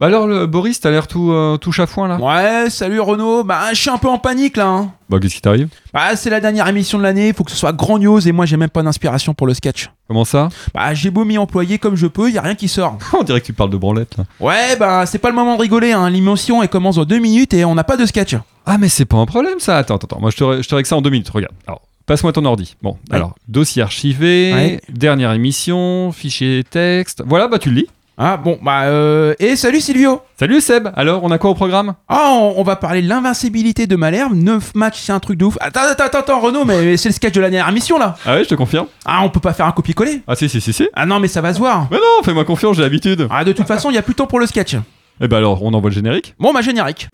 Bah 0.00 0.06
alors, 0.06 0.28
le 0.28 0.46
Boris, 0.46 0.78
t'as 0.78 0.90
l'air 0.90 1.08
tout, 1.08 1.32
euh, 1.32 1.56
tout 1.56 1.72
chafouin 1.72 2.06
là 2.06 2.18
Ouais, 2.20 2.70
salut 2.70 3.00
Renaud. 3.00 3.42
Bah, 3.42 3.62
je 3.72 3.80
suis 3.80 3.90
un 3.90 3.98
peu 3.98 4.06
en 4.08 4.18
panique 4.18 4.56
là. 4.56 4.66
hein. 4.68 4.92
Bah, 5.10 5.18
qu'est-ce 5.20 5.34
qui 5.34 5.40
t'arrive? 5.40 5.68
Bah, 5.92 6.14
c'est 6.14 6.30
la 6.30 6.38
dernière 6.38 6.68
émission 6.68 6.98
de 6.98 7.02
l'année, 7.02 7.32
faut 7.32 7.42
que 7.42 7.50
ce 7.50 7.56
soit 7.56 7.72
grandiose 7.72 8.28
et 8.28 8.32
moi 8.32 8.46
j'ai 8.46 8.56
même 8.56 8.68
pas 8.70 8.84
d'inspiration 8.84 9.34
pour 9.34 9.48
le 9.48 9.54
sketch. 9.54 9.90
Comment 10.06 10.24
ça? 10.24 10.50
Bah, 10.72 10.94
j'ai 10.94 11.10
beau 11.10 11.24
m'y 11.24 11.36
employer 11.36 11.78
comme 11.78 11.96
je 11.96 12.06
peux, 12.06 12.30
y 12.30 12.38
a 12.38 12.42
rien 12.42 12.54
qui 12.54 12.68
sort. 12.68 12.96
On 13.18 13.24
dirait 13.24 13.40
que 13.40 13.46
tu 13.46 13.52
parles 13.52 13.70
de 13.70 13.76
branlette 13.76 14.16
là. 14.18 14.24
Ouais, 14.38 14.76
bah, 14.78 15.04
c'est 15.04 15.18
pas 15.18 15.30
le 15.30 15.34
moment 15.34 15.56
de 15.56 15.62
rigoler, 15.62 15.90
hein. 15.90 16.08
L'émotion 16.10 16.62
elle 16.62 16.68
commence 16.68 16.94
dans 16.94 17.04
deux 17.04 17.18
minutes 17.18 17.52
et 17.52 17.64
on 17.64 17.74
n'a 17.74 17.82
pas 17.84 17.96
de 17.96 18.06
sketch. 18.06 18.36
Ah, 18.66 18.78
mais 18.78 18.88
c'est 18.88 19.04
pas 19.04 19.16
un 19.16 19.26
problème 19.26 19.58
ça 19.58 19.78
Attends, 19.78 19.96
attends, 19.96 20.06
attends. 20.12 20.20
Moi, 20.20 20.30
je 20.30 20.36
te, 20.36 20.44
ré- 20.44 20.62
je 20.62 20.68
te 20.68 20.74
règle 20.76 20.86
ça 20.86 20.94
en 20.96 21.02
deux 21.02 21.10
minutes. 21.10 21.30
Regarde. 21.30 21.54
Alors, 21.66 21.80
passe-moi 22.06 22.32
ton 22.32 22.44
ordi. 22.44 22.76
Bon, 22.82 22.90
Ouais. 23.10 23.16
alors, 23.16 23.34
dossier 23.48 23.82
archivé, 23.82 24.52
Ouais. 24.54 24.80
dernière 24.90 25.32
émission, 25.32 26.12
fichier 26.12 26.62
texte. 26.62 27.24
Voilà, 27.26 27.48
bah 27.48 27.58
tu 27.58 27.70
le 27.70 27.76
lis. 27.80 27.88
Ah, 28.20 28.36
bon, 28.36 28.58
bah, 28.60 28.86
euh. 28.86 29.34
Et 29.38 29.54
salut 29.54 29.80
Silvio 29.80 30.20
Salut 30.36 30.60
Seb, 30.60 30.88
alors 30.96 31.22
on 31.22 31.30
a 31.30 31.38
quoi 31.38 31.50
au 31.50 31.54
programme? 31.54 31.94
Ah, 32.08 32.30
on, 32.32 32.54
on 32.56 32.62
va 32.64 32.74
parler 32.74 33.00
de 33.00 33.08
l'invincibilité 33.08 33.86
de 33.86 33.94
Malherbe. 33.94 34.34
9 34.34 34.74
matchs, 34.74 34.98
c'est 35.02 35.12
un 35.12 35.20
truc 35.20 35.38
de 35.38 35.44
ouf. 35.44 35.56
Attends, 35.60 35.82
attends, 35.88 36.04
attends, 36.04 36.18
attends, 36.18 36.40
Renaud, 36.40 36.64
mais 36.64 36.96
c'est 36.96 37.10
le 37.10 37.14
sketch 37.14 37.32
de 37.34 37.40
la 37.40 37.48
dernière 37.48 37.68
émission 37.68 37.96
là. 37.96 38.16
Ah 38.26 38.34
ouais, 38.34 38.42
je 38.42 38.48
te 38.48 38.56
confirme. 38.56 38.88
Ah, 39.06 39.20
on 39.22 39.28
peut 39.28 39.38
pas 39.38 39.52
faire 39.52 39.66
un 39.66 39.72
copier-coller. 39.72 40.22
Ah 40.26 40.34
si, 40.34 40.48
si, 40.48 40.60
si, 40.60 40.72
si. 40.72 40.88
Ah 40.94 41.06
non, 41.06 41.20
mais 41.20 41.28
ça 41.28 41.40
va 41.40 41.54
se 41.54 41.60
voir. 41.60 41.86
Mais 41.92 41.98
non, 41.98 42.24
fais-moi 42.24 42.44
confiance, 42.44 42.76
j'ai 42.76 42.82
l'habitude. 42.82 43.28
Ah, 43.30 43.44
de 43.44 43.52
toute 43.52 43.68
façon, 43.68 43.88
il 43.90 43.94
y 43.94 43.98
a 43.98 44.02
plus 44.02 44.14
de 44.14 44.18
temps 44.18 44.26
pour 44.26 44.40
le 44.40 44.46
sketch. 44.46 44.74
Eh 45.20 45.28
bah 45.28 45.36
alors, 45.36 45.62
on 45.62 45.72
envoie 45.72 45.90
le 45.90 45.94
générique? 45.94 46.34
Bon, 46.40 46.52
bah, 46.52 46.60
générique. 46.60 47.08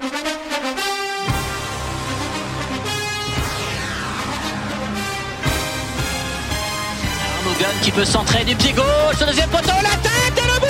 Peut 7.94 8.04
centrer 8.04 8.44
du 8.44 8.56
pied 8.56 8.72
gauche, 8.72 9.20
le 9.20 9.26
deuxième 9.26 9.48
poteau, 9.50 9.72
la 9.82 9.96
tête 10.02 10.36
et 10.36 10.46
le 10.46 10.58
but 10.60 10.68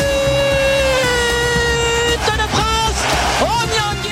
de 2.37 2.49
France 2.51 3.01
Oh 3.41 3.65
Nyangui 3.73 4.11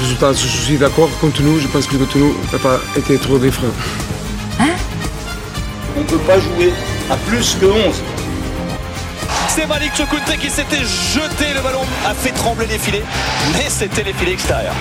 Résultat, 0.00 0.32
je 0.32 0.46
suis 0.46 0.78
d'accord 0.78 1.10
contre 1.20 1.42
nous. 1.42 1.60
Je 1.60 1.66
pense 1.68 1.86
que 1.86 1.96
contre 1.96 2.16
nous 2.16 2.34
n'a 2.50 2.58
pas 2.58 2.80
été 2.96 3.18
trop 3.18 3.38
différent. 3.38 3.72
On 5.96 6.00
ne 6.00 6.04
peut 6.04 6.18
pas 6.18 6.40
jouer 6.40 6.72
à 7.10 7.16
plus 7.16 7.56
que 7.60 7.66
11. 7.66 8.02
C'est 9.48 9.66
Malik 9.66 9.94
Chokunte 9.94 10.38
qui 10.40 10.48
s'était 10.48 10.78
jeté, 10.78 11.52
le 11.54 11.60
ballon 11.60 11.82
a 12.06 12.14
fait 12.14 12.30
trembler 12.30 12.66
les 12.66 12.78
filets, 12.78 13.04
mais 13.52 13.68
c'était 13.68 14.04
les 14.04 14.14
filets 14.14 14.32
extérieurs. 14.32 14.74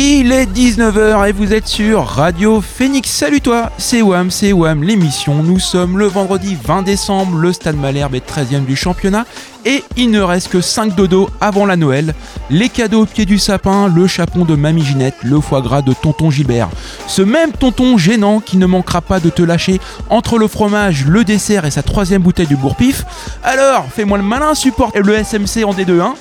Il 0.00 0.30
est 0.30 0.46
19h 0.46 1.28
et 1.28 1.32
vous 1.32 1.52
êtes 1.52 1.66
sur 1.66 2.06
Radio 2.06 2.60
Phoenix. 2.60 3.10
Salut 3.10 3.40
toi, 3.40 3.72
c'est 3.78 4.00
Wam, 4.00 4.30
c'est 4.30 4.52
Wam 4.52 4.84
l'émission. 4.84 5.42
Nous 5.42 5.58
sommes 5.58 5.98
le 5.98 6.06
vendredi 6.06 6.56
20 6.62 6.82
décembre, 6.82 7.36
le 7.36 7.52
Stade 7.52 7.76
Malherbe 7.76 8.14
est 8.14 8.24
13e 8.24 8.64
du 8.64 8.76
championnat 8.76 9.26
et 9.64 9.84
il 9.96 10.10
ne 10.10 10.20
reste 10.20 10.48
que 10.48 10.60
5 10.60 10.94
dodos 10.94 11.28
avant 11.40 11.66
la 11.66 11.76
Noël. 11.76 12.14
Les 12.50 12.68
cadeaux 12.68 13.02
au 13.02 13.06
pied 13.06 13.24
du 13.24 13.38
sapin, 13.38 13.88
le 13.88 14.06
chapon 14.06 14.44
de 14.44 14.54
Mamie 14.54 14.84
Ginette, 14.84 15.16
le 15.22 15.40
foie 15.40 15.60
gras 15.60 15.82
de 15.82 15.92
Tonton 15.92 16.30
Gilbert. 16.30 16.68
Ce 17.06 17.22
même 17.22 17.52
tonton 17.52 17.98
gênant 17.98 18.40
qui 18.40 18.56
ne 18.56 18.66
manquera 18.66 19.00
pas 19.00 19.20
de 19.20 19.30
te 19.30 19.42
lâcher 19.42 19.80
entre 20.08 20.38
le 20.38 20.48
fromage, 20.48 21.04
le 21.06 21.24
dessert 21.24 21.64
et 21.64 21.70
sa 21.70 21.82
troisième 21.82 22.22
bouteille 22.22 22.46
du 22.46 22.56
bourpif. 22.56 23.04
Alors, 23.42 23.86
fais-moi 23.94 24.18
le 24.18 24.24
malin, 24.24 24.54
supporte 24.54 24.96
le 24.96 25.14
SMC 25.22 25.64
en 25.64 25.72
D2-1. 25.72 26.14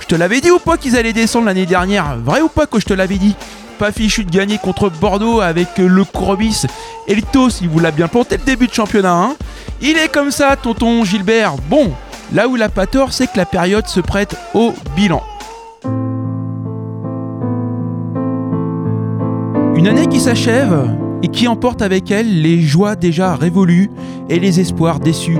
Je 0.00 0.06
te 0.06 0.14
l'avais 0.14 0.40
dit 0.40 0.50
ou 0.50 0.58
pas 0.58 0.76
qu'ils 0.76 0.96
allaient 0.96 1.12
descendre 1.12 1.46
l'année 1.46 1.66
dernière? 1.66 2.16
Vrai 2.18 2.40
ou 2.40 2.48
pas 2.48 2.66
que 2.66 2.78
je 2.78 2.84
te 2.84 2.92
l'avais 2.92 3.18
dit? 3.18 3.34
Pas 3.78 3.90
fichu 3.90 4.24
de 4.24 4.30
gagner 4.30 4.58
contre 4.58 4.90
Bordeaux 4.90 5.40
avec 5.40 5.78
le 5.78 6.04
Courbis 6.04 6.66
et 7.08 7.14
le 7.14 7.22
Tos, 7.22 7.60
il 7.60 7.68
vous 7.68 7.80
l'a 7.80 7.90
bien 7.90 8.06
planté 8.06 8.36
le 8.36 8.44
début 8.44 8.68
de 8.68 8.74
championnat. 8.74 9.12
hein 9.12 9.34
il 9.80 9.98
est 9.98 10.08
comme 10.08 10.30
ça, 10.30 10.54
tonton 10.54 11.04
Gilbert. 11.04 11.54
Bon, 11.68 11.92
là 12.32 12.48
où 12.48 12.56
il 12.56 12.62
a 12.62 12.68
pas 12.68 12.86
tort, 12.86 13.12
c'est 13.12 13.26
que 13.26 13.36
la 13.36 13.46
période 13.46 13.86
se 13.86 14.00
prête 14.00 14.36
au 14.54 14.72
bilan. 14.96 15.22
Une 19.76 19.88
année 19.88 20.06
qui 20.06 20.20
s'achève 20.20 20.90
et 21.22 21.28
qui 21.28 21.48
emporte 21.48 21.82
avec 21.82 22.10
elle 22.10 22.42
les 22.42 22.60
joies 22.60 22.96
déjà 22.96 23.34
révolues 23.34 23.90
et 24.28 24.38
les 24.38 24.60
espoirs 24.60 25.00
déçus. 25.00 25.38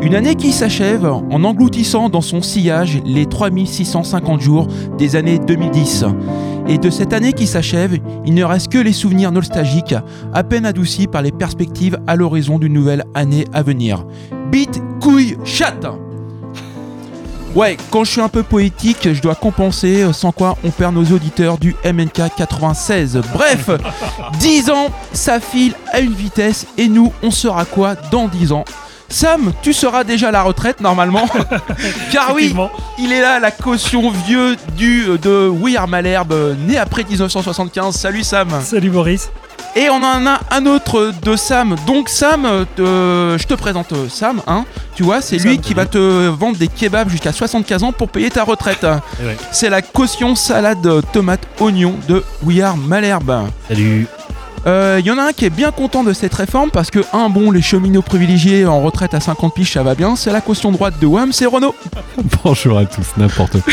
Une 0.00 0.14
année 0.14 0.34
qui 0.36 0.52
s'achève 0.52 1.06
en 1.06 1.44
engloutissant 1.44 2.08
dans 2.08 2.20
son 2.20 2.40
sillage 2.40 3.00
les 3.04 3.26
3650 3.26 4.40
jours 4.40 4.68
des 4.96 5.16
années 5.16 5.38
2010. 5.38 6.04
Et 6.68 6.78
de 6.78 6.90
cette 6.90 7.12
année 7.12 7.32
qui 7.32 7.46
s'achève, 7.46 7.98
il 8.24 8.34
ne 8.34 8.44
reste 8.44 8.70
que 8.70 8.78
les 8.78 8.92
souvenirs 8.92 9.32
nostalgiques, 9.32 9.94
à 10.34 10.44
peine 10.44 10.66
adoucis 10.66 11.06
par 11.06 11.22
les 11.22 11.32
perspectives 11.32 11.98
à 12.06 12.14
l'horizon 12.14 12.58
d'une 12.58 12.74
nouvelle 12.74 13.04
année 13.14 13.46
à 13.52 13.62
venir. 13.62 14.04
Bite, 14.50 14.82
couille, 15.00 15.36
chatte 15.44 15.86
Ouais, 17.54 17.76
quand 17.90 18.04
je 18.04 18.12
suis 18.12 18.20
un 18.20 18.28
peu 18.28 18.42
poétique, 18.42 19.12
je 19.12 19.20
dois 19.20 19.34
compenser, 19.34 20.02
euh, 20.02 20.12
sans 20.12 20.32
quoi 20.32 20.56
on 20.64 20.70
perd 20.70 20.94
nos 20.94 21.04
auditeurs 21.04 21.58
du 21.58 21.74
MNK 21.84 22.34
96. 22.36 23.20
Bref, 23.32 23.70
10 24.40 24.70
ans, 24.70 24.88
ça 25.12 25.40
file 25.40 25.74
à 25.92 26.00
une 26.00 26.12
vitesse, 26.12 26.66
et 26.76 26.88
nous, 26.88 27.12
on 27.22 27.30
sera 27.30 27.64
quoi 27.64 27.94
dans 28.10 28.28
10 28.28 28.52
ans? 28.52 28.64
Sam, 29.08 29.52
tu 29.62 29.72
seras 29.72 30.04
déjà 30.04 30.28
à 30.28 30.30
la 30.30 30.42
retraite 30.42 30.80
normalement. 30.82 31.26
Car 32.12 32.34
oui, 32.34 32.54
il 32.98 33.10
est 33.10 33.22
là, 33.22 33.40
la 33.40 33.50
caution 33.50 34.10
vieux 34.10 34.56
du 34.76 35.08
euh, 35.08 35.16
de 35.18 35.48
We 35.48 35.76
Are 35.76 35.88
Malherbe, 35.88 36.56
né 36.66 36.76
après 36.76 37.04
1975. 37.04 37.94
Salut 37.96 38.22
Sam. 38.22 38.48
Salut 38.62 38.90
Boris. 38.90 39.30
Et 39.78 39.88
on 39.90 40.02
en 40.02 40.26
a 40.26 40.40
un 40.50 40.66
autre 40.66 41.12
de 41.22 41.36
Sam. 41.36 41.76
Donc 41.86 42.08
Sam, 42.08 42.44
euh, 42.80 43.38
je 43.38 43.46
te 43.46 43.54
présente 43.54 43.92
euh, 43.92 44.08
Sam, 44.08 44.42
hein. 44.48 44.64
Tu 44.96 45.04
vois, 45.04 45.20
c'est 45.20 45.38
lui 45.38 45.60
qui 45.60 45.72
va 45.72 45.86
te 45.86 46.26
vendre 46.26 46.58
des 46.58 46.66
kebabs 46.66 47.08
jusqu'à 47.08 47.30
75 47.30 47.84
ans 47.84 47.92
pour 47.92 48.08
payer 48.08 48.28
ta 48.28 48.42
retraite. 48.42 48.84
Eh 49.22 49.24
ouais. 49.24 49.36
C'est 49.52 49.70
la 49.70 49.80
caution 49.80 50.34
salade 50.34 50.84
euh, 50.84 51.00
tomate 51.12 51.46
oignon 51.60 51.94
de 52.08 52.24
We 52.42 52.60
Are 52.60 52.76
Malherbe. 52.76 53.48
Salut. 53.68 54.08
Il 54.66 55.06
y 55.06 55.10
en 55.10 55.18
a 55.18 55.22
un 55.22 55.32
qui 55.32 55.44
est 55.44 55.50
bien 55.50 55.70
content 55.70 56.04
de 56.04 56.12
cette 56.12 56.34
réforme 56.34 56.70
parce 56.70 56.90
que, 56.90 57.00
un, 57.12 57.28
bon, 57.30 57.50
les 57.50 57.62
cheminots 57.62 58.02
privilégiés 58.02 58.66
en 58.66 58.80
retraite 58.80 59.14
à 59.14 59.20
50 59.20 59.54
piges, 59.54 59.72
ça 59.72 59.82
va 59.82 59.94
bien. 59.94 60.16
C'est 60.16 60.32
la 60.32 60.40
caution 60.40 60.72
droite 60.72 60.94
de 61.00 61.06
WAM, 61.06 61.32
c'est 61.32 61.46
Renault. 61.46 61.74
Bonjour 62.44 62.78
à 62.78 62.84
tous, 62.84 63.06
n'importe 63.16 63.60
quoi. 63.62 63.72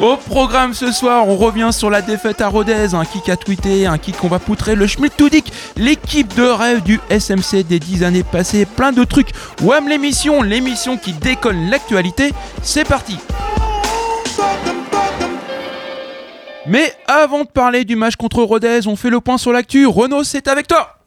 Au 0.00 0.16
programme 0.16 0.74
ce 0.74 0.92
soir, 0.92 1.28
on 1.28 1.36
revient 1.36 1.70
sur 1.72 1.90
la 1.90 2.02
défaite 2.02 2.40
à 2.40 2.48
Rodez, 2.48 2.94
un 2.94 3.04
kick 3.04 3.28
à 3.28 3.36
tweeter, 3.36 3.86
un 3.86 3.98
kick 3.98 4.16
qu'on 4.16 4.28
va 4.28 4.38
poutrer, 4.38 4.74
le 4.74 4.86
Schmidt-Toudic, 4.86 5.52
l'équipe 5.76 6.34
de 6.34 6.42
rêve 6.42 6.82
du 6.82 7.00
SMC 7.10 7.64
des 7.64 7.78
10 7.78 8.04
années 8.04 8.22
passées, 8.22 8.66
plein 8.66 8.92
de 8.92 9.04
trucs. 9.04 9.30
WAM 9.62 9.88
l'émission, 9.88 10.42
l'émission 10.42 10.96
qui 10.96 11.12
déconne 11.12 11.70
l'actualité, 11.70 12.32
c'est 12.62 12.84
parti 12.84 13.16
Mais 16.66 16.92
avant 17.06 17.44
de 17.44 17.48
parler 17.48 17.84
du 17.84 17.96
match 17.96 18.16
contre 18.16 18.42
Rodez, 18.42 18.80
on 18.86 18.96
fait 18.96 19.10
le 19.10 19.20
point 19.20 19.38
sur 19.38 19.52
l'actu. 19.52 19.86
Renaud, 19.86 20.24
c'est 20.24 20.46
avec 20.46 20.66
toi 20.66 20.98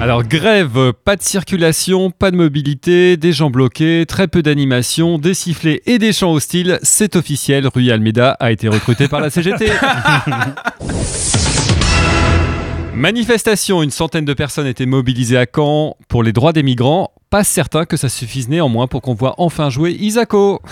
Alors 0.00 0.24
grève, 0.24 0.92
pas 1.04 1.16
de 1.16 1.22
circulation, 1.22 2.10
pas 2.10 2.30
de 2.30 2.36
mobilité, 2.36 3.16
des 3.16 3.32
gens 3.32 3.50
bloqués, 3.50 4.04
très 4.06 4.28
peu 4.28 4.42
d'animation, 4.42 5.18
des 5.18 5.34
sifflets 5.34 5.80
et 5.86 5.98
des 5.98 6.12
chants 6.12 6.32
hostiles, 6.32 6.78
c'est 6.82 7.16
officiel, 7.16 7.66
Rui 7.66 7.90
Almeida 7.90 8.36
a 8.40 8.52
été 8.52 8.68
recruté 8.68 9.08
par 9.08 9.20
la 9.20 9.30
CGT. 9.30 9.70
Manifestation, 12.94 13.82
une 13.82 13.90
centaine 13.90 14.24
de 14.24 14.34
personnes 14.34 14.66
étaient 14.66 14.86
mobilisées 14.86 15.38
à 15.38 15.46
Caen 15.46 15.96
pour 16.08 16.22
les 16.22 16.32
droits 16.32 16.52
des 16.52 16.62
migrants. 16.62 17.12
Pas 17.30 17.44
certain 17.44 17.84
que 17.84 17.96
ça 17.96 18.08
suffise 18.08 18.48
néanmoins 18.48 18.88
pour 18.88 19.02
qu'on 19.02 19.14
voit 19.14 19.34
enfin 19.38 19.70
jouer 19.70 19.92
Isako. 19.92 20.60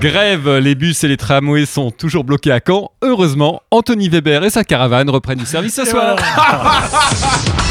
Grève, 0.00 0.50
les 0.58 0.74
bus 0.74 1.04
et 1.04 1.08
les 1.08 1.16
tramways 1.16 1.66
sont 1.66 1.92
toujours 1.92 2.24
bloqués 2.24 2.50
à 2.50 2.60
Caen. 2.66 2.90
Heureusement, 3.02 3.62
Anthony 3.70 4.08
Weber 4.08 4.42
et 4.42 4.50
sa 4.50 4.64
caravane 4.64 5.08
reprennent 5.08 5.38
du 5.38 5.46
service 5.46 5.74
ce 5.74 5.84
soir. 5.84 6.16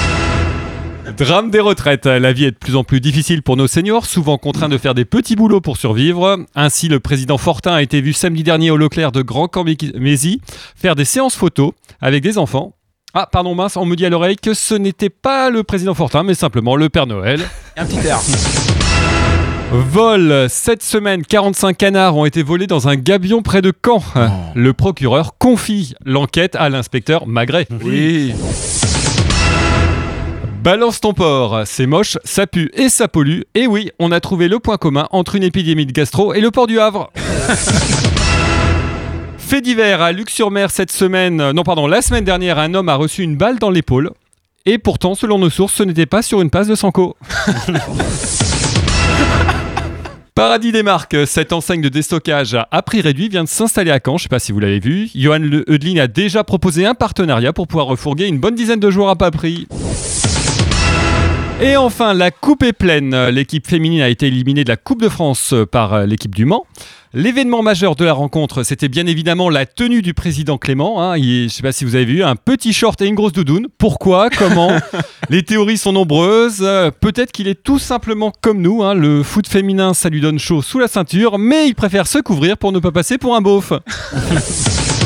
Drame 1.17 1.51
des 1.51 1.59
retraites. 1.59 2.05
La 2.05 2.33
vie 2.33 2.45
est 2.45 2.51
de 2.51 2.57
plus 2.57 2.75
en 2.75 2.83
plus 2.83 2.99
difficile 2.99 3.41
pour 3.41 3.57
nos 3.57 3.67
seniors, 3.67 4.05
souvent 4.05 4.37
contraints 4.37 4.69
de 4.69 4.77
faire 4.77 4.93
des 4.93 5.05
petits 5.05 5.35
boulots 5.35 5.61
pour 5.61 5.77
survivre. 5.77 6.39
Ainsi, 6.55 6.87
le 6.87 6.99
président 6.99 7.37
Fortin 7.37 7.73
a 7.73 7.81
été 7.81 8.01
vu 8.01 8.11
samedi 8.11 8.43
dernier 8.43 8.71
au 8.71 8.77
Leclerc 8.77 9.11
de 9.11 9.21
Grand 9.21 9.47
Camp-Mézy 9.47 10.41
faire 10.75 10.95
des 10.95 11.05
séances 11.05 11.35
photos 11.35 11.71
avec 12.01 12.23
des 12.23 12.37
enfants. 12.37 12.73
Ah, 13.13 13.29
pardon, 13.31 13.55
mince, 13.55 13.77
on 13.77 13.85
me 13.85 13.95
dit 13.95 14.05
à 14.05 14.09
l'oreille 14.09 14.35
que 14.35 14.53
ce 14.53 14.75
n'était 14.75 15.09
pas 15.09 15.49
le 15.49 15.63
président 15.63 15.93
Fortin, 15.93 16.23
mais 16.23 16.33
simplement 16.33 16.75
le 16.75 16.89
Père 16.89 17.07
Noël. 17.07 17.41
Un 17.77 17.85
petit 17.85 18.05
air. 18.05 18.19
Vol. 19.71 20.47
Cette 20.49 20.83
semaine, 20.83 21.25
45 21.25 21.77
canards 21.77 22.17
ont 22.17 22.25
été 22.25 22.43
volés 22.43 22.67
dans 22.67 22.87
un 22.87 22.95
gabion 22.95 23.41
près 23.41 23.61
de 23.61 23.71
Caen. 23.85 24.03
Le 24.53 24.73
procureur 24.73 25.37
confie 25.37 25.93
l'enquête 26.03 26.55
à 26.55 26.69
l'inspecteur 26.69 27.25
Magret. 27.25 27.67
Oui. 27.83 28.33
Balance 30.65 30.99
ton 30.99 31.13
porc, 31.13 31.61
c'est 31.65 31.85
moche, 31.85 32.17
ça 32.23 32.47
pue 32.47 32.71
et 32.73 32.89
ça 32.89 33.07
pollue. 33.07 33.41
Et 33.53 33.67
oui, 33.67 33.91
on 33.99 34.11
a 34.11 34.19
trouvé 34.19 34.47
le 34.47 34.57
point 34.57 34.77
commun 34.77 35.07
entre 35.11 35.35
une 35.35 35.43
épidémie 35.43 35.85
de 35.85 35.91
gastro 35.91 36.33
et 36.33 36.41
le 36.41 36.49
port 36.49 36.65
du 36.65 36.79
Havre. 36.79 37.11
Fait 39.37 39.61
divers 39.61 40.01
à 40.01 40.11
Luc-sur-Mer 40.11 40.71
cette 40.71 40.91
semaine, 40.91 41.39
euh, 41.39 41.53
non 41.53 41.61
pardon, 41.61 41.85
la 41.85 42.01
semaine 42.01 42.23
dernière, 42.23 42.57
un 42.57 42.73
homme 42.73 42.89
a 42.89 42.95
reçu 42.95 43.21
une 43.21 43.37
balle 43.37 43.59
dans 43.59 43.69
l'épaule. 43.69 44.09
Et 44.65 44.79
pourtant, 44.79 45.13
selon 45.13 45.37
nos 45.37 45.51
sources, 45.51 45.75
ce 45.75 45.83
n'était 45.83 46.07
pas 46.07 46.23
sur 46.23 46.41
une 46.41 46.49
passe 46.49 46.67
de 46.67 46.73
Sanko. 46.73 47.15
Paradis 50.33 50.71
des 50.71 50.81
marques, 50.81 51.27
cette 51.27 51.53
enseigne 51.53 51.81
de 51.81 51.89
déstockage 51.89 52.57
à 52.71 52.81
prix 52.81 53.01
réduit 53.01 53.29
vient 53.29 53.43
de 53.43 53.49
s'installer 53.49 53.91
à 53.91 53.99
Caen. 54.03 54.17
Je 54.17 54.23
ne 54.23 54.25
sais 54.25 54.29
pas 54.29 54.39
si 54.39 54.51
vous 54.51 54.59
l'avez 54.59 54.79
vu. 54.79 55.11
Johan 55.13 55.37
Le 55.37 55.63
Eudlin 55.71 56.01
a 56.01 56.07
déjà 56.07 56.43
proposé 56.43 56.87
un 56.87 56.95
partenariat 56.95 57.53
pour 57.53 57.67
pouvoir 57.67 57.85
refourguer 57.85 58.25
une 58.25 58.39
bonne 58.39 58.55
dizaine 58.55 58.79
de 58.79 58.89
joueurs 58.89 59.09
à 59.09 59.15
pas 59.15 59.29
prix. 59.29 59.67
Et 61.61 61.77
enfin, 61.77 62.13
la 62.13 62.31
coupe 62.31 62.63
est 62.63 62.73
pleine. 62.73 63.15
L'équipe 63.29 63.65
féminine 63.65 64.01
a 64.01 64.09
été 64.09 64.27
éliminée 64.27 64.63
de 64.63 64.69
la 64.69 64.75
Coupe 64.77 65.01
de 65.01 65.07
France 65.09 65.53
par 65.71 65.93
euh, 65.93 66.05
l'équipe 66.05 66.35
du 66.35 66.43
Mans. 66.45 66.65
L'événement 67.13 67.63
majeur 67.63 67.95
de 67.95 68.03
la 68.03 68.11
rencontre, 68.11 68.63
c'était 68.63 68.89
bien 68.89 69.07
évidemment 69.07 69.49
la 69.49 69.65
tenue 69.65 70.01
du 70.01 70.13
président 70.13 70.57
Clément. 70.57 71.01
hein. 71.01 71.17
Il- 71.17 71.39
je 71.39 71.43
ne 71.45 71.47
sais 71.49 71.63
pas 71.63 71.71
si 71.71 71.85
vous 71.85 71.95
avez 71.95 72.03
vu, 72.03 72.23
un 72.23 72.35
petit 72.35 72.73
short 72.73 73.01
et 73.01 73.07
une 73.07 73.15
grosse 73.15 73.31
doudoune. 73.31 73.67
Pourquoi? 73.77 74.29
Comment? 74.29 74.73
Les 75.29 75.43
théories 75.43 75.77
sont 75.77 75.93
nombreuses. 75.93 76.59
Euh, 76.61 76.91
Peut-être 76.91 77.31
qu'il 77.31 77.47
est 77.47 77.63
tout 77.63 77.79
simplement 77.79 78.33
comme 78.41 78.61
nous. 78.61 78.83
hein. 78.83 78.93
Le 78.93 79.23
foot 79.23 79.47
féminin, 79.47 79.93
ça 79.93 80.09
lui 80.09 80.19
donne 80.19 80.39
chaud 80.39 80.61
sous 80.61 80.77
la 80.79 80.89
ceinture, 80.89 81.39
mais 81.39 81.67
il 81.69 81.73
préfère 81.73 82.05
se 82.05 82.17
couvrir 82.19 82.57
pour 82.57 82.73
ne 82.73 82.79
pas 82.79 82.91
passer 82.91 83.17
pour 83.17 83.33
un 83.33 83.41
beauf. 83.41 83.71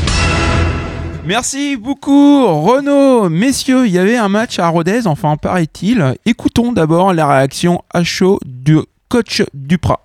Merci 1.30 1.78
beaucoup 1.78 2.48
Renaud. 2.48 3.30
Messieurs, 3.30 3.86
il 3.86 3.92
y 3.92 4.00
avait 4.00 4.18
un 4.18 4.30
match 4.30 4.58
à 4.58 4.68
Rodez, 4.68 5.06
enfin 5.06 5.38
paraît-il. 5.38 6.16
Écoutons 6.26 6.72
d'abord 6.72 7.14
la 7.14 7.28
réaction 7.28 7.84
à 7.94 8.04
chaud 8.04 8.40
du 8.48 8.80
coach 9.10 9.44
Duprat. 9.54 10.04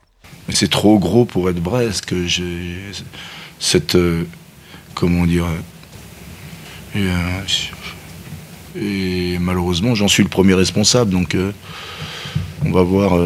C'est 0.50 0.68
trop 0.68 0.98
gros 0.98 1.24
pour 1.24 1.48
être 1.48 1.62
Brest 1.62 2.04
que 2.04 2.26
j'ai 2.26 2.76
cette 3.58 3.94
euh, 3.94 4.26
comment 4.92 5.24
dire 5.24 5.46
euh, 6.94 7.40
et, 8.76 9.38
malheureusement 9.38 9.94
j'en 9.94 10.08
suis 10.08 10.24
le 10.24 10.28
premier 10.28 10.52
responsable 10.52 11.10
donc 11.10 11.34
euh, 11.34 11.52
on 12.66 12.70
va 12.70 12.82
voir 12.82 13.18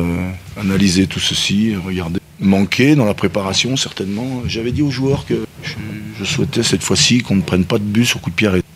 analyser 0.56 1.08
tout 1.08 1.18
ceci 1.18 1.74
regarder 1.74 2.20
manquer 2.38 2.94
dans 2.94 3.06
la 3.06 3.14
préparation 3.14 3.76
certainement 3.76 4.42
j'avais 4.46 4.70
dit 4.70 4.82
aux 4.82 4.90
joueurs 4.92 5.26
que 5.26 5.47
je, 5.62 5.76
je 6.18 6.24
souhaitais 6.24 6.62
cette 6.62 6.82
fois-ci 6.82 7.22
qu'on 7.22 7.36
ne 7.36 7.42
prenne 7.42 7.64
pas 7.64 7.78
de 7.78 7.84
but 7.84 8.04
sur 8.04 8.20
coup 8.20 8.30
de 8.30 8.34
pied 8.34 8.48
arrêté. 8.48 8.66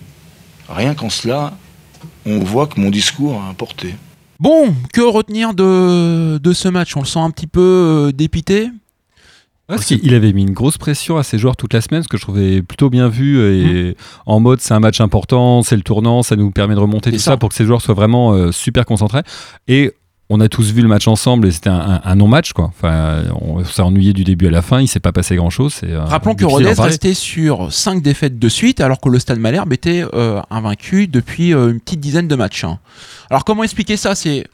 rien 0.69 0.95
qu'en 0.95 1.11
cela 1.11 1.55
on 2.27 2.39
voit 2.39 2.67
que 2.67 2.81
mon 2.81 2.91
discours 2.91 3.41
a 3.41 3.49
importé 3.49 3.95
Bon, 4.41 4.75
que 4.93 5.01
retenir 5.01 5.55
de, 5.55 6.39
de 6.39 6.53
ce 6.53 6.67
match? 6.69 6.97
On 6.97 7.01
le 7.01 7.07
sent 7.07 7.21
un 7.21 7.31
petit 7.31 7.47
peu 7.47 7.61
euh, 8.09 8.13
dépité? 8.13 8.71
Parce 9.69 9.85
qu'il 9.85 10.13
avait 10.15 10.33
mis 10.33 10.43
une 10.43 10.53
grosse 10.53 10.79
pression 10.79 11.17
à 11.17 11.23
ses 11.23 11.39
joueurs 11.39 11.57
toute 11.57 11.73
la 11.73 11.81
semaine, 11.81 12.03
ce 12.03 12.09
que 12.09 12.17
je 12.17 12.23
trouvais 12.23 12.61
plutôt 12.61 12.91
bien 12.91 13.09
vu. 13.09 13.41
Et 13.41 13.97
en 14.27 14.41
mode, 14.41 14.61
c'est 14.61 14.75
un 14.75 14.81
match 14.81 15.01
important, 15.01 15.63
c'est 15.63 15.77
le 15.77 15.83
tournant, 15.83 16.25
ça 16.25 16.35
nous 16.35 16.51
permet 16.51 16.75
de 16.75 16.81
remonter 16.81 17.13
tout 17.13 17.19
ça. 17.19 17.33
ça. 17.33 17.37
pour 17.37 17.51
que 17.51 17.55
ces 17.55 17.65
joueurs 17.65 17.81
soient 17.81 17.95
vraiment 17.95 18.33
euh, 18.33 18.51
super 18.51 18.85
concentrés. 18.85 19.23
Et 19.69 19.93
on 20.33 20.41
a 20.41 20.49
tous 20.49 20.73
vu 20.73 20.83
le 20.83 20.89
match 20.89 21.07
ensemble 21.09 21.47
et 21.47 21.51
c'était 21.53 21.71
un, 21.71 21.79
un- 21.79 22.01
un 22.05 22.15
non-match. 22.15 22.53
quoi. 22.53 22.67
Enfin, 22.67 23.23
on 23.41 23.63
s'est 23.65 23.83
ennuyé 23.83 24.13
du 24.13 24.25
début 24.25 24.47
à 24.49 24.51
la 24.51 24.63
fin, 24.63 24.81
il 24.81 24.89
s'est 24.89 25.01
pas 25.01 25.13
passé 25.13 25.37
grand-chose. 25.37 25.81
euh, 25.85 26.03
Rappelons 26.05 26.35
que 26.35 26.45
Rodez 26.45 26.65
restait 26.89 27.15
sur 27.15 27.73
5 27.73 28.03
défaites 28.03 28.39
de 28.39 28.49
suite, 28.49 28.81
alors 28.81 29.01
que 29.01 29.09
le 29.09 29.19
Stade 29.19 29.39
Malherbe 29.39 29.73
était 29.73 30.05
euh, 30.15 30.41
invaincu 30.51 31.07
depuis 31.07 31.53
euh, 31.55 31.71
une 31.73 31.81
petite 31.81 32.01
dizaine 32.01 32.29
de 32.29 32.35
matchs. 32.35 32.65
hein. 32.65 32.79
Alors 33.31 33.45
comment 33.45 33.63
expliquer 33.65 33.97
ça? 33.97 34.15
C'est 34.15 34.47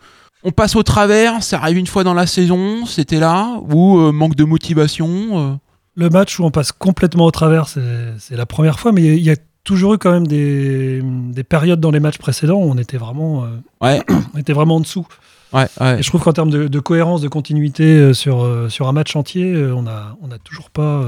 on 0.45 0.53
passe 0.53 0.77
au 0.77 0.83
travers, 0.85 1.43
ça 1.43 1.59
arrive 1.59 1.79
une 1.79 1.87
fois 1.89 2.05
dans 2.05 2.15
la 2.15 2.27
saison, 2.27 2.87
c'était 2.87 3.19
là, 3.21 3.59
ou 3.71 3.99
euh, 3.99 4.13
manque 4.13 4.37
de 4.37 4.45
motivation 4.45 5.09
euh, 5.33 5.53
Le 5.97 6.11
match 6.11 6.39
où 6.39 6.45
on 6.45 6.51
passe 6.53 6.71
complètement 6.73 7.25
au 7.25 7.31
travers, 7.33 7.67
c'est 7.69 8.37
la 8.37 8.47
première 8.47 8.79
fois, 8.79 8.93
mais 8.93 9.03
il 9.03 9.07
y 9.07 9.11
a- 9.11 9.15
il 9.15 9.25
y, 9.25 9.31
a 9.31 9.37
toujours 9.65 9.95
eu 9.95 9.99
quand 9.99 10.13
même 10.13 10.27
des, 10.27 11.03
des 11.03 11.43
périodes 11.45 11.81
dans 11.81 11.91
les 11.91 12.01
matchs 12.01 12.17
précédents 12.19 12.55
où 12.57 12.71
on 12.71 12.79
était 12.79 12.97
vraiment, 12.97 13.45
euh, 13.45 13.49
Ouais, 13.83 14.01
on 14.35 14.39
était 14.39 14.53
vraiment 14.55 14.77
en 14.77 14.81
dessous. 14.81 15.07
Ouais, 15.53 15.67
ouais. 15.81 15.99
Et 15.99 16.03
je 16.03 16.09
trouve 16.09 16.23
qu'en 16.23 16.33
termes 16.33 16.51
de, 16.51 16.69
de 16.69 16.81
cohérence, 16.81 17.21
de 17.21 17.29
continuité 17.29 17.85
euh, 17.85 18.13
sur, 18.13 18.45
euh, 18.45 18.69
sur 18.69 18.89
un 18.89 18.93
match 18.93 19.17
entier, 19.17 19.53
euh, 19.53 19.75
on 19.75 19.83
n'a 19.83 20.17
on 20.23 20.31
a 20.31 20.39
toujours, 20.39 20.71
pas, 20.71 21.03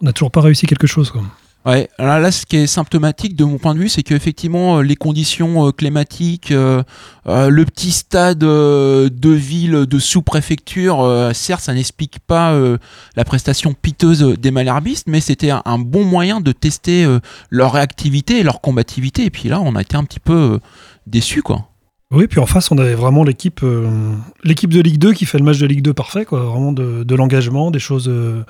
on 0.00 0.06
a 0.06 0.12
toujours 0.12 0.30
pas 0.30 0.40
réussi 0.40 0.66
quelque 0.66 0.86
chose. 0.86 1.10
Quoi. 1.10 1.22
Ouais, 1.66 1.90
alors 1.98 2.20
là, 2.20 2.32
ce 2.32 2.46
qui 2.46 2.56
est 2.56 2.66
symptomatique 2.66 3.36
de 3.36 3.44
mon 3.44 3.58
point 3.58 3.74
de 3.74 3.80
vue, 3.80 3.90
c'est 3.90 4.02
qu'effectivement, 4.02 4.80
les 4.80 4.96
conditions 4.96 5.66
euh, 5.66 5.72
climatiques, 5.72 6.52
euh, 6.52 6.82
euh, 7.26 7.50
le 7.50 7.66
petit 7.66 7.90
stade 7.90 8.38
de 8.38 9.30
ville, 9.30 9.84
de 9.84 9.98
sous-préfecture, 9.98 11.30
certes, 11.34 11.60
ça 11.60 11.74
n'explique 11.74 12.18
pas 12.20 12.58
la 13.14 13.24
prestation 13.24 13.74
piteuse 13.74 14.22
des 14.38 14.50
malherbistes, 14.50 15.06
mais 15.06 15.20
c'était 15.20 15.50
un, 15.50 15.60
un 15.66 15.78
bon 15.78 16.04
moyen 16.04 16.40
de 16.40 16.52
tester 16.52 17.06
leur 17.50 17.72
réactivité 17.72 18.38
et 18.38 18.42
leur 18.42 18.62
combativité. 18.62 19.26
Et 19.26 19.30
puis 19.30 19.50
là, 19.50 19.60
on 19.60 19.76
a 19.76 19.82
été 19.82 19.96
un 19.96 20.04
petit 20.04 20.20
peu 20.20 20.60
déçus, 21.06 21.42
quoi. 21.42 21.69
Oui, 22.12 22.26
puis 22.26 22.40
en 22.40 22.46
face, 22.46 22.70
on 22.72 22.78
avait 22.78 22.94
vraiment 22.94 23.22
l'équipe 23.22 23.60
euh, 23.62 23.88
l'équipe 24.42 24.72
de 24.72 24.80
Ligue 24.80 24.98
2 24.98 25.12
qui 25.12 25.26
fait 25.26 25.38
le 25.38 25.44
match 25.44 25.58
de 25.58 25.66
Ligue 25.66 25.82
2 25.82 25.94
parfait, 25.94 26.24
quoi. 26.24 26.40
vraiment 26.40 26.72
de, 26.72 27.04
de 27.04 27.14
l'engagement, 27.14 27.70
des 27.70 27.78
choses, 27.78 28.08
euh, 28.08 28.44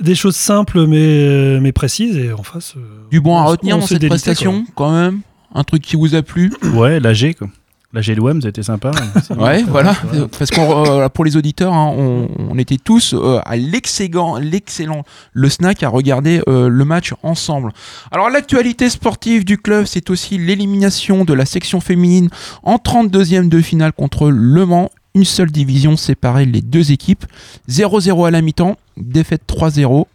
des 0.00 0.16
choses 0.16 0.34
simples 0.34 0.86
mais, 0.86 1.60
mais 1.60 1.70
précises. 1.72 2.16
Et 2.16 2.32
en 2.32 2.42
face, 2.42 2.74
euh, 2.76 2.80
Du 3.10 3.20
bon 3.20 3.36
à 3.38 3.44
retenir 3.44 3.76
dans 3.78 3.82
cette 3.86 3.98
délité, 3.98 4.08
prestation, 4.08 4.64
quand 4.74 4.92
même? 4.92 5.20
Un 5.54 5.62
truc 5.64 5.82
qui 5.82 5.96
vous 5.96 6.14
a 6.16 6.22
plu? 6.22 6.52
Ouais, 6.74 6.98
l'AG, 6.98 7.34
quoi. 7.34 7.48
L'AG 7.94 8.06
de 8.06 8.14
l'OM, 8.14 8.40
c'était 8.40 8.62
sympa. 8.62 8.90
Ouais, 9.36 9.62
voilà. 9.64 9.94
Parce 10.38 10.50
qu'on 10.50 10.86
euh, 10.86 11.08
pour 11.08 11.24
les 11.24 11.36
auditeurs, 11.36 11.72
hein, 11.74 11.92
on, 11.96 12.28
on 12.38 12.58
était 12.58 12.78
tous 12.78 13.14
euh, 13.14 13.40
à 13.44 13.56
l'excellent, 13.56 14.36
l'excellent 14.38 15.04
le 15.32 15.48
snack 15.48 15.82
à 15.82 15.88
regarder 15.88 16.42
euh, 16.48 16.68
le 16.68 16.84
match 16.84 17.12
ensemble. 17.22 17.72
Alors 18.10 18.30
l'actualité 18.30 18.88
sportive 18.88 19.44
du 19.44 19.58
club, 19.58 19.84
c'est 19.84 20.08
aussi 20.10 20.38
l'élimination 20.38 21.24
de 21.24 21.34
la 21.34 21.44
section 21.44 21.80
féminine 21.80 22.28
en 22.62 22.76
32e 22.76 23.48
de 23.48 23.60
finale 23.60 23.92
contre 23.92 24.28
Le 24.30 24.64
Mans. 24.64 24.90
Une 25.14 25.24
seule 25.26 25.50
division 25.50 25.98
séparait 25.98 26.46
les 26.46 26.62
deux 26.62 26.92
équipes. 26.92 27.26
0-0 27.68 28.26
à 28.26 28.30
la 28.30 28.40
mi-temps, 28.40 28.76
défaite 28.96 29.42
3-0. 29.46 30.06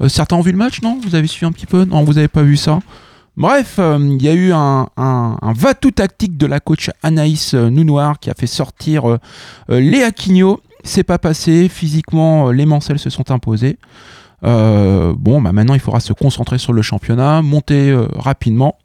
Euh, 0.00 0.08
certains 0.08 0.36
ont 0.36 0.40
vu 0.42 0.52
le 0.52 0.58
match, 0.58 0.82
non? 0.82 1.00
Vous 1.02 1.16
avez 1.16 1.26
suivi 1.26 1.46
un 1.46 1.52
petit 1.52 1.66
peu? 1.66 1.84
Non, 1.84 2.04
vous 2.04 2.12
n'avez 2.14 2.28
pas 2.28 2.42
vu 2.42 2.56
ça? 2.56 2.78
Bref, 3.36 3.76
euh, 3.78 3.98
il 4.00 4.22
y 4.22 4.28
a 4.28 4.32
eu 4.34 4.52
un, 4.52 4.88
un, 4.96 5.36
un 5.42 5.52
va-tout 5.52 5.90
tactique 5.90 6.38
de 6.38 6.46
la 6.46 6.58
coach 6.60 6.90
Anaïs 7.02 7.52
euh, 7.54 7.68
Nounoir 7.68 8.18
qui 8.18 8.30
a 8.30 8.34
fait 8.34 8.46
sortir 8.46 9.08
euh, 9.10 9.18
euh, 9.70 9.78
Léa 9.80 10.10
Quignot. 10.10 10.60
C'est 10.84 11.02
pas 11.02 11.18
passé. 11.18 11.68
Physiquement, 11.68 12.48
euh, 12.48 12.52
les 12.52 12.64
Mancelles 12.64 12.98
se 12.98 13.10
sont 13.10 13.30
imposés. 13.30 13.78
Euh, 14.44 15.12
bon, 15.16 15.42
bah 15.42 15.52
maintenant, 15.52 15.74
il 15.74 15.80
faudra 15.80 16.00
se 16.00 16.12
concentrer 16.14 16.58
sur 16.58 16.72
le 16.72 16.80
championnat, 16.80 17.42
monter 17.42 17.90
euh, 17.90 18.06
rapidement. 18.16 18.76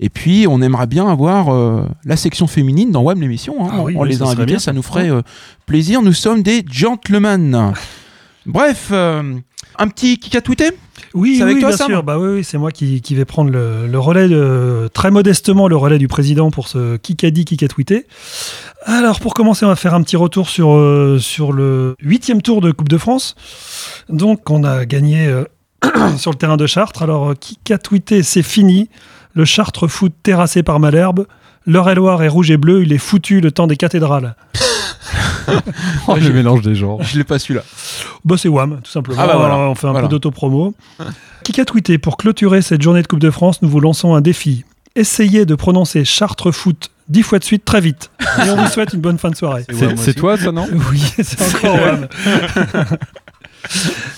Et 0.00 0.10
puis, 0.10 0.46
on 0.48 0.60
aimerait 0.62 0.86
bien 0.86 1.08
avoir 1.08 1.48
euh, 1.52 1.82
la 2.04 2.16
section 2.16 2.46
féminine 2.46 2.90
dans 2.92 3.02
WAM 3.02 3.20
l'émission. 3.20 3.64
hein. 3.64 3.70
Ah 3.72 3.82
oui, 3.82 3.94
on 3.96 4.02
oui, 4.02 4.10
les 4.10 4.22
a 4.22 4.26
invités, 4.26 4.44
bien, 4.44 4.58
ça 4.58 4.72
nous 4.72 4.82
ferait 4.82 5.10
euh, 5.10 5.22
plaisir. 5.66 6.02
Nous 6.02 6.12
sommes 6.12 6.42
des 6.42 6.64
gentlemen. 6.70 7.72
Bref, 8.46 8.90
euh, 8.92 9.34
un 9.78 9.88
petit 9.88 10.18
kick 10.18 10.34
à 10.36 10.40
tweeter? 10.40 10.70
Oui, 11.14 11.36
C'est 11.36 11.42
avec 11.42 11.56
oui, 11.56 11.60
toi, 11.60 11.70
bien 11.70 11.76
Sam 11.78 11.86
sûr. 11.88 12.02
Bah 12.02 12.18
oui, 12.18 12.28
oui, 12.36 12.44
c'est 12.44 12.58
moi 12.58 12.70
qui, 12.70 13.00
qui 13.00 13.14
vais 13.14 13.24
prendre 13.24 13.50
le, 13.50 13.86
le 13.86 13.98
relais, 13.98 14.28
de- 14.28 14.88
très 14.92 15.10
modestement, 15.10 15.66
le 15.68 15.76
relais 15.76 15.98
du 15.98 16.08
président 16.08 16.50
pour 16.50 16.68
ce 16.68 16.96
qui 16.96 17.16
a 17.24 17.30
dit, 17.30 17.44
qui 17.44 17.64
a 17.64 17.68
tweeté. 17.68 18.06
Alors, 18.84 19.20
pour 19.20 19.34
commencer, 19.34 19.64
on 19.64 19.68
va 19.68 19.76
faire 19.76 19.94
un 19.94 20.02
petit 20.02 20.16
retour 20.16 20.48
sur, 20.48 20.74
euh, 20.74 21.18
sur 21.18 21.52
le 21.52 21.94
huitième 22.00 22.42
tour 22.42 22.60
de 22.60 22.70
Coupe 22.72 22.88
de 22.88 22.98
France. 22.98 23.34
Donc, 24.08 24.48
on 24.50 24.64
a 24.64 24.84
gagné 24.84 25.26
euh, 25.26 25.44
sur 26.16 26.30
le 26.30 26.36
terrain 26.36 26.56
de 26.56 26.66
Chartres. 26.66 27.02
Alors, 27.02 27.30
euh, 27.30 27.34
qui 27.34 27.72
a 27.72 27.78
tweeté? 27.78 28.22
C'est 28.22 28.42
fini. 28.42 28.88
Le 29.34 29.44
Chartres 29.44 29.88
foot 29.88 30.12
terrassé 30.22 30.62
par 30.62 30.80
Malherbe. 30.80 31.26
L'Eure-et-Loire 31.66 32.22
est 32.22 32.28
rouge 32.28 32.50
et 32.50 32.56
bleu. 32.56 32.82
Il 32.82 32.92
est 32.92 32.98
foutu 32.98 33.40
le 33.40 33.50
temps 33.52 33.66
des 33.66 33.76
cathédrales. 33.76 34.34
Oh, 36.08 36.14
le 36.16 36.30
mélange 36.32 36.62
des 36.62 36.74
genres. 36.74 37.02
Je 37.02 37.16
l'ai 37.18 37.24
pas 37.24 37.38
su 37.38 37.54
là. 37.54 37.62
Bah, 38.24 38.36
c'est 38.38 38.48
WAM, 38.48 38.80
tout 38.82 38.90
simplement. 38.90 39.18
Ah 39.22 39.26
bah 39.26 39.36
voilà. 39.36 39.56
On 39.56 39.74
fait 39.74 39.86
un 39.86 39.92
Voilà. 39.92 40.06
peu 40.06 40.10
d'autopromo. 40.12 40.74
Qui 41.44 41.60
a 41.60 41.64
tweeté 41.64 41.98
Pour 41.98 42.16
clôturer 42.16 42.62
cette 42.62 42.82
journée 42.82 43.02
de 43.02 43.06
Coupe 43.06 43.20
de 43.20 43.30
France, 43.30 43.62
nous 43.62 43.68
vous 43.68 43.80
lançons 43.80 44.14
un 44.14 44.20
défi. 44.20 44.64
Essayez 44.96 45.46
de 45.46 45.54
prononcer 45.54 46.04
Chartres 46.04 46.50
Foot 46.52 46.90
dix 47.08 47.22
fois 47.22 47.38
de 47.38 47.44
suite 47.44 47.64
très 47.64 47.80
vite. 47.80 48.10
Et 48.44 48.50
on 48.50 48.56
vous 48.56 48.66
souhaite 48.68 48.92
une 48.92 49.00
bonne 49.00 49.18
fin 49.18 49.30
de 49.30 49.36
soirée. 49.36 49.64
C'est 49.96 50.14
toi, 50.14 50.36
ça, 50.36 50.52
non 50.52 50.66
Oui, 50.90 51.02
c'est 51.22 51.56
encore 51.56 51.76
WAM. 51.76 52.08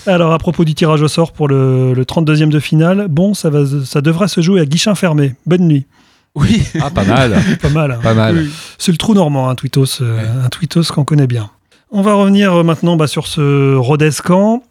Alors, 0.06 0.32
à 0.32 0.38
propos 0.38 0.64
du 0.64 0.74
tirage 0.74 1.02
au 1.02 1.08
sort 1.08 1.32
pour 1.32 1.48
le, 1.48 1.92
le 1.94 2.04
32e 2.04 2.48
de 2.50 2.60
finale, 2.60 3.06
bon, 3.08 3.34
ça, 3.34 3.50
va, 3.50 3.60
ça 3.84 4.00
devrait 4.00 4.28
se 4.28 4.40
jouer 4.40 4.60
à 4.60 4.64
guichin 4.66 4.94
fermé. 4.94 5.34
Bonne 5.46 5.66
nuit. 5.66 5.86
Oui. 6.34 6.62
Ah, 6.80 6.90
pas 6.90 7.04
mal. 7.04 7.36
Pas 7.62 7.68
mal. 7.70 7.92
hein. 7.92 7.98
Pas 8.02 8.14
mal. 8.14 8.46
C'est 8.78 8.92
le 8.92 8.98
trou 8.98 9.14
normand, 9.14 9.48
un 9.48 9.54
tweetos, 9.54 10.00
euh, 10.02 10.44
un 10.44 10.48
tweetos 10.48 10.84
qu'on 10.94 11.04
connaît 11.04 11.26
bien. 11.26 11.50
On 11.90 12.02
va 12.02 12.14
revenir 12.14 12.54
euh, 12.54 12.62
maintenant 12.62 12.96
bah, 12.96 13.06
sur 13.08 13.26
ce 13.26 13.74
Rodescan. 13.76 14.62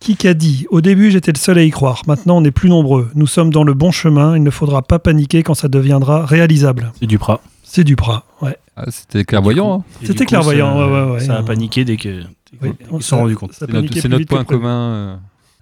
Qui 0.00 0.28
a 0.28 0.34
dit 0.34 0.66
Au 0.68 0.82
début, 0.82 1.10
j'étais 1.10 1.32
le 1.32 1.38
seul 1.38 1.56
à 1.56 1.62
y 1.62 1.70
croire. 1.70 2.02
Maintenant, 2.06 2.36
on 2.36 2.44
est 2.44 2.50
plus 2.50 2.68
nombreux. 2.68 3.10
Nous 3.14 3.26
sommes 3.26 3.50
dans 3.50 3.64
le 3.64 3.72
bon 3.72 3.90
chemin. 3.90 4.36
Il 4.36 4.42
ne 4.42 4.50
faudra 4.50 4.82
pas 4.82 4.98
paniquer 4.98 5.42
quand 5.42 5.54
ça 5.54 5.68
deviendra 5.68 6.26
réalisable. 6.26 6.92
C'est 7.00 7.06
du 7.06 7.16
Prat. 7.16 7.40
C'est 7.62 7.84
du 7.84 7.96
Prat. 7.96 8.24
Ouais. 8.42 8.58
Ah, 8.76 8.84
C'était 8.88 9.24
clairvoyant. 9.24 9.78
hein. 9.78 9.84
C'était 10.04 10.26
clairvoyant, 10.26 10.74
ça- 10.74 10.86
ouais, 10.86 10.92
ouais, 11.04 11.10
ouais. 11.12 11.20
Ça 11.20 11.36
a 11.38 11.42
paniqué 11.42 11.86
dès 11.86 11.96
que 11.96 12.22
Oui, 12.60 12.72
ils 12.92 13.02
se 13.02 13.08
sont 13.08 13.18
rendus 13.18 13.36
compte. 13.36 13.52
C'est 13.54 14.08
notre, 14.08 14.26
point 14.26 14.44
commun. 14.44 14.68
euh. 14.68 15.16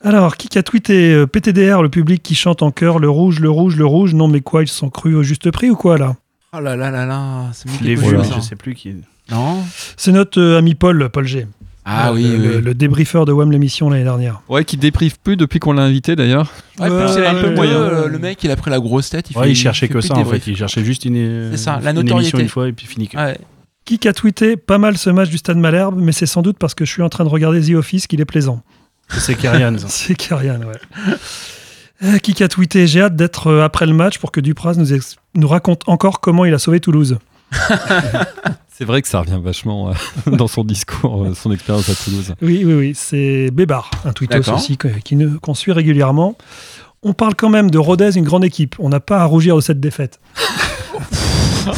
Alors, 0.04 0.36
qui 0.36 0.56
a 0.58 0.62
tweeté 0.62 1.12
euh, 1.14 1.26
PTDR, 1.26 1.82
le 1.82 1.88
public 1.88 2.22
qui 2.22 2.34
chante 2.34 2.62
en 2.62 2.70
chœur 2.72 2.98
le 2.98 3.08
rouge, 3.08 3.38
le 3.40 3.50
rouge, 3.50 3.76
le 3.76 3.86
rouge 3.86 4.14
Non, 4.14 4.26
mais 4.28 4.40
quoi, 4.40 4.62
ils 4.62 4.68
sont 4.68 4.90
crus 4.90 5.14
au 5.14 5.22
juste 5.22 5.50
prix 5.50 5.70
ou 5.70 5.76
quoi 5.76 5.96
là? 5.98 6.16
Oh 6.54 6.60
là 6.60 6.76
là 6.76 6.90
là 6.90 7.06
là, 7.06 7.46
c'est 7.52 7.66
moi 7.68 7.76
Je 7.78 7.82
qui 7.82 7.88
l'ai 7.88 7.94
vu, 7.94 8.16
mais 8.16 8.24
je 8.34 8.40
sais 8.40 8.56
plus 8.56 8.74
qui. 8.74 8.94
Non? 9.30 9.58
C'est 9.96 10.12
notre 10.12 10.40
euh, 10.40 10.58
ami 10.58 10.74
Paul, 10.74 11.08
Paul 11.10 11.26
G. 11.26 11.46
Ah 11.84 12.10
Euh, 12.10 12.14
oui, 12.14 12.22
le, 12.24 12.28
oui. 12.30 12.38
le- 12.48 12.60
le 12.60 12.74
débriefeur 12.74 13.24
de 13.24 13.32
WAM 13.32 13.50
l'émission 13.52 13.88
l'année 13.90 14.04
dernière. 14.04 14.42
Ouais, 14.48 14.64
qui 14.64 14.76
déprive 14.76 15.18
plus 15.22 15.36
depuis 15.36 15.60
qu'on 15.60 15.72
l'a 15.72 15.82
invité 15.82 16.14
d'ailleurs. 16.16 16.52
Ouais, 16.78 16.88
Ouais, 16.90 17.08
c'est 17.08 17.26
un 17.26 17.34
ouais, 17.34 17.40
peu 17.40 17.48
ouais, 17.48 17.54
moyen. 17.54 17.72
ouais. 17.72 17.90
euh, 17.94 18.08
Le 18.08 18.18
mec, 18.18 18.42
il 18.44 18.50
a 18.50 18.56
pris 18.56 18.70
la 18.70 18.80
grosse 18.80 19.10
tête. 19.10 19.30
Il, 19.30 19.36
Ouais, 19.38 19.44
fait- 19.44 19.50
il 19.50 19.56
cherchait 19.56 19.86
fait 19.86 19.94
que 19.94 20.00
ça 20.00 20.14
de 20.14 20.20
en 20.20 20.24
fait. 20.24 20.46
Il 20.46 20.56
cherchait 20.56 20.84
juste 20.84 21.04
une, 21.04 21.48
C'est 21.52 21.56
ça, 21.58 21.80
la 21.82 21.90
une 21.90 21.96
notoriété. 21.96 22.20
émission 22.20 22.38
une 22.40 22.48
fois 22.48 22.68
et 22.68 22.72
puis 22.72 22.86
fini. 22.86 23.08
Ouais. 23.14 23.38
Qui 23.84 24.06
a 24.06 24.12
tweeté 24.12 24.56
pas 24.56 24.78
mal 24.78 24.96
ce 24.98 25.10
match 25.10 25.28
du 25.30 25.38
Stade 25.38 25.56
Malherbe, 25.56 25.98
mais 26.00 26.12
c'est 26.12 26.26
sans 26.26 26.42
doute 26.42 26.56
parce 26.58 26.74
que 26.74 26.84
je 26.84 26.90
suis 26.92 27.02
en 27.02 27.08
train 27.08 27.24
de 27.24 27.28
regarder 27.30 27.60
The 27.62 27.74
Office 27.76 28.06
qu'il 28.06 28.20
est 28.20 28.24
plaisant. 28.26 28.62
C'est 29.18 29.34
Kerian. 29.34 29.76
C'est 29.88 30.14
Karian, 30.14 30.60
ouais. 30.62 31.16
Euh, 32.04 32.18
qui 32.18 32.42
a 32.42 32.48
tweeté 32.48 32.86
J'ai 32.86 33.02
hâte 33.02 33.14
d'être 33.16 33.46
euh, 33.48 33.62
après 33.64 33.86
le 33.86 33.92
match 33.94 34.18
pour 34.18 34.32
que 34.32 34.40
Dupraz 34.40 34.74
nous, 34.76 34.92
ex- 34.92 35.16
nous 35.34 35.46
raconte 35.48 35.82
encore 35.88 36.20
comment 36.20 36.44
il 36.44 36.52
a 36.54 36.58
sauvé 36.58 36.80
Toulouse. 36.80 37.18
C'est 38.74 38.84
vrai 38.84 39.02
que 39.02 39.08
ça 39.08 39.20
revient 39.20 39.38
vachement 39.42 39.90
euh, 39.90 39.92
dans 40.36 40.48
son 40.48 40.64
discours, 40.64 41.24
euh, 41.24 41.34
son 41.34 41.52
expérience 41.52 41.88
à 41.88 41.94
Toulouse. 41.94 42.34
Oui, 42.42 42.62
oui, 42.64 42.72
oui, 42.74 42.92
c'est 42.96 43.50
Bébar, 43.52 43.90
un 44.04 44.12
tweetos 44.12 44.50
aussi 44.52 44.76
que- 44.76 44.88
qui 44.88 45.14
nous- 45.14 45.38
qu'on 45.38 45.54
suit 45.54 45.72
régulièrement. 45.72 46.36
On 47.04 47.12
parle 47.12 47.34
quand 47.34 47.50
même 47.50 47.70
de 47.70 47.78
Rodez, 47.78 48.16
une 48.16 48.24
grande 48.24 48.44
équipe. 48.44 48.76
On 48.78 48.88
n'a 48.88 49.00
pas 49.00 49.18
à 49.20 49.24
rougir 49.24 49.54
de 49.56 49.60
cette 49.60 49.80
défaite. 49.80 50.18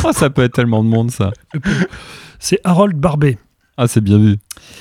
Ah, 0.05 0.13
ça 0.13 0.31
peut 0.31 0.43
être 0.45 0.53
tellement 0.55 0.83
de 0.85 0.89
monde 0.89 1.11
ça. 1.11 1.31
C'est 2.39 2.61
Harold 2.65 2.97
Barbet. 2.97 3.39
Ah, 3.77 3.89
c'est 3.89 4.01
bien 4.01 4.19
vu. 4.19 4.37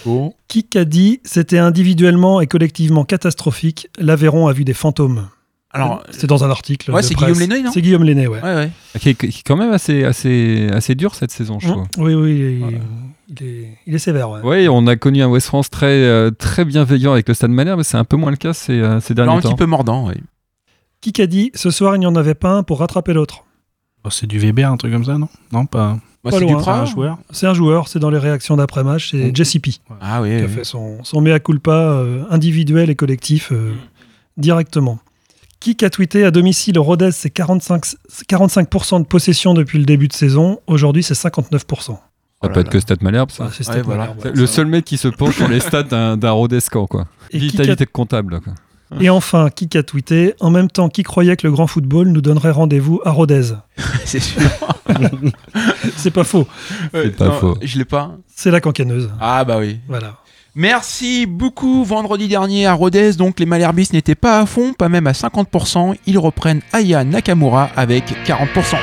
Bon. 0.05 0.33
Qui 0.47 0.67
a 0.75 0.85
dit 0.85 1.19
c'était 1.23 1.57
individuellement 1.57 2.41
et 2.41 2.47
collectivement 2.47 3.05
catastrophique 3.05 3.87
L'Aveyron 3.97 4.47
a 4.47 4.53
vu 4.53 4.63
des 4.65 4.73
fantômes. 4.73 5.27
Alors, 5.75 6.03
c'est 6.11 6.27
dans 6.27 6.43
un 6.43 6.51
article. 6.51 6.91
Ouais, 6.91 7.01
c'est. 7.01 7.15
Guillaume 7.15 7.39
Lenné, 7.39 7.63
non 7.63 7.71
C'est 7.73 7.81
Guillaume 7.81 8.03
Lenné, 8.03 8.27
ouais. 8.27 8.39
ouais, 8.43 8.53
ouais. 8.53 8.71
Qui 8.99 9.09
est, 9.09 9.13
qui 9.15 9.25
est 9.25 9.41
quand 9.43 9.55
même 9.57 9.71
assez, 9.71 10.03
assez, 10.03 10.69
assez 10.71 10.93
dur 10.93 11.15
cette 11.15 11.31
saison, 11.31 11.59
je 11.59 11.67
trouve. 11.69 11.87
Oui, 11.97 12.13
oui, 12.13 12.35
il 12.35 12.41
est, 12.43 12.57
Voilà. 12.59 12.77
il 13.29 13.47
est, 13.47 13.77
il 13.87 13.95
est 13.95 13.99
sévère. 13.99 14.29
Ouais. 14.29 14.41
Oui, 14.43 14.67
on 14.69 14.85
a 14.85 14.95
connu 14.97 15.23
un 15.23 15.27
West 15.29 15.47
France 15.47 15.71
très, 15.71 15.87
euh, 15.87 16.29
très 16.29 16.63
bienveillant 16.63 17.13
avec 17.13 17.27
le 17.27 17.33
Stade 17.33 17.49
Malherbe, 17.49 17.79
mais 17.79 17.83
c'est 17.83 17.97
un 17.97 18.03
peu 18.03 18.17
moins 18.17 18.29
le 18.29 18.37
cas 18.37 18.53
ces, 18.53 18.73
euh, 18.73 18.99
ces 18.99 19.15
derniers 19.15 19.31
Alors, 19.31 19.39
un 19.39 19.41
temps. 19.41 19.49
petit 19.49 19.57
peu 19.57 19.65
mordant, 19.65 20.07
oui. 20.09 20.13
Qui 21.01 21.19
a 21.19 21.25
dit 21.25 21.49
ce 21.55 21.71
soir 21.71 21.95
il 21.95 21.99
n'y 21.99 22.05
en 22.05 22.15
avait 22.15 22.35
pas 22.35 22.51
un 22.51 22.61
pour 22.61 22.77
rattraper 22.77 23.13
l'autre? 23.13 23.43
C'est 24.11 24.27
du 24.27 24.39
Weber, 24.39 24.71
un 24.71 24.77
truc 24.77 24.91
comme 24.91 25.05
ça, 25.05 25.17
non? 25.17 25.29
Non, 25.51 25.65
pas. 25.65 25.97
Bah, 26.23 26.31
Pas 26.31 26.37
c'est 26.39 26.45
loin. 26.45 26.57
du 26.57 26.63
C'est 26.63 26.69
un 26.69 26.85
joueur. 26.85 27.17
C'est 27.31 27.47
un 27.47 27.53
joueur, 27.53 27.87
c'est 27.89 27.99
dans 27.99 28.09
les 28.09 28.17
réactions 28.17 28.55
d'après-match, 28.55 29.11
c'est 29.11 29.27
Oh. 29.29 29.31
Jesse 29.33 29.57
P. 29.61 29.71
Ah 30.01 30.21
oui, 30.21 30.29
qui 30.37 30.43
a 30.43 30.45
oui. 30.47 30.51
fait 30.53 30.63
son, 30.63 31.03
son 31.03 31.21
mea 31.21 31.39
culpa 31.39 31.71
euh, 31.73 32.23
individuel 32.29 32.89
et 32.89 32.95
collectif 32.95 33.51
euh, 33.51 33.73
directement. 34.37 34.99
Qui 35.59 35.77
a 35.83 35.89
tweeté 35.89 36.25
à 36.25 36.31
domicile 36.31 36.77
Rodez, 36.77 37.11
c'est 37.11 37.29
45, 37.29 37.83
45% 38.29 39.01
de 39.01 39.05
possession 39.05 39.53
depuis 39.53 39.79
le 39.79 39.85
début 39.85 40.07
de 40.09 40.13
saison. 40.13 40.59
Aujourd'hui, 40.67 41.03
c'est 41.03 41.13
59%. 41.13 41.97
Ça 42.41 42.49
peut 42.49 42.59
être 42.59 42.69
que 42.69 42.81
Stade 42.81 43.01
Malherbe, 43.01 43.31
ça. 43.31 43.47
Ah, 43.49 43.71
Ouais, 43.73 43.81
voilà. 43.81 44.13
Ouais. 44.23 44.31
le 44.33 44.45
seul 44.45 44.65
mec 44.65 44.83
qui 44.83 44.97
se 44.97 45.07
penche 45.07 45.37
sur 45.37 45.47
les 45.47 45.61
stats 45.61 45.83
d'un 45.83 46.17
d'un 46.17 46.31
Rodescan, 46.31 46.87
quoi. 46.87 47.07
Et 47.31 47.39
qui 47.39 47.47
Vitalité 47.47 47.85
comptable, 47.85 48.41
quoi. 48.41 48.53
Et 48.99 49.09
enfin, 49.09 49.49
qui 49.49 49.67
a 49.77 49.83
tweeté 49.83 50.35
En 50.39 50.51
même 50.51 50.69
temps, 50.69 50.89
qui 50.89 51.03
croyait 51.03 51.35
que 51.35 51.47
le 51.47 51.51
grand 51.51 51.67
football 51.67 52.09
nous 52.09 52.21
donnerait 52.21 52.51
rendez-vous 52.51 53.01
à 53.05 53.11
Rodez? 53.11 53.53
C'est 54.05 54.19
sûr. 54.19 54.41
C'est 55.97 56.11
pas 56.11 56.23
faux. 56.23 56.47
Ouais, 56.93 57.09
pas 57.09 57.25
non, 57.25 57.39
faux. 57.39 57.57
Je 57.61 57.77
l'ai 57.77 57.85
pas. 57.85 58.11
C'est 58.27 58.51
la 58.51 58.61
cancaneuse. 58.61 59.09
Ah 59.19 59.43
bah 59.45 59.57
oui. 59.59 59.79
Voilà. 59.87 60.17
Merci 60.55 61.25
beaucoup. 61.25 61.83
Vendredi 61.83 62.27
dernier 62.27 62.67
à 62.67 62.73
Rodez, 62.73 63.13
donc 63.13 63.39
les 63.39 63.47
Malherbistes 63.47 63.93
n'étaient 63.93 64.13
pas 64.13 64.39
à 64.39 64.45
fond, 64.45 64.73
pas 64.73 64.89
même 64.89 65.07
à 65.07 65.13
50%. 65.13 65.95
Ils 66.05 66.19
reprennent 66.19 66.61
Aya 66.71 67.03
Nakamura 67.03 67.69
avec 67.75 68.03
40%. 68.27 68.77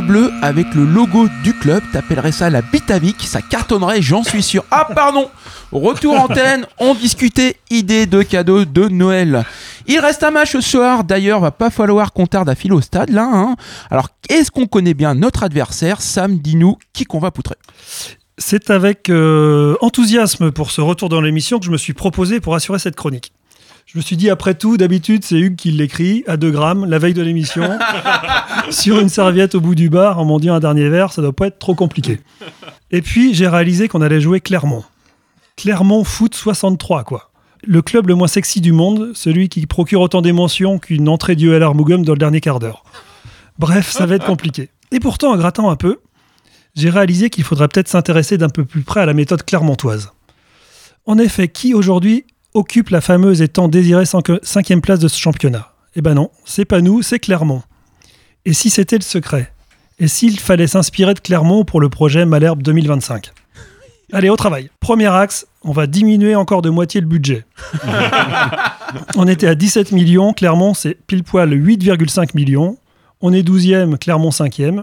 Bleu 0.00 0.30
avec 0.42 0.74
le 0.74 0.84
logo 0.84 1.28
du 1.44 1.52
club. 1.54 1.82
T'appellerais 1.92 2.32
ça 2.32 2.50
la 2.50 2.62
Bitavic, 2.62 3.22
ça 3.22 3.42
cartonnerait, 3.42 4.00
j'en 4.02 4.22
suis 4.24 4.42
sûr. 4.42 4.64
Ah 4.70 4.86
pardon 4.94 5.28
Retour 5.72 6.18
antenne, 6.20 6.66
on 6.78 6.94
discutait 6.94 7.56
idée 7.70 8.06
de 8.06 8.22
cadeaux 8.22 8.64
de 8.64 8.88
Noël. 8.88 9.44
Il 9.86 9.98
reste 9.98 10.22
un 10.22 10.30
match 10.30 10.52
ce 10.52 10.60
soir, 10.60 11.02
d'ailleurs, 11.04 11.40
va 11.40 11.50
pas 11.50 11.70
falloir 11.70 12.12
qu'on 12.12 12.26
tarde 12.26 12.48
à 12.48 12.54
filer 12.54 12.74
au 12.74 12.80
stade 12.80 13.10
là. 13.10 13.28
hein. 13.32 13.56
Alors, 13.90 14.08
est-ce 14.28 14.50
qu'on 14.50 14.66
connaît 14.66 14.94
bien 14.94 15.14
notre 15.14 15.42
adversaire? 15.42 16.00
Sam, 16.02 16.38
dis-nous 16.38 16.76
qui 16.92 17.04
qu'on 17.04 17.18
va 17.20 17.30
poutrer. 17.30 17.56
C'est 18.38 18.70
avec 18.70 19.08
euh, 19.08 19.76
enthousiasme 19.80 20.50
pour 20.52 20.70
ce 20.70 20.80
retour 20.80 21.08
dans 21.08 21.20
l'émission 21.20 21.58
que 21.58 21.64
je 21.66 21.70
me 21.70 21.76
suis 21.78 21.92
proposé 21.94 22.40
pour 22.40 22.54
assurer 22.54 22.78
cette 22.78 22.96
chronique. 22.96 23.32
Je 23.92 23.98
me 23.98 24.02
suis 24.02 24.16
dit, 24.16 24.30
après 24.30 24.54
tout, 24.54 24.78
d'habitude, 24.78 25.22
c'est 25.22 25.38
Hugues 25.38 25.56
qui 25.56 25.70
l'écrit 25.70 26.24
à 26.26 26.38
2 26.38 26.50
grammes, 26.50 26.86
la 26.86 26.98
veille 26.98 27.12
de 27.12 27.20
l'émission, 27.20 27.78
sur 28.70 28.98
une 28.98 29.10
serviette 29.10 29.54
au 29.54 29.60
bout 29.60 29.74
du 29.74 29.90
bar, 29.90 30.18
en 30.18 30.24
m'en 30.24 30.40
dit 30.40 30.48
un 30.48 30.60
dernier 30.60 30.88
verre, 30.88 31.12
ça 31.12 31.20
doit 31.20 31.34
pas 31.34 31.48
être 31.48 31.58
trop 31.58 31.74
compliqué. 31.74 32.18
Et 32.90 33.02
puis, 33.02 33.34
j'ai 33.34 33.46
réalisé 33.46 33.88
qu'on 33.88 34.00
allait 34.00 34.22
jouer 34.22 34.40
Clermont. 34.40 34.82
Clermont 35.56 36.04
Foot 36.04 36.34
63, 36.34 37.04
quoi. 37.04 37.32
Le 37.66 37.82
club 37.82 38.08
le 38.08 38.14
moins 38.14 38.28
sexy 38.28 38.62
du 38.62 38.72
monde, 38.72 39.12
celui 39.14 39.50
qui 39.50 39.66
procure 39.66 40.00
autant 40.00 40.22
d'émotions 40.22 40.78
qu'une 40.78 41.06
entrée 41.10 41.36
du 41.36 41.50
LR 41.50 41.74
Mougum 41.74 42.02
dans 42.02 42.12
le 42.12 42.18
dernier 42.18 42.40
quart 42.40 42.60
d'heure. 42.60 42.84
Bref, 43.58 43.90
ça 43.90 44.06
va 44.06 44.14
être 44.14 44.24
compliqué. 44.24 44.70
Et 44.90 45.00
pourtant, 45.00 45.32
en 45.32 45.36
grattant 45.36 45.68
un 45.68 45.76
peu, 45.76 46.00
j'ai 46.74 46.88
réalisé 46.88 47.28
qu'il 47.28 47.44
faudrait 47.44 47.68
peut-être 47.68 47.88
s'intéresser 47.88 48.38
d'un 48.38 48.48
peu 48.48 48.64
plus 48.64 48.84
près 48.84 49.00
à 49.00 49.06
la 49.06 49.12
méthode 49.12 49.42
clermontoise. 49.42 50.12
En 51.04 51.18
effet, 51.18 51.48
qui 51.48 51.74
aujourd'hui 51.74 52.24
occupe 52.54 52.90
la 52.90 53.00
fameuse 53.00 53.42
et 53.42 53.48
tant 53.48 53.68
désirée 53.68 54.04
cinqu- 54.04 54.38
cinquième 54.42 54.80
place 54.80 54.98
de 54.98 55.08
ce 55.08 55.18
championnat 55.18 55.72
Eh 55.96 56.02
ben 56.02 56.14
non, 56.14 56.30
c'est 56.44 56.64
pas 56.64 56.80
nous, 56.80 57.02
c'est 57.02 57.18
Clermont. 57.18 57.62
Et 58.44 58.52
si 58.52 58.70
c'était 58.70 58.96
le 58.96 59.02
secret? 59.02 59.52
Et 59.98 60.08
s'il 60.08 60.40
fallait 60.40 60.66
s'inspirer 60.66 61.14
de 61.14 61.20
Clermont 61.20 61.64
pour 61.64 61.80
le 61.80 61.88
projet 61.88 62.26
Malherbe 62.26 62.62
2025 62.62 63.30
Allez, 64.14 64.28
au 64.28 64.36
travail. 64.36 64.68
Premier 64.80 65.06
axe, 65.06 65.46
on 65.62 65.72
va 65.72 65.86
diminuer 65.86 66.34
encore 66.34 66.60
de 66.60 66.68
moitié 66.68 67.00
le 67.00 67.06
budget. 67.06 67.46
on 69.16 69.26
était 69.26 69.46
à 69.46 69.54
17 69.54 69.92
millions, 69.92 70.32
Clermont 70.34 70.74
c'est 70.74 70.98
pile 71.06 71.24
poil 71.24 71.50
8,5 71.50 72.30
millions. 72.34 72.76
On 73.20 73.32
est 73.32 73.42
12e, 73.46 73.96
Clermont 73.98 74.30
5e. 74.30 74.82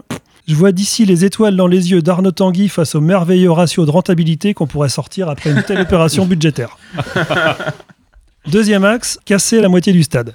Je 0.50 0.56
vois 0.56 0.72
d'ici 0.72 1.06
les 1.06 1.24
étoiles 1.24 1.54
dans 1.54 1.68
les 1.68 1.92
yeux 1.92 2.02
d'Arnaud 2.02 2.32
Tanguy 2.32 2.68
face 2.68 2.96
au 2.96 3.00
merveilleux 3.00 3.52
ratio 3.52 3.86
de 3.86 3.90
rentabilité 3.92 4.52
qu'on 4.52 4.66
pourrait 4.66 4.88
sortir 4.88 5.28
après 5.28 5.52
une 5.52 5.62
telle 5.62 5.78
opération 5.78 6.26
budgétaire. 6.26 6.76
Deuxième 8.48 8.84
axe, 8.84 9.20
casser 9.24 9.60
la 9.60 9.68
moitié 9.68 9.92
du 9.92 10.02
stade. 10.02 10.34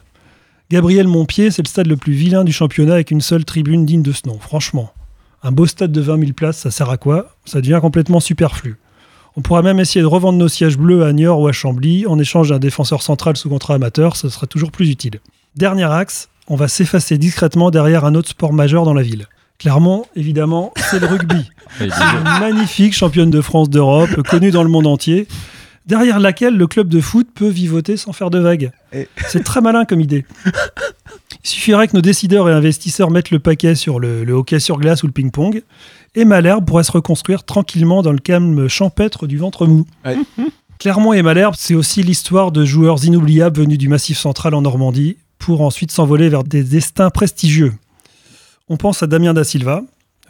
Gabriel 0.72 1.10
Montpied, 1.10 1.52
c'est 1.52 1.64
le 1.64 1.68
stade 1.68 1.88
le 1.88 1.98
plus 1.98 2.14
vilain 2.14 2.46
du 2.46 2.54
championnat 2.54 2.94
avec 2.94 3.12
une 3.12 3.20
seule 3.20 3.44
tribune 3.44 3.86
digne 3.86 4.04
de 4.04 4.14
ce 4.14 4.22
nom, 4.26 4.40
franchement. 4.40 4.94
Un 5.44 5.52
beau 5.52 5.66
stade 5.66 5.92
de 5.92 6.00
20 6.00 6.20
000 6.20 6.32
places, 6.32 6.60
ça 6.60 6.72
sert 6.72 6.90
à 6.90 6.96
quoi? 6.96 7.36
Ça 7.44 7.60
devient 7.60 7.80
complètement 7.82 8.22
superflu. 8.22 8.78
On 9.36 9.42
pourra 9.42 9.64
même 9.64 9.82
essayer 9.82 10.02
de 10.02 10.08
revendre 10.08 10.40
nos 10.40 10.48
sièges 10.48 10.78
bleus 10.78 11.04
à 11.04 11.12
Niort 11.12 11.42
ou 11.42 11.50
à 11.50 11.52
Chambly 11.52 12.08
en 12.08 12.18
échange 12.20 12.52
d'un 12.52 12.60
défenseur 12.60 13.02
central 13.02 13.36
sous 13.36 13.50
contrat 13.50 13.74
amateur, 13.74 14.16
ce 14.16 14.30
sera 14.30 14.48
toujours 14.48 14.72
plus 14.72 14.90
utile. 14.90 15.20
Dernier 15.58 15.92
axe, 15.92 16.30
on 16.48 16.56
va 16.56 16.70
s'effacer 16.70 17.18
discrètement 17.18 17.70
derrière 17.70 18.06
un 18.06 18.16
autre 18.16 18.30
sport 18.30 18.54
majeur 18.54 18.86
dans 18.86 18.94
la 18.94 19.04
ville. 19.04 19.28
Clermont, 19.58 20.06
évidemment, 20.16 20.74
c'est 20.78 21.00
le 21.00 21.08
rugby. 21.08 21.50
C'est 21.80 21.86
une 21.88 22.40
magnifique 22.40 22.94
championne 22.94 23.30
de 23.30 23.42
France 23.42 23.70
d'Europe, 23.70 24.22
connue 24.30 24.52
dans 24.52 24.64
le 24.64 24.70
monde 24.70 24.88
entier, 24.88 25.28
derrière 25.86 26.20
laquelle 26.20 26.56
le 26.56 26.68
club 26.68 26.88
de 26.88 27.02
foot 27.02 27.28
peut 27.34 27.50
vivoter 27.50 27.98
sans 27.98 28.14
faire 28.14 28.30
de 28.30 28.40
vagues. 28.40 28.72
C'est 29.28 29.44
très 29.44 29.60
malin 29.62 29.84
comme 29.84 30.00
idée. 30.00 30.26
Il 31.44 31.50
suffirait 31.50 31.88
que 31.88 31.96
nos 31.96 32.02
décideurs 32.02 32.48
et 32.50 32.54
investisseurs 32.54 33.12
mettent 33.12 33.32
le 33.32 33.40
paquet 33.40 33.76
sur 33.76 34.00
le, 34.00 34.24
le 34.24 34.34
hockey 34.34 34.60
sur 34.60 34.78
glace 34.78 35.04
ou 35.04 35.08
le 35.08 35.12
ping-pong, 35.12 35.64
et 36.16 36.24
Malherbe 36.24 36.66
pourrait 36.66 36.84
se 36.84 36.92
reconstruire 36.92 37.44
tranquillement 37.44 38.02
dans 38.02 38.14
le 38.14 38.20
calme 38.20 38.68
champêtre 38.70 39.28
du 39.28 39.38
ventre 39.38 39.68
mou. 39.68 39.86
Ouais. 40.06 40.18
Clermont 40.80 41.14
et 41.14 41.22
Malherbe, 41.22 41.56
c'est 41.58 41.76
aussi 41.76 42.04
l'histoire 42.04 42.52
de 42.52 42.64
joueurs 42.66 43.04
inoubliables 43.04 43.60
venus 43.60 43.78
du 43.78 43.90
Massif 43.90 44.18
central 44.18 44.54
en 44.54 44.62
Normandie, 44.62 45.18
pour 45.40 45.62
ensuite 45.62 45.92
s'envoler 45.92 46.30
vers 46.30 46.44
des 46.44 46.64
destins 46.64 47.10
prestigieux. 47.10 47.74
On 48.70 48.78
pense 48.78 49.04
à 49.04 49.08
Damien 49.08 49.34
Da 49.34 49.44
Silva, 49.44 49.82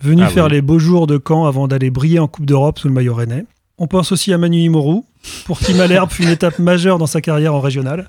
venu 0.01 0.23
Ah 0.25 0.29
faire 0.29 0.45
oui. 0.45 0.51
les 0.51 0.61
beaux 0.61 0.79
jours 0.79 1.07
de 1.07 1.19
Caen 1.25 1.45
avant 1.45 1.67
d'aller 1.67 1.89
briller 1.89 2.19
en 2.19 2.27
Coupe 2.27 2.45
d'Europe 2.45 2.79
sous 2.79 2.87
le 2.87 2.93
maillot 2.93 3.13
rennais. 3.15 3.45
On 3.77 3.87
pense 3.87 4.11
aussi 4.11 4.33
à 4.33 4.37
Manu 4.37 4.57
Imoru, 4.59 5.01
pour 5.45 5.59
qui 5.59 5.73
Malherbe 5.73 6.11
fut 6.11 6.23
une 6.23 6.29
étape 6.29 6.59
majeure 6.59 6.97
dans 6.97 7.07
sa 7.07 7.21
carrière 7.21 7.53
en 7.53 7.59
régional. 7.61 8.07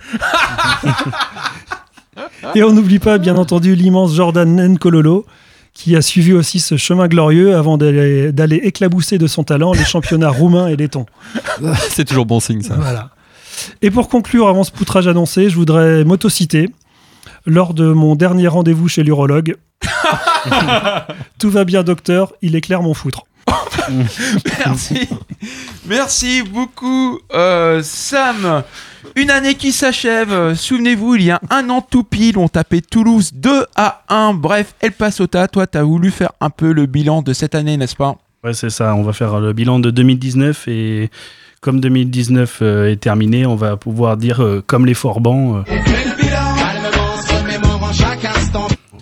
Et 2.55 2.62
on 2.62 2.73
n'oublie 2.73 2.99
pas, 2.99 3.19
bien 3.19 3.37
entendu, 3.37 3.75
l'immense 3.75 4.15
Jordan 4.15 4.69
Nkololo, 4.75 5.27
qui 5.75 5.95
a 5.97 6.03
suivi 6.03 6.33
aussi 6.33 6.61
ce 6.61 6.77
chemin 6.77 7.07
glorieux 7.09 7.55
avant 7.55 7.77
d'aller 7.77 8.33
d'aller 8.33 8.57
éclabousser 8.57 9.19
de 9.19 9.27
son 9.27 9.45
talent 9.45 9.73
les 9.73 9.85
championnats 9.85 10.31
roumains 10.31 10.69
et 10.69 10.77
lettons. 10.77 11.07
C'est 11.91 12.05
toujours 12.05 12.27
bon 12.27 12.41
signe, 12.41 12.62
ça. 12.62 12.75
Voilà. 12.77 13.11
Et 13.83 13.91
pour 13.91 14.09
conclure, 14.09 14.49
avant 14.49 14.65
ce 14.65 14.71
poutrage 14.71 15.07
annoncé, 15.09 15.51
je 15.51 15.57
voudrais 15.57 16.05
m'autociter. 16.05 16.71
Lors 17.46 17.74
de 17.74 17.92
mon 17.92 18.16
dernier 18.16 18.48
rendez-vous 18.48 18.88
chez 18.88 19.04
l'urologue, 19.04 19.56
tout 21.38 21.48
va 21.50 21.64
bien, 21.64 21.85
docteur, 21.85 22.32
il 22.42 22.56
éclaire 22.56 22.82
mon 22.82 22.92
foutre. 22.92 23.22
Merci. 24.66 25.09
Merci 25.87 26.42
beaucoup, 26.42 27.20
euh, 27.32 27.80
Sam. 27.85 28.64
Une 29.14 29.30
année 29.30 29.54
qui 29.54 29.70
s'achève. 29.70 30.54
Souvenez-vous, 30.54 31.14
il 31.14 31.22
y 31.22 31.30
a 31.30 31.40
un 31.50 31.70
an 31.70 31.82
tout 31.88 32.02
pile, 32.02 32.37
on 32.37 32.48
tapait 32.48 32.80
Toulouse 32.80 33.30
2 33.35 33.66
à 33.76 34.02
1. 34.09 34.35
Bref, 34.35 34.74
au 35.20 35.26
tas. 35.28 35.46
Toi, 35.46 35.68
t'as 35.68 35.85
voulu 35.85 36.11
faire 36.11 36.32
un 36.40 36.50
peu 36.50 36.72
le 36.72 36.87
bilan 36.87 37.22
de 37.22 37.32
cette 37.32 37.54
année, 37.54 37.76
n'est-ce 37.76 37.94
pas? 37.94 38.16
Ouais, 38.42 38.54
c'est 38.54 38.70
ça. 38.70 38.94
On 38.96 39.04
va 39.04 39.12
faire 39.12 39.38
le 39.38 39.52
bilan 39.52 39.78
de 39.78 39.90
2019 39.90 40.66
et 40.66 41.11
comme 41.61 41.80
2019 41.80 42.59
euh, 42.62 42.90
est 42.90 42.96
terminé, 42.96 43.46
on 43.46 43.56
va 43.56 43.76
pouvoir 43.76 44.16
dire 44.16 44.40
euh, 44.42 44.62
comme 44.66 44.87
les 44.87 44.94
Forbans. 44.94 45.64
euh, 45.68 45.76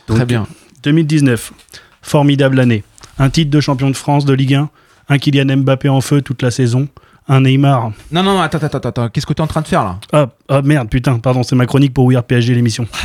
Très 0.07 0.27
bien. 0.27 0.47
2019, 0.83 1.53
formidable 2.03 2.61
année. 2.61 2.85
Un 3.19 3.31
titre 3.31 3.51
de 3.51 3.61
champion 3.61 3.90
de 3.90 3.97
France 3.97 4.25
de 4.25 4.35
Ligue 4.35 4.55
1, 4.55 4.69
un 5.09 5.19
Kylian 5.19 5.57
Mbappé 5.59 5.88
en 5.88 6.01
feu 6.01 6.21
toute 6.21 6.43
la 6.43 6.51
saison, 6.51 6.88
un 7.29 7.40
Neymar. 7.40 7.93
Non, 8.12 8.23
non, 8.23 8.35
non, 8.35 8.40
attends, 8.40 8.59
attends, 8.59 8.79
attends, 8.79 8.88
attends. 8.88 9.09
Qu'est-ce 9.09 9.27
que 9.27 9.33
t'es 9.33 9.40
en 9.40 9.47
train 9.47 9.62
de 9.62 9.67
faire 9.67 9.85
là? 9.85 9.99
Ah, 10.12 10.29
ah, 10.49 10.62
merde, 10.62 10.88
putain, 10.88 11.19
pardon, 11.19 11.43
c'est 11.43 11.57
ma 11.57 11.67
chronique 11.67 11.95
pour 11.95 12.11
Weird 12.11 12.27
PSG 12.27 12.55
l'émission. 12.55 12.87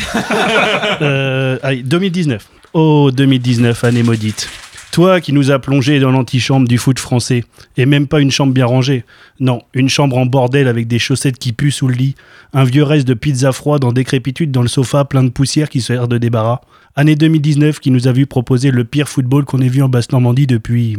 Euh, 1.01 1.57
allez, 1.63 1.81
2019. 1.81 2.45
Oh, 2.73 3.09
2019, 3.13 3.85
année 3.85 4.03
maudite. 4.03 4.49
Toi 4.91 5.21
qui 5.21 5.31
nous 5.31 5.49
as 5.49 5.59
plongé 5.59 6.01
dans 6.01 6.11
l'antichambre 6.11 6.67
du 6.67 6.77
foot 6.77 6.99
français, 6.99 7.45
et 7.77 7.85
même 7.85 8.05
pas 8.05 8.19
une 8.19 8.31
chambre 8.31 8.53
bien 8.53 8.65
rangée. 8.65 9.05
Non, 9.39 9.61
une 9.73 9.87
chambre 9.87 10.17
en 10.17 10.25
bordel 10.25 10.67
avec 10.67 10.87
des 10.87 10.99
chaussettes 10.99 11.37
qui 11.37 11.53
puent 11.53 11.71
sous 11.71 11.87
le 11.87 11.93
lit, 11.93 12.15
un 12.53 12.65
vieux 12.65 12.83
reste 12.83 13.07
de 13.07 13.13
pizza 13.13 13.53
froide 13.53 13.85
en 13.85 13.93
décrépitude 13.93 14.51
dans 14.51 14.61
le 14.61 14.67
sofa 14.67 15.05
plein 15.05 15.23
de 15.23 15.29
poussière 15.29 15.69
qui 15.69 15.79
sert 15.79 16.09
de 16.09 16.17
débarras. 16.17 16.59
Année 16.99 17.15
2019 17.15 17.79
qui 17.79 17.91
nous 17.91 18.09
a 18.09 18.11
vu 18.11 18.25
proposer 18.25 18.71
le 18.71 18.83
pire 18.83 19.07
football 19.07 19.45
qu'on 19.45 19.61
ait 19.61 19.69
vu 19.69 19.81
en 19.81 19.87
Basse-Normandie 19.87 20.47
depuis... 20.47 20.97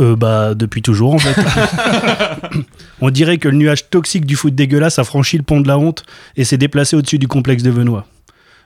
Euh, 0.00 0.16
bah, 0.16 0.56
depuis 0.56 0.82
toujours 0.82 1.14
en 1.14 1.18
fait. 1.18 1.40
On 3.00 3.10
dirait 3.10 3.38
que 3.38 3.48
le 3.48 3.56
nuage 3.56 3.88
toxique 3.88 4.26
du 4.26 4.34
foot 4.34 4.56
dégueulasse 4.56 4.98
a 4.98 5.04
franchi 5.04 5.36
le 5.36 5.44
pont 5.44 5.60
de 5.60 5.68
la 5.68 5.78
honte 5.78 6.04
et 6.36 6.42
s'est 6.42 6.58
déplacé 6.58 6.96
au-dessus 6.96 7.20
du 7.20 7.28
complexe 7.28 7.62
de 7.62 7.70
Venois. 7.70 8.08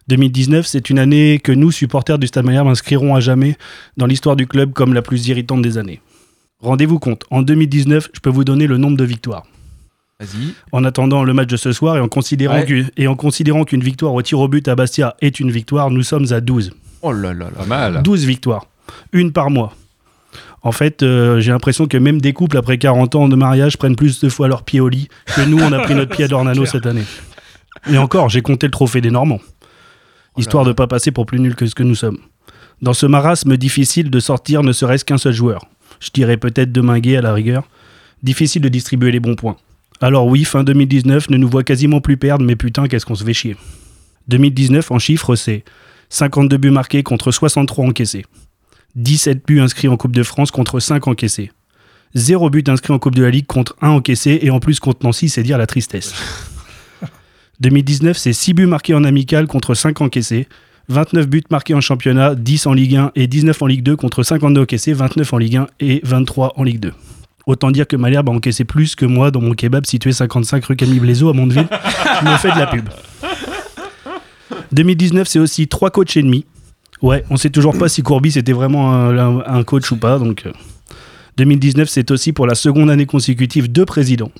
2019, 0.08 0.66
c'est 0.66 0.88
une 0.88 0.98
année 0.98 1.38
que 1.38 1.52
nous, 1.52 1.70
supporters 1.70 2.18
du 2.18 2.26
Stade 2.28 2.46
Malherbe, 2.46 2.68
inscrirons 2.68 3.14
à 3.14 3.20
jamais 3.20 3.58
dans 3.98 4.06
l'histoire 4.06 4.34
du 4.34 4.46
club 4.46 4.72
comme 4.72 4.94
la 4.94 5.02
plus 5.02 5.28
irritante 5.28 5.60
des 5.60 5.76
années. 5.76 6.00
Rendez-vous 6.60 6.98
compte, 6.98 7.24
en 7.30 7.42
2019, 7.42 8.08
je 8.14 8.20
peux 8.20 8.30
vous 8.30 8.44
donner 8.44 8.66
le 8.66 8.78
nombre 8.78 8.96
de 8.96 9.04
victoires. 9.04 9.44
Vas-y. 10.20 10.54
En 10.72 10.84
attendant 10.84 11.24
le 11.24 11.32
match 11.32 11.48
de 11.48 11.56
ce 11.56 11.72
soir 11.72 11.96
et 11.96 12.00
en 12.00 12.08
considérant 12.08 12.54
Ouais. 12.56 12.66
qu'une- 12.66 12.90
et 12.96 13.08
en 13.08 13.16
considérant 13.16 13.64
qu'une 13.64 13.82
victoire 13.82 14.12
au 14.14 14.20
tir 14.22 14.38
au 14.38 14.48
but 14.48 14.68
à 14.68 14.74
Bastia 14.76 15.16
est 15.20 15.40
une 15.40 15.50
victoire, 15.50 15.90
nous 15.90 16.02
sommes 16.02 16.26
à 16.32 16.40
12. 16.40 16.72
Oh 17.02 17.12
là 17.12 17.32
là 17.32 17.46
là. 17.46 17.50
Pas 17.58 17.64
mal. 17.66 18.02
12 18.02 18.24
victoires. 18.26 18.66
Une 19.12 19.32
par 19.32 19.50
mois. 19.50 19.74
En 20.62 20.72
fait, 20.72 21.02
euh, 21.02 21.40
j'ai 21.40 21.50
l'impression 21.52 21.86
que 21.86 21.96
même 21.96 22.20
des 22.20 22.34
couples 22.34 22.58
après 22.58 22.76
40 22.76 23.14
ans 23.14 23.28
de 23.28 23.34
mariage 23.36 23.78
prennent 23.78 23.96
plus 23.96 24.20
de 24.20 24.28
fois 24.28 24.46
leur 24.46 24.62
pied 24.62 24.78
au 24.80 24.90
lit 24.90 25.08
que 25.34 25.40
nous, 25.42 25.58
on 25.58 25.72
a 25.72 25.78
pris 25.80 25.94
notre 25.94 26.14
pied 26.14 26.26
à 26.26 26.28
Dornano 26.28 26.64
cette 26.66 26.84
année. 26.84 27.04
Et 27.90 27.96
encore, 27.96 28.28
j'ai 28.28 28.42
compté 28.42 28.66
le 28.66 28.70
trophée 28.70 29.00
des 29.00 29.10
Normands. 29.10 29.40
Histoire 30.36 30.64
de 30.64 30.72
pas 30.72 30.86
passer 30.86 31.10
pour 31.12 31.24
plus 31.24 31.40
nul 31.40 31.54
que 31.54 31.64
ce 31.66 31.74
que 31.74 31.82
nous 31.82 31.94
sommes. 31.94 32.18
Dans 32.82 32.92
ce 32.92 33.06
marasme 33.06 33.56
difficile 33.56 34.10
de 34.10 34.20
sortir 34.20 34.62
ne 34.62 34.72
serait-ce 34.72 35.04
qu'un 35.04 35.18
seul 35.18 35.32
joueur. 35.32 35.64
Je 35.98 36.10
dirais 36.12 36.36
peut-être 36.36 36.72
de 36.72 36.80
Minguet 36.82 37.16
à 37.16 37.22
la 37.22 37.32
rigueur. 37.32 37.64
Difficile 38.22 38.60
de 38.62 38.68
distribuer 38.68 39.12
les 39.12 39.20
bons 39.20 39.34
points. 39.34 39.56
Alors 40.00 40.26
oui, 40.26 40.44
fin 40.44 40.64
2019 40.64 41.28
ne 41.28 41.36
nous 41.36 41.48
voit 41.48 41.62
quasiment 41.62 42.00
plus 42.00 42.16
perdre, 42.16 42.44
mais 42.44 42.56
putain, 42.56 42.88
qu'est-ce 42.88 43.04
qu'on 43.04 43.14
se 43.14 43.24
fait 43.24 43.34
chier. 43.34 43.56
2019 44.28 44.90
en 44.90 44.98
chiffres, 44.98 45.36
c'est 45.36 45.64
52 46.08 46.56
buts 46.56 46.70
marqués 46.70 47.02
contre 47.02 47.30
63 47.30 47.86
encaissés. 47.86 48.24
17 48.96 49.46
buts 49.46 49.60
inscrits 49.60 49.88
en 49.88 49.96
Coupe 49.96 50.14
de 50.14 50.22
France 50.22 50.50
contre 50.50 50.80
5 50.80 51.06
encaissés. 51.06 51.52
0 52.14 52.50
but 52.50 52.68
inscrit 52.68 52.92
en 52.92 52.98
Coupe 52.98 53.14
de 53.14 53.22
la 53.22 53.30
Ligue 53.30 53.46
contre 53.46 53.76
1 53.82 53.90
encaissé 53.90 54.40
et 54.42 54.50
en 54.50 54.58
plus 54.58 54.80
contre 54.80 55.04
Nancy, 55.04 55.28
c'est 55.28 55.42
dire 55.42 55.58
la 55.58 55.66
tristesse. 55.66 56.14
2019, 57.60 58.16
c'est 58.16 58.32
6 58.32 58.54
buts 58.54 58.66
marqués 58.66 58.94
en 58.94 59.04
amical 59.04 59.46
contre 59.46 59.74
5 59.74 60.00
encaissés. 60.00 60.48
29 60.88 61.28
buts 61.28 61.42
marqués 61.50 61.74
en 61.74 61.80
championnat, 61.80 62.34
10 62.34 62.66
en 62.66 62.72
Ligue 62.72 62.96
1 62.96 63.12
et 63.14 63.26
19 63.26 63.62
en 63.62 63.66
Ligue 63.66 63.82
2 63.82 63.96
contre 63.96 64.22
52 64.22 64.62
encaissés, 64.62 64.92
29 64.92 65.32
en 65.32 65.38
Ligue 65.38 65.56
1 65.56 65.66
et 65.78 66.00
23 66.02 66.54
en 66.56 66.64
Ligue 66.64 66.80
2. 66.80 66.92
Autant 67.50 67.72
dire 67.72 67.88
que 67.88 67.96
Malherbe 67.96 68.28
a 68.28 68.32
encaissé 68.32 68.62
plus 68.62 68.94
que 68.94 69.04
moi 69.04 69.32
dans 69.32 69.40
mon 69.40 69.54
kebab 69.54 69.84
situé 69.84 70.12
55 70.12 70.64
rue 70.66 70.76
Camille 70.76 71.00
Blaiseau 71.00 71.30
à 71.30 71.32
Mondeville. 71.32 71.66
Je 72.20 72.24
me 72.24 72.36
fais 72.36 72.52
de 72.52 72.56
la 72.56 72.68
pub. 72.68 72.88
2019, 74.70 75.26
c'est 75.26 75.40
aussi 75.40 75.66
trois 75.66 75.90
coachs 75.90 76.16
et 76.16 76.22
demi. 76.22 76.46
Ouais, 77.02 77.24
on 77.28 77.36
sait 77.36 77.50
toujours 77.50 77.76
pas 77.76 77.88
si 77.88 78.04
Courbis 78.04 78.38
était 78.38 78.52
vraiment 78.52 78.94
un, 78.94 79.40
un 79.40 79.64
coach 79.64 79.90
ou 79.90 79.96
pas. 79.96 80.20
Donc, 80.20 80.46
euh, 80.46 80.52
2019, 81.38 81.88
c'est 81.88 82.12
aussi 82.12 82.32
pour 82.32 82.46
la 82.46 82.54
seconde 82.54 82.88
année 82.88 83.06
consécutive 83.06 83.66
deux 83.66 83.84
présidents. 83.84 84.30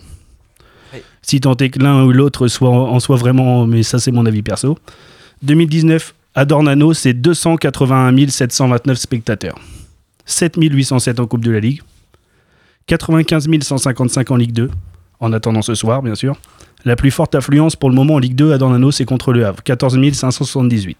Si 1.20 1.40
tant 1.40 1.56
est 1.56 1.70
que 1.70 1.80
l'un 1.80 2.04
ou 2.04 2.12
l'autre 2.12 2.46
soit 2.46 2.70
en 2.70 3.00
soit 3.00 3.16
vraiment, 3.16 3.66
mais 3.66 3.82
ça 3.82 3.98
c'est 3.98 4.12
mon 4.12 4.24
avis 4.24 4.42
perso. 4.42 4.78
2019, 5.42 6.14
à 6.36 6.44
Dornano, 6.44 6.94
c'est 6.94 7.14
281 7.14 8.28
729 8.28 8.96
spectateurs. 8.96 9.58
7807 10.26 11.18
en 11.18 11.26
Coupe 11.26 11.44
de 11.44 11.50
la 11.50 11.58
Ligue. 11.58 11.82
95 12.90 13.46
155 13.62 14.32
en 14.32 14.36
Ligue 14.36 14.52
2, 14.52 14.68
en 15.20 15.32
attendant 15.32 15.62
ce 15.62 15.76
soir, 15.76 16.02
bien 16.02 16.16
sûr. 16.16 16.36
La 16.84 16.96
plus 16.96 17.12
forte 17.12 17.36
affluence 17.36 17.76
pour 17.76 17.88
le 17.88 17.94
moment 17.94 18.14
en 18.14 18.18
Ligue 18.18 18.34
2 18.34 18.52
à 18.52 18.58
Dornano, 18.58 18.90
c'est 18.90 19.04
contre 19.04 19.32
le 19.32 19.46
Havre, 19.46 19.62
14 19.62 19.96
578. 20.12 20.98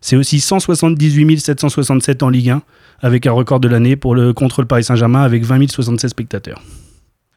C'est 0.00 0.16
aussi 0.16 0.40
178 0.40 1.38
767 1.38 2.24
en 2.24 2.30
Ligue 2.30 2.50
1, 2.50 2.62
avec 3.00 3.28
un 3.28 3.32
record 3.32 3.60
de 3.60 3.68
l'année 3.68 3.94
pour 3.94 4.16
le 4.16 4.32
contre 4.32 4.60
le 4.60 4.66
Paris 4.66 4.82
Saint-Germain 4.82 5.22
avec 5.22 5.44
20 5.44 5.70
076 5.70 6.10
spectateurs. 6.10 6.60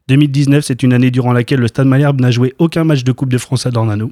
2019, 0.08 0.66
c'est 0.66 0.82
une 0.82 0.94
année 0.94 1.12
durant 1.12 1.32
laquelle 1.32 1.60
le 1.60 1.68
Stade 1.68 1.86
Malherbe 1.86 2.20
n'a 2.20 2.32
joué 2.32 2.56
aucun 2.58 2.84
match 2.84 3.04
de 3.04 3.12
Coupe 3.12 3.30
de 3.30 3.38
France 3.38 3.68
à 3.68 3.70
Dornano. 3.70 4.12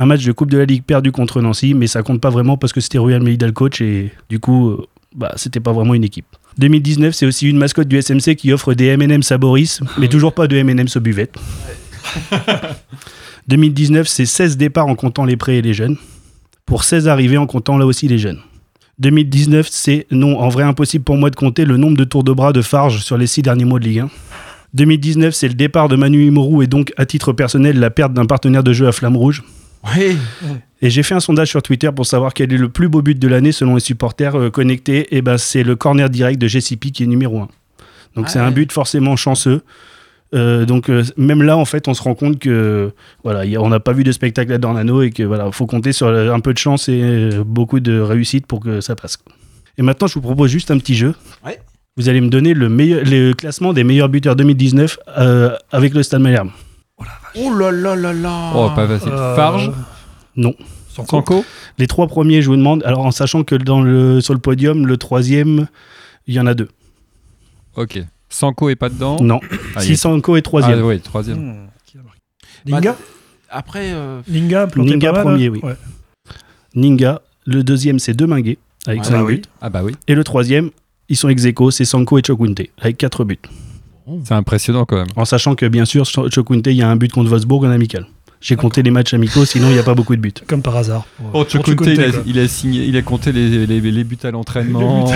Un 0.00 0.06
match 0.06 0.24
de 0.24 0.32
Coupe 0.32 0.50
de 0.50 0.58
la 0.58 0.64
Ligue 0.64 0.82
perdu 0.82 1.12
contre 1.12 1.40
Nancy, 1.40 1.74
mais 1.74 1.86
ça 1.86 2.02
compte 2.02 2.20
pas 2.20 2.30
vraiment 2.30 2.56
parce 2.56 2.72
que 2.72 2.80
c'était 2.80 2.98
Rui 2.98 3.14
Almeida 3.14 3.46
le 3.46 3.52
coach 3.52 3.80
et 3.82 4.10
du 4.28 4.40
coup, 4.40 4.70
euh, 4.70 4.86
bah, 5.14 5.32
c'était 5.36 5.60
pas 5.60 5.72
vraiment 5.72 5.94
une 5.94 6.02
équipe. 6.02 6.26
2019, 6.58 7.14
c'est 7.14 7.26
aussi 7.26 7.48
une 7.48 7.58
mascotte 7.58 7.88
du 7.88 8.00
SMC 8.00 8.36
qui 8.36 8.52
offre 8.52 8.74
des 8.74 8.86
M&M's 8.86 9.32
à 9.32 9.38
Boris, 9.38 9.80
mais 9.98 10.08
toujours 10.08 10.34
pas 10.34 10.46
de 10.46 10.56
M&M's 10.56 10.96
aux 10.96 11.00
buvettes. 11.00 11.36
2019, 13.48 14.06
c'est 14.06 14.26
16 14.26 14.56
départs 14.56 14.86
en 14.86 14.94
comptant 14.94 15.24
les 15.24 15.36
prêts 15.36 15.56
et 15.56 15.62
les 15.62 15.74
jeunes, 15.74 15.96
pour 16.66 16.84
16 16.84 17.08
arrivées 17.08 17.38
en 17.38 17.46
comptant 17.46 17.78
là 17.78 17.86
aussi 17.86 18.08
les 18.08 18.18
jeunes. 18.18 18.38
2019, 18.98 19.66
c'est 19.70 20.06
non, 20.10 20.38
en 20.38 20.48
vrai 20.50 20.62
impossible 20.62 21.04
pour 21.04 21.16
moi 21.16 21.30
de 21.30 21.36
compter 21.36 21.64
le 21.64 21.78
nombre 21.78 21.96
de 21.96 22.04
tours 22.04 22.22
de 22.22 22.32
bras 22.32 22.52
de 22.52 22.60
Farge 22.60 23.02
sur 23.02 23.16
les 23.16 23.26
6 23.26 23.42
derniers 23.42 23.64
mois 23.64 23.78
de 23.78 23.84
Ligue 23.84 24.00
1. 24.00 24.10
2019, 24.74 25.34
c'est 25.34 25.48
le 25.48 25.54
départ 25.54 25.88
de 25.88 25.96
Manu 25.96 26.26
Imoru 26.26 26.64
et 26.64 26.66
donc, 26.66 26.92
à 26.96 27.06
titre 27.06 27.32
personnel, 27.32 27.78
la 27.80 27.90
perte 27.90 28.12
d'un 28.12 28.26
partenaire 28.26 28.62
de 28.62 28.72
jeu 28.72 28.86
à 28.86 28.92
Flamme 28.92 29.16
Rouge. 29.16 29.42
Oui. 29.96 30.16
Et 30.82 30.90
j'ai 30.90 31.02
fait 31.02 31.14
un 31.14 31.20
sondage 31.20 31.48
sur 31.48 31.62
Twitter 31.62 31.90
pour 31.94 32.06
savoir 32.06 32.34
quel 32.34 32.52
est 32.52 32.58
le 32.58 32.68
plus 32.68 32.88
beau 32.88 33.02
but 33.02 33.18
de 33.18 33.28
l'année 33.28 33.52
selon 33.52 33.74
les 33.74 33.80
supporters 33.80 34.34
euh, 34.38 34.50
connectés. 34.50 35.14
Et 35.16 35.22
ben, 35.22 35.38
c'est 35.38 35.62
le 35.62 35.76
corner 35.76 36.08
direct 36.10 36.40
de 36.40 36.48
JCP 36.48 36.90
qui 36.90 37.02
est 37.04 37.06
numéro 37.06 37.40
1. 37.40 37.48
Donc, 38.16 38.28
c'est 38.28 38.38
un 38.38 38.50
but 38.50 38.72
forcément 38.72 39.16
chanceux. 39.16 39.62
Euh, 40.32 40.64
donc 40.64 40.88
euh, 40.90 41.02
même 41.16 41.42
là 41.42 41.56
en 41.56 41.64
fait 41.64 41.88
on 41.88 41.94
se 41.94 42.00
rend 42.04 42.14
compte 42.14 42.38
que 42.38 42.92
voilà 43.24 43.44
y 43.44 43.56
a- 43.56 43.60
on 43.60 43.68
n'a 43.68 43.80
pas 43.80 43.92
vu 43.92 44.04
de 44.04 44.12
spectacle 44.12 44.52
à 44.52 44.58
Dornano 44.58 45.02
et 45.02 45.10
que 45.10 45.24
voilà 45.24 45.50
faut 45.50 45.66
compter 45.66 45.90
sur 45.90 46.06
un 46.06 46.38
peu 46.38 46.52
de 46.52 46.58
chance 46.58 46.88
et 46.88 47.30
beaucoup 47.44 47.80
de 47.80 47.98
réussite 47.98 48.46
pour 48.46 48.60
que 48.60 48.80
ça 48.80 48.94
passe. 48.94 49.18
Et 49.76 49.82
maintenant 49.82 50.06
je 50.06 50.14
vous 50.14 50.20
propose 50.20 50.48
juste 50.52 50.70
un 50.70 50.78
petit 50.78 50.94
jeu. 50.94 51.16
Ouais. 51.44 51.58
Vous 51.96 52.08
allez 52.08 52.20
me 52.20 52.28
donner 52.28 52.54
le, 52.54 52.68
meilleur, 52.68 53.02
le 53.04 53.32
classement 53.32 53.72
des 53.72 53.82
meilleurs 53.82 54.08
buteurs 54.08 54.36
2019 54.36 54.98
euh, 55.18 55.56
avec 55.72 55.94
le 55.94 56.04
Stade 56.04 56.20
Malherbe. 56.22 56.50
Oh 57.36 57.54
là 57.54 57.70
là 57.70 57.94
là 57.96 58.12
là. 58.12 58.52
Oh, 58.54 58.70
pas 58.74 58.86
facile. 58.86 59.12
Euh, 59.12 59.36
Farge, 59.36 59.70
Non. 60.36 60.54
Sanko. 60.88 61.08
Sanko 61.18 61.44
Les 61.78 61.86
trois 61.86 62.06
premiers, 62.06 62.42
je 62.42 62.48
vous 62.48 62.56
demande. 62.56 62.82
Alors 62.84 63.06
en 63.06 63.10
sachant 63.10 63.44
que 63.44 63.54
dans 63.54 63.80
le, 63.82 64.20
sur 64.20 64.34
le 64.34 64.40
podium, 64.40 64.86
le 64.86 64.96
troisième, 64.96 65.68
il 66.26 66.34
y 66.34 66.40
en 66.40 66.46
a 66.46 66.54
deux. 66.54 66.68
Ok. 67.76 68.00
Sanko 68.28 68.68
est 68.70 68.76
pas 68.76 68.88
dedans 68.88 69.16
Non. 69.20 69.40
Ah, 69.76 69.80
si 69.80 69.96
Sanko 69.96 70.36
est 70.36 70.42
troisième. 70.42 70.80
Ah, 70.80 70.86
oui, 70.86 71.00
troisième. 71.00 71.38
Hmm, 71.38 71.66
qui 71.86 71.98
a 71.98 72.02
marqué 72.02 72.20
Linga 72.66 72.96
Après, 73.50 73.92
euh, 73.92 74.20
Linga, 74.28 74.66
planté 74.66 74.90
Linga 74.90 75.12
pas 75.12 75.24
mal, 75.24 75.34
premier, 75.34 75.46
hein 75.46 75.50
oui. 75.52 75.60
Ouais. 75.62 75.76
Le 76.74 77.18
Le 77.46 77.64
deuxième, 77.64 77.98
c'est 77.98 78.14
Deminguet 78.14 78.58
avec 78.86 79.00
Ouais, 79.00 79.06
5 79.06 79.12
bah 79.12 79.22
oui. 79.24 79.36
buts. 79.36 79.42
Ah 79.60 79.70
bah 79.70 79.82
oui. 79.84 79.92
Et 80.08 80.14
le 80.14 80.24
troisième, 80.24 80.70
ils 81.08 81.16
sont 81.16 81.28
ex 81.28 81.42
c'est 81.70 81.84
Sanko 81.84 82.18
et 82.18 82.22
Chokunte 82.24 82.60
avec 82.80 82.96
4 82.98 83.24
buts. 83.24 83.38
C'est 84.24 84.34
impressionnant 84.34 84.84
quand 84.84 84.96
même. 84.96 85.06
En 85.16 85.24
sachant 85.24 85.54
que 85.54 85.66
bien 85.66 85.84
sûr, 85.84 86.06
Ch- 86.06 86.28
Chokunte, 86.34 86.66
il 86.66 86.72
y 86.74 86.82
a 86.82 86.88
un 86.88 86.96
but 86.96 87.12
contre 87.12 87.30
Wolfsburg 87.30 87.64
en 87.64 87.70
amical. 87.70 88.06
J'ai 88.42 88.56
compté 88.56 88.82
les 88.82 88.90
matchs 88.90 89.12
amicaux, 89.12 89.44
sinon 89.44 89.68
il 89.68 89.74
n'y 89.74 89.78
a 89.78 89.82
pas 89.82 89.92
beaucoup 89.94 90.16
de 90.16 90.20
buts. 90.20 90.32
Comme 90.46 90.62
par 90.62 90.74
hasard. 90.76 91.04
pour- 91.18 91.30
Oh, 91.34 91.44
il, 91.92 92.00
a, 92.00 92.04
il 92.26 92.38
a 92.38 92.48
signé, 92.48 92.84
il 92.86 92.96
a 92.96 93.02
compté 93.02 93.32
les, 93.32 93.66
les, 93.66 93.80
les 93.82 94.04
buts 94.04 94.16
à 94.24 94.30
l'entraînement, 94.30 95.12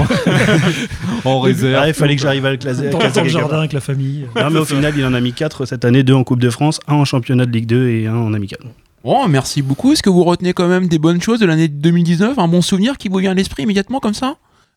en 1.24 1.40
réserve. 1.40 1.80
Ah, 1.82 1.88
il 1.88 1.94
fallait 1.94 2.16
que 2.16 2.22
j'arrive 2.22 2.44
à 2.46 2.50
le 2.50 2.56
classer. 2.58 2.90
Dans, 2.90 2.98
le 2.98 3.28
jardin 3.28 3.58
avec 3.60 3.72
la 3.72 3.80
famille. 3.80 4.26
Non, 4.36 4.50
mais 4.50 4.58
au 4.60 4.64
final, 4.64 4.92
il 4.96 5.04
en 5.06 5.14
a 5.14 5.20
mis 5.20 5.32
4 5.32 5.64
cette 5.66 5.84
année, 5.84 6.02
2 6.02 6.12
en 6.14 6.24
Coupe 6.24 6.40
de 6.40 6.50
France, 6.50 6.80
1 6.86 6.94
en 6.94 7.04
championnat 7.04 7.46
de 7.46 7.52
Ligue 7.52 7.66
2 7.66 7.88
et 7.88 8.06
1 8.06 8.14
en 8.14 8.34
amical. 8.34 8.60
Bon, 9.02 9.26
merci 9.28 9.62
beaucoup. 9.62 9.92
Est-ce 9.92 10.02
que 10.02 10.10
vous 10.10 10.24
retenez 10.24 10.52
quand 10.52 10.68
même 10.68 10.88
des 10.88 10.98
bonnes 10.98 11.20
choses 11.20 11.40
de 11.40 11.46
l'année 11.46 11.68
2019 11.68 12.38
Un 12.38 12.48
bon 12.48 12.62
souvenir 12.62 12.96
qui 12.98 13.08
vous 13.08 13.18
vient 13.18 13.30
à 13.32 13.34
l'esprit 13.34 13.62
immédiatement 13.64 14.00
comme 14.00 14.14
ça? 14.14 14.36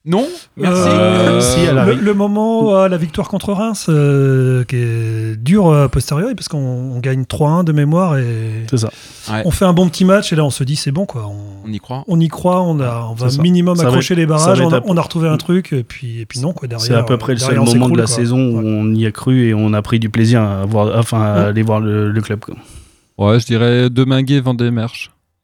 Non 0.10 0.26
Merci. 0.56 0.82
Euh, 0.88 1.42
si, 1.42 1.60
le, 1.68 2.14
moment 2.14 2.78
à 2.78 2.88
la 2.88 2.96
victoire 2.98 3.28
contre 3.28 3.52
Reims, 3.52 3.88
euh, 3.90 4.64
qui 4.64 4.78
est 4.78 5.36
dur 5.36 5.72
a 5.74 5.90
posteriori, 5.90 6.34
parce 6.34 6.48
qu'on 6.48 6.58
on 6.58 7.00
gagne 7.00 7.24
3-1 7.24 7.66
de 7.66 7.74
mémoire 7.74 8.18
et 8.18 8.64
C'est 8.70 8.78
ça. 8.78 8.90
Ouais. 9.30 9.42
on 9.44 9.52
fait 9.52 9.66
un 9.66 9.74
bon 9.74 9.90
petit 9.90 10.06
match, 10.06 10.32
et 10.32 10.38
là 10.38 10.46
on 10.46 10.50
se 10.50 10.64
dit 10.64 10.78
c'est 10.78 10.92
bon, 10.92 11.06
quoi. 11.06 11.28
On, 11.28 11.68
On 11.70 11.74
y 11.74 11.80
croit. 11.80 12.06
on 12.08 12.20
y 12.22 12.30
croit, 12.30 12.62
on, 12.64 12.80
a, 12.80 13.06
on 13.12 13.16
va 13.16 13.30
ça. 13.30 13.42
minimum 13.42 13.76
va 13.78 13.84
accrocher 13.88 14.14
être- 14.14 14.20
les 14.20 14.26
barrages, 14.26 14.62
on 14.62 14.72
a, 14.72 14.78
à- 14.78 14.82
on 14.86 14.96
a 14.96 15.02
retrouvé 15.02 15.28
un 15.28 15.36
truc, 15.38 15.74
et 15.74 15.84
puis, 15.84 16.22
et 16.22 16.26
puis 16.26 16.40
non, 16.40 16.54
quoi, 16.54 16.70
derrière. 16.70 16.88
C'est 16.88 16.94
à 16.96 17.04
peu 17.04 17.18
près 17.18 17.34
le 17.34 17.40
seul 17.40 17.58
moment 17.58 17.90
de 17.90 17.98
la 17.98 18.06
quoi. 18.06 18.16
saison 18.16 18.38
où 18.40 18.58
Ouais. 18.60 18.64
on 18.66 18.96
y 18.96 19.06
a 19.06 19.12
cru 19.12 19.48
et 19.50 19.54
on 19.54 19.74
a 19.74 19.82
pris 19.82 20.00
du 20.00 20.10
plaisir 20.10 20.42
à, 20.42 20.66
voir, 20.66 20.98
enfin, 20.98 21.22
à 21.22 21.34
Ouais. 21.34 21.46
aller 21.48 21.64
voir 21.64 21.82
le, 21.82 22.12
le 22.12 22.22
club. 22.22 22.40
quoi. 22.40 22.56
Ouais, 23.18 23.40
je 23.42 23.46
dirais 23.46 23.90
Deminguet, 23.90 24.40
Van 24.40 24.54
der 24.54 24.72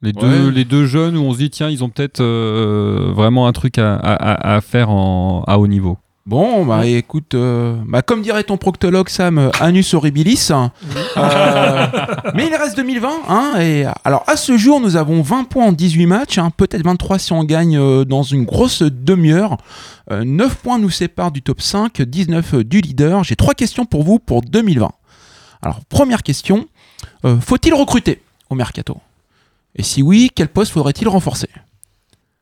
Les 0.03 0.11
deux, 0.13 0.45
Ouais. 0.47 0.51
les 0.51 0.65
deux 0.65 0.85
jeunes 0.85 1.17
où 1.17 1.21
on 1.21 1.31
se 1.33 1.37
dit, 1.39 1.49
tiens, 1.49 1.69
ils 1.69 1.83
ont 1.83 1.89
peut-être 1.89 2.19
euh, 2.21 3.11
vraiment 3.15 3.47
un 3.47 3.53
truc 3.53 3.77
à, 3.77 3.95
à- 3.95 4.13
à- 4.13 4.55
à 4.57 4.61
faire 4.61 4.89
en, 4.89 5.43
à 5.47 5.57
haut 5.57 5.67
niveau. 5.67 5.97
Bon, 6.25 6.65
bah 6.65 6.85
écoute, 6.85 7.35
euh, 7.35 7.75
bah, 7.85 8.01
comme 8.01 8.21
dirait 8.21 8.45
ton 8.45 8.55
proctologue 8.55 9.09
Sam, 9.09 9.37
euh, 9.37 9.49
anus 9.59 9.93
horribilis. 9.93 10.51
Euh, 11.17 11.85
mais 12.33 12.47
il 12.47 12.55
reste 12.55 12.75
2020. 12.77 13.09
Hein, 13.29 13.53
et, 13.59 13.85
alors 14.03 14.23
à 14.27 14.35
ce 14.37 14.57
jour, 14.57 14.79
nous 14.81 14.95
avons 14.95 15.21
20 15.21 15.43
points 15.45 15.65
en 15.67 15.71
18 15.71 16.05
matchs, 16.07 16.37
hein, 16.37 16.49
peut-être 16.55 16.83
23 16.83 17.19
si 17.19 17.33
on 17.33 17.43
gagne 17.43 17.77
euh, 17.77 18.03
dans 18.05 18.23
une 18.23 18.45
grosse 18.45 18.81
demi-heure. 18.81 19.57
Euh, 20.11 20.23
9 20.25 20.55
points 20.55 20.79
nous 20.79 20.89
séparent 20.89 21.31
du 21.31 21.41
top 21.41 21.61
5, 21.61 22.01
19 22.01 22.55
du 22.63 22.81
leader. 22.81 23.23
J'ai 23.23 23.35
trois 23.35 23.53
questions 23.53 23.85
pour 23.85 24.03
vous 24.03 24.17
pour 24.19 24.41
2020. 24.41 24.91
Alors, 25.61 25.79
première 25.87 26.23
question, 26.23 26.65
euh, 27.25 27.37
faut-il 27.39 27.73
recruter 27.73 28.21
au 28.49 28.55
mercato? 28.55 28.97
Et 29.75 29.83
si 29.83 30.01
oui, 30.01 30.29
quel 30.33 30.47
poste 30.49 30.71
faudrait-il 30.71 31.07
renforcer? 31.07 31.47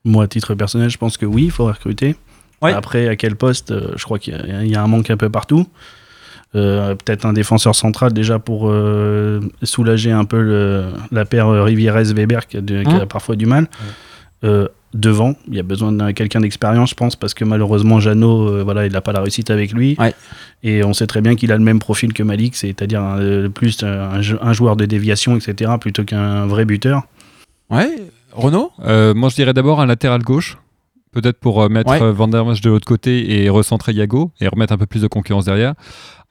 Moi, 0.04 0.24
à 0.24 0.28
titre 0.28 0.54
personnel, 0.56 0.90
je 0.90 0.98
pense 0.98 1.18
que 1.18 1.26
oui, 1.26 1.46
il 1.46 1.52
faut 1.52 1.66
recruter. 1.66 2.16
Ouais. 2.62 2.74
Après, 2.74 3.08
à 3.08 3.16
quel 3.16 3.36
poste? 3.36 3.72
Euh, 3.72 3.94
Je 3.96 4.04
crois 4.04 4.20
qu'il 4.20 4.34
y 4.34 4.38
a- 4.38 4.64
il 4.64 4.70
y, 4.72 4.76
a 4.76 4.84
un 4.84 4.88
manque 4.88 5.10
un 5.10 5.18
peu 5.18 5.30
partout. 5.30 5.68
Euh, 6.54 6.96
Peut-être 6.96 7.26
un 7.26 7.34
défenseur 7.34 7.76
central 7.76 8.12
déjà 8.12 8.38
pour 8.38 8.70
euh, 8.70 9.40
soulager 9.64 10.12
un 10.12 10.26
peu 10.26 10.42
le- 10.42 10.88
la 11.12 11.24
paire 11.26 11.50
Rivieres-Weber 11.50 12.46
qui, 12.48 12.58
a 12.58 12.62
qui 12.62 12.76
a 12.76 13.06
parfois 13.06 13.36
du 13.38 13.46
mal. 13.46 13.68
Euh, 14.44 14.68
devant, 14.94 15.36
il 15.48 15.56
y 15.56 15.60
a 15.60 15.64
besoin 15.64 15.92
de 15.94 16.12
quelqu'un 16.12 16.42
d'expérience, 16.42 16.90
je 16.90 16.96
pense, 16.96 17.16
parce 17.16 17.34
que 17.34 17.46
malheureusement, 17.46 18.00
Jeannot, 18.02 18.64
voilà, 18.66 18.86
il 18.86 18.92
n'a 18.92 19.00
pas 19.02 19.14
la 19.14 19.22
réussite 19.22 19.50
avec 19.50 19.72
lui. 19.72 19.96
Ouais. 19.98 20.14
Et 20.64 20.84
on 20.84 20.94
sait 20.94 21.08
très 21.08 21.22
bien 21.22 21.36
qu'il 21.36 21.52
a 21.54 21.58
le 21.58 21.64
même 21.64 21.80
profil 21.80 22.12
que 22.12 22.24
Malik, 22.24 22.56
c'est-à-dire 22.56 23.02
plus 23.54 23.78
un 23.84 24.54
joueur 24.54 24.76
de 24.76 24.86
déviation, 24.86 25.38
etc., 25.38 25.72
plutôt 25.80 26.04
qu'un 26.04 26.46
vrai 26.48 26.66
buteur. 26.66 27.04
Ouais, 27.72 27.90
Renaud? 28.34 28.72
Euh, 28.84 29.14
moi, 29.14 29.30
je 29.30 29.36
dirais 29.36 29.54
d'abord 29.54 29.82
un 29.82 29.86
latéral 29.86 30.22
gauche. 30.22 30.58
Peut-être 31.12 31.40
pour 31.40 31.62
euh, 31.62 31.68
mettre 31.70 31.90
Ouais. 31.90 32.02
euh, 32.02 32.12
Van 32.14 32.28
der 32.28 32.46
Merch 32.46 32.62
de 32.62 32.70
l'autre 32.70 32.86
côté 32.88 33.44
et 33.44 33.50
recentrer 33.50 33.92
Yago 33.94 34.32
et 34.40 34.48
remettre 34.48 34.72
un 34.74 34.78
peu 34.78 34.86
plus 34.86 35.02
de 35.02 35.08
concurrence 35.08 35.46
derrière. 35.46 35.74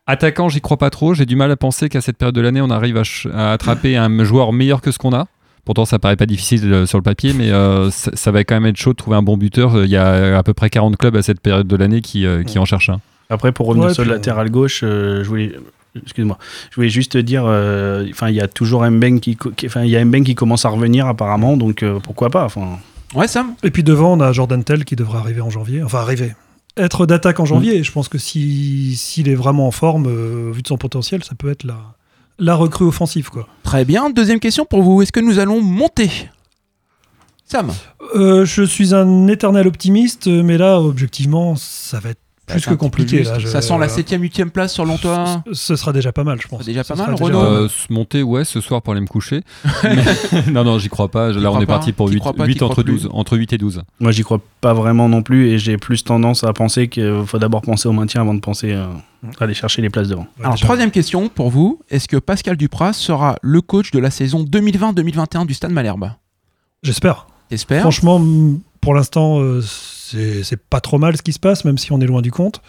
Attaquant, 0.06 0.48
j'y 0.48 0.60
crois 0.60 0.78
pas 0.78 0.88
trop. 0.90 1.12
J'ai 1.14 1.26
du 1.26 1.36
mal 1.36 1.50
à 1.50 1.56
penser 1.56 1.88
qu'à 1.88 2.00
cette 2.00 2.16
période 2.16 2.34
de 2.34 2.40
l'année, 2.40 2.60
on 2.62 2.70
arrive 2.70 3.00
à, 3.34 3.52
attraper 3.52 3.96
un 3.96 4.24
joueur 4.24 4.52
meilleur 4.52 4.80
que 4.80 4.90
ce 4.90 4.98
qu'on 4.98 5.12
a. 5.12 5.26
Pourtant, 5.66 5.84
ça 5.84 5.98
paraît 5.98 6.16
pas 6.16 6.24
difficile 6.26 6.86
sur 6.86 6.98
le 6.98 7.02
papier, 7.02 7.34
mais 7.34 7.50
euh, 7.50 7.90
ça, 7.90 8.10
ça 8.14 8.30
va 8.30 8.42
quand 8.44 8.54
même 8.54 8.66
être 8.66 8.78
chaud 8.78 8.92
de 8.92 8.96
trouver 8.96 9.16
un 9.18 9.22
bon 9.22 9.36
buteur. 9.36 9.84
Il 9.84 9.90
y 9.90 9.96
a 9.96 10.38
à 10.38 10.42
peu 10.42 10.54
près 10.54 10.70
40 10.70 10.96
clubs 10.96 11.14
à 11.16 11.22
cette 11.22 11.40
période 11.40 11.66
de 11.66 11.76
l'année 11.76 12.00
qui, 12.00 12.24
euh, 12.24 12.42
qui 12.42 12.58
en 12.58 12.64
cherchent 12.64 12.88
un. 12.88 13.00
Après, 13.28 13.52
pour 13.52 13.66
revenir 13.66 13.88
Ouais, 13.88 13.94
sur 13.94 14.04
le 14.04 14.10
latéral 14.10 14.50
gauche, 14.50 14.80
euh, 14.82 15.22
je 15.22 15.28
voulais. 15.28 15.52
Excuse-moi. 15.96 16.38
Je 16.70 16.76
voulais 16.76 16.88
juste 16.88 17.12
te 17.12 17.18
dire, 17.18 17.44
euh, 17.46 18.06
enfin, 18.10 18.28
il 18.28 18.34
y 18.36 18.40
a 18.40 18.48
toujours 18.48 18.84
Mbeng 18.88 19.18
qui, 19.20 19.36
enfin, 19.66 19.82
il 19.82 19.90
y 19.90 19.96
a 19.96 20.04
Mbeng 20.04 20.22
qui 20.24 20.34
commence 20.34 20.64
à 20.64 20.68
revenir 20.68 21.06
apparemment, 21.06 21.56
donc 21.56 21.82
euh, 21.82 21.98
pourquoi 22.00 22.30
pas. 22.30 22.44
Enfin, 22.44 22.78
Ouais, 23.14 23.26
Sam 23.26 23.54
Et 23.64 23.72
puis 23.72 23.82
devant, 23.82 24.12
on 24.12 24.20
a 24.20 24.30
Jordan 24.32 24.62
Tell 24.62 24.84
qui 24.84 24.94
devrait 24.94 25.18
arriver 25.18 25.40
en 25.40 25.50
janvier. 25.50 25.82
Enfin, 25.82 25.98
arriver. 25.98 26.32
Être 26.76 27.06
d'attaque 27.06 27.40
en 27.40 27.44
janvier. 27.44 27.74
Et 27.76 27.82
je 27.82 27.90
pense 27.90 28.08
que 28.08 28.18
si- 28.18 28.94
s'il 28.96 29.28
est 29.28 29.34
vraiment 29.34 29.66
en 29.66 29.72
forme, 29.72 30.06
euh, 30.06 30.52
vu 30.54 30.62
de 30.62 30.68
son 30.68 30.76
potentiel, 30.78 31.24
ça 31.24 31.34
peut 31.34 31.50
être 31.50 31.64
la, 31.64 31.78
la 32.38 32.54
recrue 32.54 32.86
offensive. 32.86 33.28
Quoi. 33.30 33.48
Très 33.64 33.84
bien. 33.84 34.10
Deuxième 34.10 34.38
question 34.38 34.64
pour 34.64 34.82
vous. 34.84 35.02
Est-ce 35.02 35.10
que 35.10 35.18
nous 35.18 35.40
allons 35.40 35.60
monter? 35.60 36.08
Sam 37.46 37.72
Euh, 38.14 38.44
je 38.44 38.62
suis 38.62 38.94
un 38.94 39.26
éternel 39.26 39.66
optimiste, 39.66 40.28
mais 40.28 40.56
là, 40.56 40.80
objectivement, 40.80 41.56
ça 41.56 41.98
va 41.98 42.10
être 42.10 42.20
plus 42.50 42.58
être 42.60 42.68
que 42.70 42.74
compliqué. 42.74 43.18
juste. 43.18 43.30
Là, 43.32 43.38
je- 43.38 43.46
Ça 43.48 43.60
sent 43.62 43.78
la 43.78 43.88
7ème, 43.88 44.22
8ème 44.22 44.50
place 44.50 44.72
sur 44.72 44.84
Longtois. 44.84 45.42
Ce, 45.46 45.54
ce 45.54 45.76
sera 45.76 45.92
déjà 45.92 46.12
pas 46.12 46.24
mal, 46.24 46.38
je 46.40 46.48
pense. 46.48 46.64
Déjà 46.64 46.84
pas 46.84 46.94
mal, 46.94 47.12
déjà 47.14 47.24
Renaud. 47.24 47.40
Euh, 47.40 47.68
se 47.68 47.92
monter, 47.92 48.22
ouais, 48.22 48.44
ce 48.44 48.60
soir 48.60 48.82
pour 48.82 48.92
aller 48.92 49.00
me 49.00 49.06
coucher. 49.06 49.42
Mais- 49.84 50.04
non, 50.52 50.64
non, 50.64 50.78
j'y 50.78 50.88
crois 50.88 51.08
pas. 51.08 51.30
Là, 51.30 51.50
on 51.52 51.60
est 51.60 51.66
parti 51.66 51.92
pour 51.92 52.08
T'y 52.08 52.14
8, 52.14 52.20
crois 52.20 52.32
pas, 52.34 52.46
t'y 52.46 52.62
entre 52.62 52.82
12. 52.82 53.08
Entre 53.12 53.36
8 53.36 53.52
et 53.52 53.58
12. 53.58 53.82
Moi, 54.00 54.12
j'y 54.12 54.22
crois 54.22 54.40
pas 54.60 54.74
vraiment 54.74 55.08
non 55.08 55.22
plus 55.22 55.48
et 55.48 55.58
j'ai 55.58 55.76
plus 55.78 56.04
tendance 56.04 56.44
à 56.44 56.52
penser 56.52 56.88
qu'il 56.88 57.22
faut 57.26 57.38
d'abord 57.38 57.62
penser 57.62 57.88
au 57.88 57.92
maintien 57.92 58.20
avant 58.20 58.34
de 58.34 58.40
penser 58.40 58.72
euh, 58.72 58.86
à 59.38 59.44
aller 59.44 59.54
chercher 59.54 59.80
les 59.82 59.90
places 59.90 60.08
devant. 60.08 60.22
Ouais, 60.22 60.28
Alors, 60.44 60.54
déjà. 60.54 60.66
troisième 60.66 60.90
question 60.90 61.28
pour 61.28 61.50
vous. 61.50 61.80
Est-ce 61.90 62.08
que 62.08 62.16
Pascal 62.16 62.56
Dupras 62.56 62.92
sera 62.92 63.36
le 63.42 63.60
coach 63.60 63.90
de 63.90 63.98
la 63.98 64.10
saison 64.10 64.44
2020-2021 64.44 65.46
du 65.46 65.54
Stade 65.54 65.72
Malherbe? 65.72 66.10
J'espère. 66.82 67.26
J'espère. 67.50 67.80
Franchement, 67.82 68.20
pour 68.80 68.94
l'instant, 68.94 69.40
euh, 69.40 69.60
c'est 69.62 70.56
pas 70.56 70.80
trop 70.80 70.98
mal 70.98 71.16
ce 71.16 71.22
qui 71.22 71.32
se 71.32 71.38
passe, 71.38 71.64
même 71.64 71.78
si 71.78 71.92
on 71.92 72.00
est 72.00 72.06
loin 72.06 72.22
du 72.22 72.30
compte. 72.32 72.60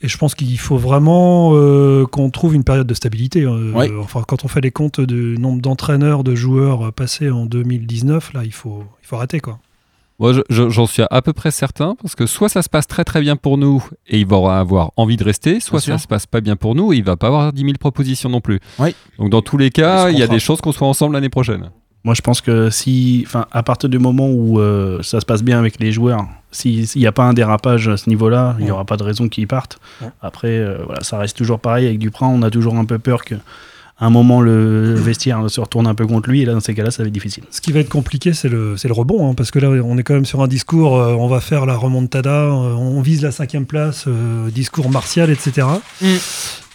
Et 0.00 0.08
je 0.08 0.16
pense 0.16 0.34
qu'il 0.34 0.58
faut 0.58 0.78
vraiment 0.78 1.50
euh, 1.54 2.06
qu'on 2.06 2.30
trouve 2.30 2.54
une 2.54 2.64
période 2.64 2.86
de 2.86 2.94
stabilité. 2.94 3.42
euh, 3.42 3.72
Ouais. 3.72 3.90
Enfin, 4.00 4.22
quand 4.26 4.44
on 4.44 4.48
fait 4.48 4.60
les 4.62 4.70
comptes 4.70 5.00
du 5.00 5.36
nombre 5.38 5.60
d'entraîneurs, 5.60 6.24
de 6.24 6.34
joueurs 6.34 6.86
euh, 6.86 6.90
passés 6.92 7.30
en 7.30 7.46
2019, 7.46 8.32
là, 8.32 8.44
il 8.44 8.52
faut, 8.52 8.84
il 9.02 9.06
faut 9.06 9.16
arrêter, 9.16 9.40
quoi. 9.40 9.58
Moi, 10.18 10.34
je- 10.34 10.40
je- 10.50 10.68
j'en 10.68 10.86
suis 10.86 11.02
à 11.10 11.22
peu 11.22 11.32
près 11.32 11.50
certain 11.50 11.96
parce 12.02 12.14
que 12.14 12.26
soit 12.26 12.50
ça 12.50 12.60
se 12.60 12.68
passe 12.68 12.86
très 12.86 13.04
très 13.04 13.22
bien 13.22 13.36
pour 13.36 13.56
nous 13.56 13.82
et 14.06 14.20
il 14.20 14.26
va 14.26 14.58
avoir 14.60 14.92
envie 14.98 15.16
de 15.16 15.24
rester, 15.24 15.60
soit 15.60 15.78
Bien 15.78 15.80
ça 15.80 15.98
sûr. 15.98 16.00
se 16.00 16.06
passe 16.08 16.26
pas 16.26 16.42
bien 16.42 16.56
pour 16.56 16.74
nous 16.74 16.92
et 16.92 16.96
il 16.98 17.04
va 17.04 17.16
pas 17.16 17.28
avoir 17.28 17.52
10 17.54 17.62
000 17.62 17.72
propositions 17.80 18.28
non 18.28 18.42
plus. 18.42 18.60
Oui. 18.78 18.94
Donc 19.18 19.30
dans 19.30 19.40
tous 19.40 19.56
les 19.56 19.70
cas, 19.70 20.10
il 20.10 20.18
y 20.18 20.22
a 20.22 20.26
des 20.26 20.38
chances 20.38 20.60
qu'on 20.60 20.72
soit 20.72 20.86
ensemble 20.86 21.14
l'année 21.14 21.30
prochaine. 21.30 21.70
Moi, 22.04 22.14
je 22.14 22.22
pense 22.22 22.40
que 22.40 22.70
si, 22.70 23.24
enfin, 23.26 23.46
à 23.52 23.62
partir 23.62 23.88
du 23.90 23.98
moment 23.98 24.28
où 24.30 24.58
euh, 24.58 25.02
ça 25.02 25.20
se 25.20 25.26
passe 25.26 25.42
bien 25.42 25.58
avec 25.58 25.78
les 25.80 25.92
joueurs, 25.92 26.24
si- 26.50 26.86
s'il 26.86 27.02
n'y 27.02 27.06
a 27.06 27.12
pas 27.12 27.24
un 27.24 27.34
dérapage 27.34 27.88
à 27.88 27.96
ce 27.98 28.08
niveau-là, 28.08 28.56
il 28.58 28.64
n'y 28.64 28.70
aura 28.70 28.84
pas 28.86 28.96
de 28.96 29.02
raison 29.02 29.28
qu'ils 29.28 29.46
partent. 29.46 29.78
Ouais. 30.00 30.08
Après, 30.22 30.48
euh, 30.48 30.78
voilà, 30.86 31.02
ça 31.02 31.18
reste 31.18 31.36
toujours 31.36 31.60
pareil 31.60 31.86
avec 31.86 31.98
Duprat. 31.98 32.26
On 32.28 32.40
a 32.42 32.50
toujours 32.50 32.74
un 32.76 32.86
peu 32.86 32.98
peur 32.98 33.22
que, 33.22 33.34
à 33.98 34.06
un 34.06 34.10
moment, 34.10 34.40
le 34.40 34.94
vestiaire 34.96 35.50
se 35.50 35.60
retourne 35.60 35.86
un 35.86 35.94
peu 35.94 36.06
contre 36.06 36.30
lui. 36.30 36.40
Et 36.40 36.44
là, 36.46 36.54
dans 36.54 36.60
ces 36.60 36.72
cas-là, 36.74 36.90
ça 36.90 37.02
va 37.02 37.08
être 37.08 37.12
difficile. 37.12 37.44
Ce 37.50 37.60
qui 37.60 37.70
va 37.70 37.80
être 37.80 37.90
compliqué, 37.90 38.32
c'est 38.32 38.48
le, 38.48 38.78
c'est 38.78 38.88
le 38.88 38.94
rebond, 38.94 39.28
hein, 39.30 39.34
parce 39.34 39.50
que 39.50 39.58
là, 39.58 39.68
on 39.68 39.98
est 39.98 40.02
quand 40.02 40.14
même 40.14 40.24
sur 40.24 40.40
un 40.40 40.48
discours, 40.48 40.96
euh, 40.98 41.12
on 41.12 41.28
va 41.28 41.40
faire 41.40 41.66
la 41.66 41.76
remontada, 41.76 42.30
euh, 42.44 42.72
on 42.76 43.02
vise 43.02 43.22
la 43.22 43.30
cinquième 43.30 43.66
place, 43.66 44.06
euh, 44.08 44.48
discours 44.50 44.88
martial, 44.90 45.28
etc. 45.28 45.66
Mm. 46.00 46.06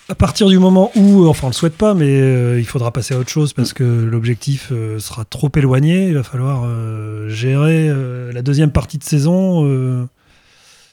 À 0.07 0.13
partir 0.13 0.47
du 0.49 0.59
moment 0.59 0.91
où, 0.95 1.23
euh, 1.23 1.27
enfin, 1.27 1.47
on 1.47 1.49
le 1.49 1.55
souhaite 1.55 1.75
pas, 1.75 1.95
mais 1.95 2.05
euh, 2.05 2.59
il 2.59 2.65
faudra 2.65 2.91
passer 2.91 3.15
à 3.15 3.17
autre 3.17 3.31
chose 3.31 3.53
parce 3.53 3.73
que 3.73 3.83
l'objectif 3.83 4.69
euh, 4.71 4.99
sera 4.99 5.25
trop 5.25 5.49
éloigné. 5.55 6.09
Il 6.09 6.13
va 6.13 6.21
falloir 6.21 6.63
euh, 6.63 7.27
gérer 7.27 7.89
euh, 7.89 8.31
la 8.31 8.43
deuxième 8.43 8.69
partie 8.69 8.99
de 8.99 9.03
saison 9.03 9.65
euh, 9.65 10.05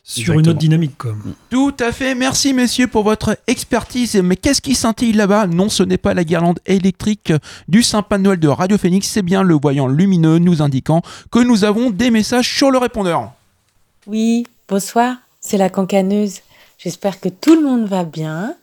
sur 0.02 0.38
une 0.38 0.48
autre 0.48 0.58
dynamique. 0.58 0.96
Quoi. 0.96 1.14
Tout 1.50 1.74
à 1.78 1.92
fait. 1.92 2.14
Merci, 2.14 2.54
messieurs, 2.54 2.86
pour 2.86 3.04
votre 3.04 3.36
expertise. 3.46 4.16
Mais 4.16 4.36
qu'est-ce 4.36 4.62
qui 4.62 4.74
scintille 4.74 5.12
là-bas? 5.12 5.46
Non, 5.46 5.68
ce 5.68 5.82
n'est 5.82 5.98
pas 5.98 6.14
la 6.14 6.24
guirlande 6.24 6.60
électrique 6.64 7.34
du 7.68 7.82
Saint-Pas 7.82 8.16
de 8.16 8.22
Noël 8.22 8.40
de 8.40 8.48
Radio 8.48 8.78
Phoenix. 8.78 9.06
C'est 9.06 9.20
bien 9.20 9.42
le 9.42 9.54
voyant 9.60 9.88
lumineux 9.88 10.38
nous 10.38 10.62
indiquant 10.62 11.02
que 11.30 11.38
nous 11.38 11.64
avons 11.64 11.90
des 11.90 12.10
messages 12.10 12.48
sur 12.50 12.70
le 12.70 12.78
répondeur. 12.78 13.30
Oui, 14.06 14.46
bonsoir, 14.70 15.16
c'est 15.42 15.58
la 15.58 15.68
cancaneuse. 15.68 16.40
J'espère 16.82 17.20
que 17.20 17.28
tout 17.28 17.54
le 17.54 17.62
monde 17.62 17.86
va 17.86 18.02
bien. 18.04 18.56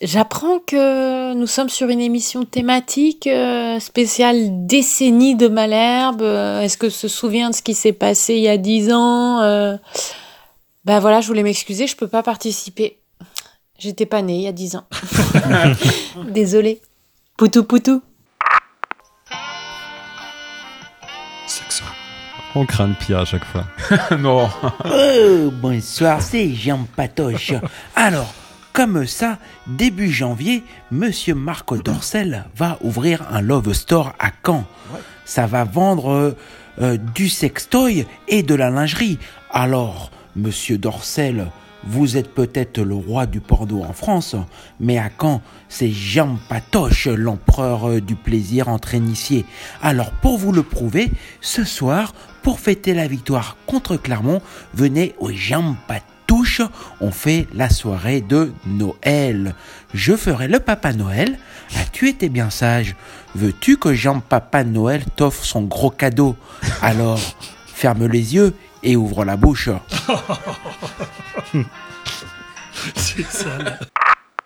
J'apprends 0.00 0.60
que 0.60 1.34
nous 1.34 1.46
sommes 1.46 1.68
sur 1.68 1.90
une 1.90 2.00
émission 2.00 2.44
thématique 2.44 3.26
euh, 3.26 3.78
spéciale 3.80 4.66
décennie 4.66 5.34
de 5.34 5.46
Malherbe. 5.46 6.22
Euh, 6.22 6.62
Est-ce 6.62 6.78
que 6.78 6.88
se 6.88 7.06
souvient 7.06 7.50
de 7.50 7.54
ce 7.54 7.60
qui 7.60 7.74
s'est 7.74 7.92
passé 7.92 8.36
il 8.36 8.40
y 8.42 8.48
a 8.48 8.56
dix 8.56 8.90
ans 8.90 9.40
Ben 10.86 11.00
voilà, 11.00 11.20
je 11.20 11.26
voulais 11.26 11.42
m'excuser, 11.42 11.86
je 11.86 11.96
peux 11.96 12.08
pas 12.08 12.22
participer. 12.22 12.98
J'étais 13.78 14.06
pas 14.06 14.22
née 14.22 14.36
il 14.36 14.42
y 14.42 14.48
a 14.48 14.52
dix 14.52 14.76
ans. 14.76 14.84
Désolée. 16.30 16.80
Poutou 17.36 17.64
poutou. 17.64 18.00
On 22.56 22.66
craint 22.66 22.88
le 22.88 22.94
pire 22.94 23.20
à 23.20 23.24
chaque 23.24 23.44
fois. 23.44 23.64
non. 24.18 24.48
Oh, 24.84 25.50
bonsoir, 25.52 26.20
c'est 26.20 26.52
Jean 26.52 26.84
Patoche. 26.96 27.52
Alors, 27.94 28.34
comme 28.72 29.06
ça, 29.06 29.38
début 29.68 30.10
janvier, 30.10 30.64
Monsieur 30.90 31.34
Marc 31.34 31.72
Dorcel 31.82 32.44
va 32.56 32.78
ouvrir 32.82 33.22
un 33.30 33.40
Love 33.40 33.72
Store 33.72 34.14
à 34.18 34.30
Caen. 34.44 34.64
Ça 35.24 35.46
va 35.46 35.62
vendre 35.62 36.10
euh, 36.10 36.36
euh, 36.80 36.96
du 36.96 37.28
sextoy 37.28 38.06
et 38.26 38.42
de 38.42 38.54
la 38.54 38.70
lingerie. 38.70 39.18
Alors, 39.52 40.10
Monsieur 40.34 40.76
Dorcel, 40.76 41.46
vous 41.84 42.16
êtes 42.16 42.34
peut-être 42.34 42.80
le 42.80 42.94
roi 42.94 43.26
du 43.26 43.40
porno 43.40 43.82
en 43.82 43.92
France, 43.92 44.36
mais 44.78 44.98
à 44.98 45.08
Caen, 45.20 45.40
c'est 45.68 45.90
Jean 45.90 46.36
Patoche, 46.48 47.06
l'empereur 47.06 47.88
euh, 47.88 48.00
du 48.00 48.16
plaisir 48.16 48.68
entre 48.68 48.94
initiés. 48.94 49.44
Alors, 49.82 50.10
pour 50.10 50.36
vous 50.36 50.52
le 50.52 50.62
prouver, 50.62 51.10
ce 51.40 51.64
soir, 51.64 52.12
pour 52.42 52.60
fêter 52.60 52.94
la 52.94 53.06
victoire 53.06 53.56
contre 53.66 53.96
Clermont, 53.96 54.40
venez 54.74 55.14
au 55.18 55.30
Jean 55.32 55.76
Patouche, 55.86 56.62
on 57.00 57.10
fait 57.10 57.46
la 57.54 57.70
soirée 57.70 58.20
de 58.20 58.52
Noël. 58.66 59.54
Je 59.94 60.16
ferai 60.16 60.48
le 60.48 60.60
Papa 60.60 60.92
Noël. 60.92 61.38
As-tu 61.76 62.08
été 62.08 62.28
bien 62.28 62.50
sage? 62.50 62.96
Veux-tu 63.34 63.76
que 63.76 63.94
Jean 63.94 64.20
Papa 64.20 64.64
Noël 64.64 65.04
t'offre 65.16 65.44
son 65.44 65.62
gros 65.62 65.90
cadeau? 65.90 66.36
Alors, 66.82 67.20
ferme 67.66 68.06
les 68.06 68.34
yeux 68.34 68.54
et 68.82 68.96
ouvre 68.96 69.24
la 69.24 69.36
bouche. 69.36 69.68
C'est 72.96 73.26
sale. 73.26 73.78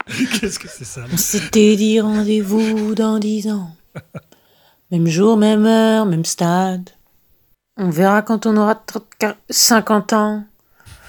Qu'est-ce 0.07 0.59
que 0.59 0.69
c'est 0.69 0.85
sale? 0.85 1.09
On 1.13 1.17
s'était 1.17 1.77
dit 1.77 2.01
rendez-vous 2.01 2.95
dans 2.95 3.19
dix 3.19 3.49
ans. 3.49 3.71
Même 4.91 5.07
jour, 5.07 5.37
même 5.37 5.67
heure, 5.67 6.05
même 6.05 6.25
stade. 6.25 6.91
On 7.77 7.91
verra 7.91 8.23
quand 8.23 8.47
on 8.47 8.57
aura 8.57 8.77
30, 8.77 9.05
40, 9.19 9.37
50 9.51 10.13
ans. 10.13 10.45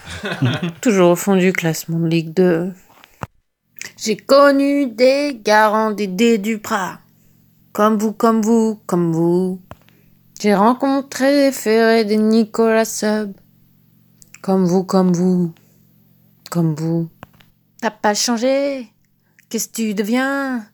Toujours 0.82 1.12
au 1.12 1.15
fond 1.15 1.36
du 1.36 1.54
classement 1.54 1.99
de 1.99 2.08
Ligue 2.08 2.34
2. 2.34 2.73
J'ai 3.97 4.17
connu 4.17 4.88
des 4.88 5.39
garants 5.43 5.91
des 5.91 6.08
dés 6.08 6.39
du 6.39 6.58
Prat. 6.58 6.99
Comme 7.71 7.97
vous, 7.97 8.13
comme 8.13 8.41
vous, 8.41 8.80
comme 8.88 9.12
vous. 9.12 9.62
J'ai 10.41 10.56
rencontré 10.56 11.51
Ferré 11.51 12.04
des 12.04 12.17
Nicolas 12.17 12.86
Sub. 12.86 13.34
Comme 14.41 14.65
vous, 14.65 14.84
comme 14.84 15.13
vous. 15.13 15.54
Comme 16.49 16.73
vous. 16.73 17.10
T'as 17.80 17.91
pas 17.91 18.15
changé? 18.15 18.91
Qu'est-ce 19.49 19.67
que 19.67 19.73
tu 19.73 19.93
deviens? 19.93 20.65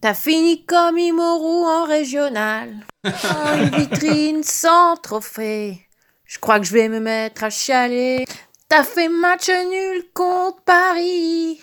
T'as 0.00 0.14
fini 0.14 0.64
comme 0.64 0.96
Imoru 0.96 1.66
en 1.66 1.84
régional. 1.84 2.74
En 3.04 3.58
une 3.58 3.70
vitrine 3.70 4.42
sans 4.42 4.96
trophée. 4.96 5.88
Je 6.24 6.38
crois 6.38 6.60
que 6.60 6.66
je 6.66 6.72
vais 6.72 6.88
me 6.88 7.00
mettre 7.00 7.44
à 7.44 7.50
chialer. 7.50 8.26
T'as 8.68 8.84
fait 8.84 9.08
match 9.08 9.48
nul 9.48 10.04
contre 10.12 10.62
Paris. 10.62 11.60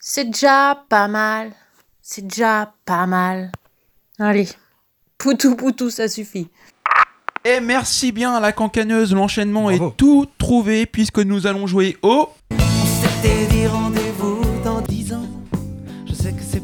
C'est 0.00 0.24
déjà 0.24 0.84
pas 0.88 1.08
mal. 1.08 1.52
C'est 2.02 2.26
déjà 2.26 2.72
pas 2.84 3.06
mal. 3.06 3.52
Allez. 4.18 4.48
Poutou 5.16 5.54
poutou, 5.54 5.90
ça 5.90 6.08
suffit. 6.08 6.48
Et 7.44 7.60
merci 7.60 8.12
bien 8.12 8.34
à 8.34 8.40
la 8.40 8.52
cancaneuse, 8.52 9.14
l'enchaînement 9.14 9.70
est 9.70 9.96
tout 9.96 10.26
trouvé 10.38 10.86
puisque 10.86 11.18
nous 11.20 11.46
allons 11.46 11.66
jouer 11.66 11.96
au... 12.02 12.28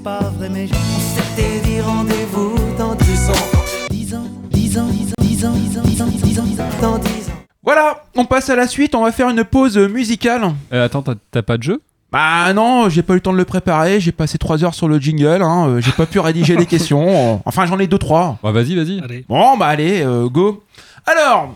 pas 0.04 0.20
vrai, 0.36 0.48
mais 0.50 0.68
on 0.70 1.00
s'était 1.00 1.60
dit 1.60 1.80
rendez-vous 1.80 2.54
dans 2.78 2.94
10 2.94 3.30
ans. 3.30 3.88
10 3.90 4.14
ans, 4.14 4.26
10 4.50 4.78
ans, 4.78 4.86
10 4.86 5.08
ans, 5.08 5.14
10 5.18 5.44
ans, 5.46 5.52
10 5.52 5.78
ans, 5.78 5.82
10 5.82 6.02
ans, 6.02 6.06
10 6.06 6.40
ans, 6.40 6.42
10 6.44 6.60
ans, 6.60 6.64
dans 6.82 6.98
10 6.98 7.08
ans. 7.08 7.32
Voilà, 7.62 8.04
on 8.14 8.24
passe 8.26 8.50
à 8.50 8.56
la 8.56 8.66
suite, 8.68 8.94
on 8.94 9.02
va 9.04 9.12
faire 9.12 9.30
une 9.30 9.42
pause 9.44 9.78
musicale. 9.78 10.52
Euh, 10.72 10.84
attends, 10.84 11.02
t'as- 11.30 11.42
pas 11.42 11.56
de 11.56 11.62
jeu? 11.62 11.80
Bah 12.12 12.52
non, 12.52 12.88
j'ai 12.90 13.02
pas 13.02 13.14
eu 13.14 13.16
le 13.16 13.22
temps 13.22 13.32
de 13.32 13.38
le 13.38 13.44
préparer, 13.46 13.98
j'ai 13.98 14.12
passé 14.12 14.36
3 14.38 14.62
heures 14.62 14.74
sur 14.74 14.86
le 14.88 14.98
jingle, 14.98 15.42
hein, 15.42 15.68
euh, 15.68 15.80
j'ai 15.80 15.90
pas 15.92 16.06
pu 16.06 16.20
rédiger 16.20 16.54
les 16.56 16.66
questions. 16.66 17.40
Enfin, 17.46 17.64
j'en 17.66 17.78
ai 17.78 17.86
2-3. 17.86 18.36
Ouais, 18.42 18.52
Vas-y, 18.52 18.76
vas-y. 18.76 19.00
Allez. 19.02 19.24
Bon, 19.28 19.56
bah 19.56 19.66
allez, 19.68 20.02
euh, 20.02 20.28
go. 20.28 20.62
Alors, 21.06 21.54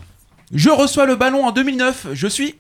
je 0.53 0.71
reçois 0.71 1.05
le 1.07 1.15
ballon 1.17 1.45
en 1.47 1.53
2009, 1.53 2.09
je 2.15 2.27
suis... 2.27 2.55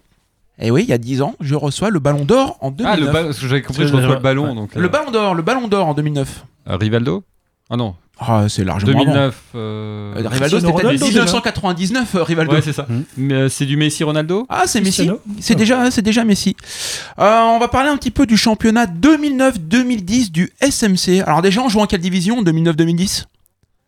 Eh 0.61 0.71
oui, 0.71 0.83
il 0.83 0.89
y 0.89 0.93
a 0.93 0.99
10 0.99 1.23
ans, 1.23 1.35
je 1.41 1.55
reçois 1.55 1.91
le 1.91 1.99
ballon 2.01 2.25
d'or 2.25 2.57
en 2.61 2.71
2009. 2.71 2.93
Ah, 2.93 2.97
le 3.01 3.13
ballon, 3.13 3.27
parce 3.29 3.39
que 3.39 3.47
j'avais 3.47 3.63
compris, 3.63 3.87
je 3.87 3.95
reçois 3.95 4.15
le 4.17 4.21
ballon. 4.21 4.55
Donc, 4.55 4.75
Le 4.75 4.85
euh, 4.85 4.89
ballon 4.89 5.11
d'or, 5.11 5.35
le 5.35 5.43
ballon 5.43 5.69
d'or 5.69 5.87
en 5.87 5.95
2009. 5.95 6.45
euh, 6.69 6.77
Rivaldo? 6.77 7.23
Ah 7.71 7.77
non, 7.77 7.95
Ah, 8.19 8.47
c'est 8.49 8.65
largement 8.65 8.93
avant. 8.93 9.05
2009. 9.05 9.43
euh, 9.55 10.15
Euh, 10.17 10.29
Rivaldo, 10.29 10.59
c'était 10.59 10.73
Ronaldo, 10.73 11.05
déjà. 11.07 11.19
1999, 11.21 12.15
euh, 12.17 12.23
Rivaldo. 12.25 12.53
Ouais, 12.55 12.63
c'est 12.63 12.73
ça. 12.73 12.87
Mais 13.17 13.35
euh, 13.35 13.49
c'est 13.49 13.67
du 13.67 13.77
Messi 13.77 14.03
Ronaldo? 14.03 14.47
Ah, 14.49 14.63
c'est 14.67 14.81
Messi. 14.81 15.07
Cristiano 15.07 15.21
C'est 15.41 15.55
déjà, 15.55 15.91
c'est 15.93 16.03
déjà 16.03 16.25
Messi. 16.25 16.57
Euh, 17.21 17.41
on 17.43 17.59
va 17.61 17.69
parler 17.69 17.91
un 17.91 17.97
petit 17.97 18.11
peu 18.11 18.27
du 18.27 18.37
championnat 18.37 18.87
2009-2010 18.87 20.31
du 20.33 20.51
SMC. 20.61 21.21
Alors 21.25 21.43
déjà, 21.43 21.61
on 21.63 21.69
joue 21.69 21.81
en 21.81 21.87
quelle 21.87 22.01
division 22.01 22.43
2009-2010 22.43 23.27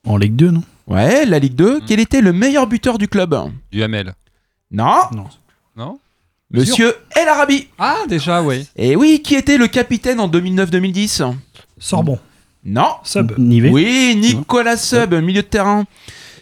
En 0.06 0.16
Ligue 0.16 0.36
2, 0.36 0.50
non? 0.50 0.62
Ouais, 0.86 1.24
la 1.26 1.38
Ligue 1.38 1.54
2. 1.54 1.80
Quel 1.86 2.00
était 2.00 2.20
le 2.20 2.32
meilleur 2.32 2.66
buteur 2.66 2.98
du 2.98 3.08
club? 3.08 3.34
Du 3.72 3.82
Hamel. 3.82 4.14
Non. 4.70 5.00
Non? 5.76 5.98
Monsieur 6.50 6.94
El 7.14 7.28
Arabi. 7.28 7.68
Ah, 7.78 7.98
déjà, 8.08 8.42
oui. 8.42 8.66
Et 8.76 8.96
oui, 8.96 9.20
qui 9.22 9.36
était 9.36 9.56
le 9.56 9.68
capitaine 9.68 10.18
en 10.20 10.28
2009-2010 10.28 11.34
Sorbon. 11.78 12.18
Non. 12.64 12.94
Sub. 13.04 13.32
Nivet 13.38 13.70
Oui, 13.70 14.16
Nicolas 14.20 14.76
Sub, 14.76 15.14
milieu 15.14 15.42
de 15.42 15.46
terrain. 15.46 15.84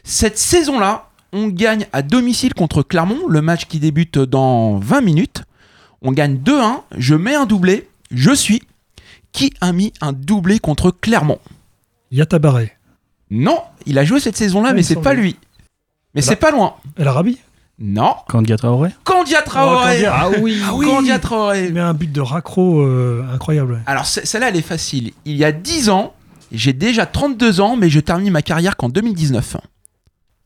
Cette 0.04 0.38
saison-là, 0.38 1.08
on 1.32 1.48
gagne 1.48 1.86
à 1.92 2.02
domicile 2.02 2.54
contre 2.54 2.82
Clermont, 2.82 3.28
le 3.28 3.42
match 3.42 3.66
qui 3.66 3.78
débute 3.78 4.18
dans 4.18 4.78
20 4.78 5.02
minutes. 5.02 5.42
On 6.00 6.12
gagne 6.12 6.36
2-1, 6.36 6.82
je 6.96 7.14
mets 7.14 7.34
un 7.34 7.44
doublé, 7.44 7.88
je 8.10 8.32
suis. 8.32 8.62
Qui 9.32 9.52
a 9.60 9.72
mis 9.72 9.92
un 10.00 10.12
doublé 10.12 10.58
contre 10.58 10.90
Clermont? 10.90 11.38
Yatabaré. 12.10 12.72
Non, 13.30 13.60
il 13.84 13.98
a 13.98 14.04
joué 14.04 14.20
cette 14.20 14.36
saison-là, 14.38 14.70
Ouais, 14.70 14.74
mais 14.74 14.82
c'est 14.82 14.96
pas 14.96 15.12
lui. 15.12 15.36
Mais 16.14 16.22
c'est 16.22 16.36
pas 16.36 16.50
loin. 16.50 16.74
El 16.96 17.06
Arabi. 17.06 17.38
Non. 17.80 18.14
Candia 18.28 18.56
Traoré 18.56 18.90
Candia 19.04 19.42
Traoré. 19.42 19.92
Candia. 20.02 20.14
Ah 20.16 20.30
oui. 20.40 20.60
Candia 20.84 21.18
Traoré. 21.20 21.66
Il 21.66 21.74
met 21.74 21.80
un 21.80 21.94
but 21.94 22.10
de 22.10 22.20
raccro 22.20 22.80
euh, 22.82 23.24
incroyable. 23.32 23.74
ouais. 23.74 23.78
Alors 23.86 24.04
ce- 24.06 24.24
celle-là, 24.26 24.48
elle 24.48 24.56
est 24.56 24.62
facile. 24.62 25.12
Il 25.24 25.36
y 25.36 25.44
a 25.44 25.52
10 25.52 25.88
ans, 25.88 26.14
j'ai 26.50 26.72
déjà 26.72 27.06
32 27.06 27.60
ans, 27.60 27.76
mais 27.76 27.88
je 27.88 28.00
termine 28.00 28.32
ma 28.32 28.42
carrière 28.42 28.76
qu'en 28.76 28.88
2019. 28.88 29.56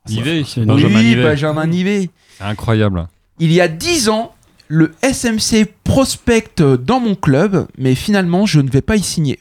Nivet. 0.08 0.44
c'est 0.46 0.64
Benjamin 0.66 0.98
oui, 0.98 1.04
Nivet. 1.06 1.22
Benjamin 1.22 1.66
Nivet. 1.66 2.10
C'est 2.38 2.44
incroyable. 2.44 3.06
Il 3.38 3.52
y 3.52 3.60
a 3.60 3.68
10 3.68 4.08
ans, 4.10 4.34
le 4.68 4.94
SMC 5.02 5.64
prospecte 5.84 6.62
dans 6.62 7.00
mon 7.00 7.14
club, 7.14 7.66
mais 7.78 7.94
finalement, 7.94 8.44
je 8.46 8.60
ne 8.60 8.68
vais 8.70 8.82
pas 8.82 8.96
y 8.96 9.02
signer. 9.02 9.38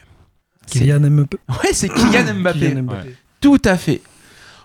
Kylian 0.67 0.99
Mbappé. 1.01 1.37
Ouais, 1.49 1.73
c'est 1.73 1.89
Kylian 1.89 2.35
Mbappé. 2.35 2.59
Kylian 2.59 2.83
Mbappé. 2.83 3.15
Tout 3.41 3.61
à 3.65 3.75
fait. 3.75 4.01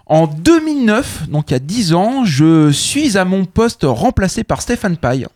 En 0.06 0.26
2009, 0.28 1.28
donc 1.28 1.50
il 1.50 1.54
y 1.54 1.56
a 1.56 1.60
10 1.60 1.94
ans, 1.94 2.24
je 2.24 2.70
suis 2.70 3.18
à 3.18 3.24
mon 3.24 3.44
poste 3.44 3.80
remplacé 3.82 4.44
par 4.44 4.62
Stéphane 4.62 4.96
Paille. 4.96 5.26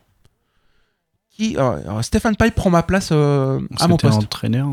Qui, 1.37 1.57
euh, 1.57 1.81
alors, 1.85 2.05
Stéphane 2.05 2.37
Paille 2.37 2.53
prend 2.53 2.71
ma 2.71 2.83
place 2.83 3.09
euh, 3.11 3.61
à 3.79 3.89
mon 3.89 3.97
poste. 3.97 4.19
entraîneur 4.19 4.69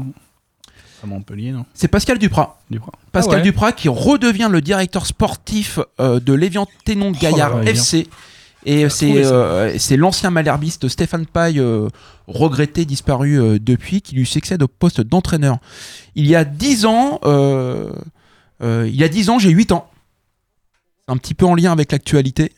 à 1.03 1.07
Montpellier, 1.07 1.51
non? 1.51 1.65
C'est 1.73 1.87
Pascal 1.87 2.17
Duprat. 2.17 2.59
Duprat. 2.71 2.91
Pascal 3.11 3.35
Ah 3.35 3.37
ouais. 3.37 3.43
Duprat 3.43 3.71
qui 3.71 3.87
redevient 3.87 4.49
le 4.51 4.61
directeur 4.61 5.05
sportif 5.05 5.79
euh, 5.99 6.19
de 6.19 6.33
l'Evian 6.33 6.67
Ténon 6.85 7.11
Gaillard 7.11 7.57
Oh 7.57 7.63
là, 7.63 7.69
FC. 7.71 8.07
Et 8.65 8.89
c'est 8.89 9.23
euh, 9.23 9.77
l'ancien 9.91 10.29
malherbiste 10.29 10.89
Stéphane 10.89 11.25
Paille, 11.25 11.59
euh, 11.59 11.87
regretté, 12.27 12.83
disparu 12.85 13.39
euh, 13.39 13.59
depuis, 13.59 14.01
qui 14.01 14.15
lui 14.15 14.25
succède 14.25 14.61
au 14.61 14.67
poste 14.67 14.99
d'entraîneur. 14.99 15.59
Il 16.15 16.27
y 16.27 16.35
a 16.35 16.43
10 16.43 16.85
ans, 16.85 17.19
euh, 17.23 17.29
euh, 17.29 17.91
il 18.61 18.95
y 18.95 19.03
a 19.03 19.07
10 19.09 19.29
ans, 19.29 19.39
j'ai 19.39 19.49
8 19.49 19.71
ans. 19.71 19.89
C'est 21.07 21.13
un 21.13 21.17
petit 21.17 21.33
peu 21.33 21.45
en 21.45 21.55
lien 21.55 21.71
avec 21.71 21.91
l'actualité. 21.91 22.51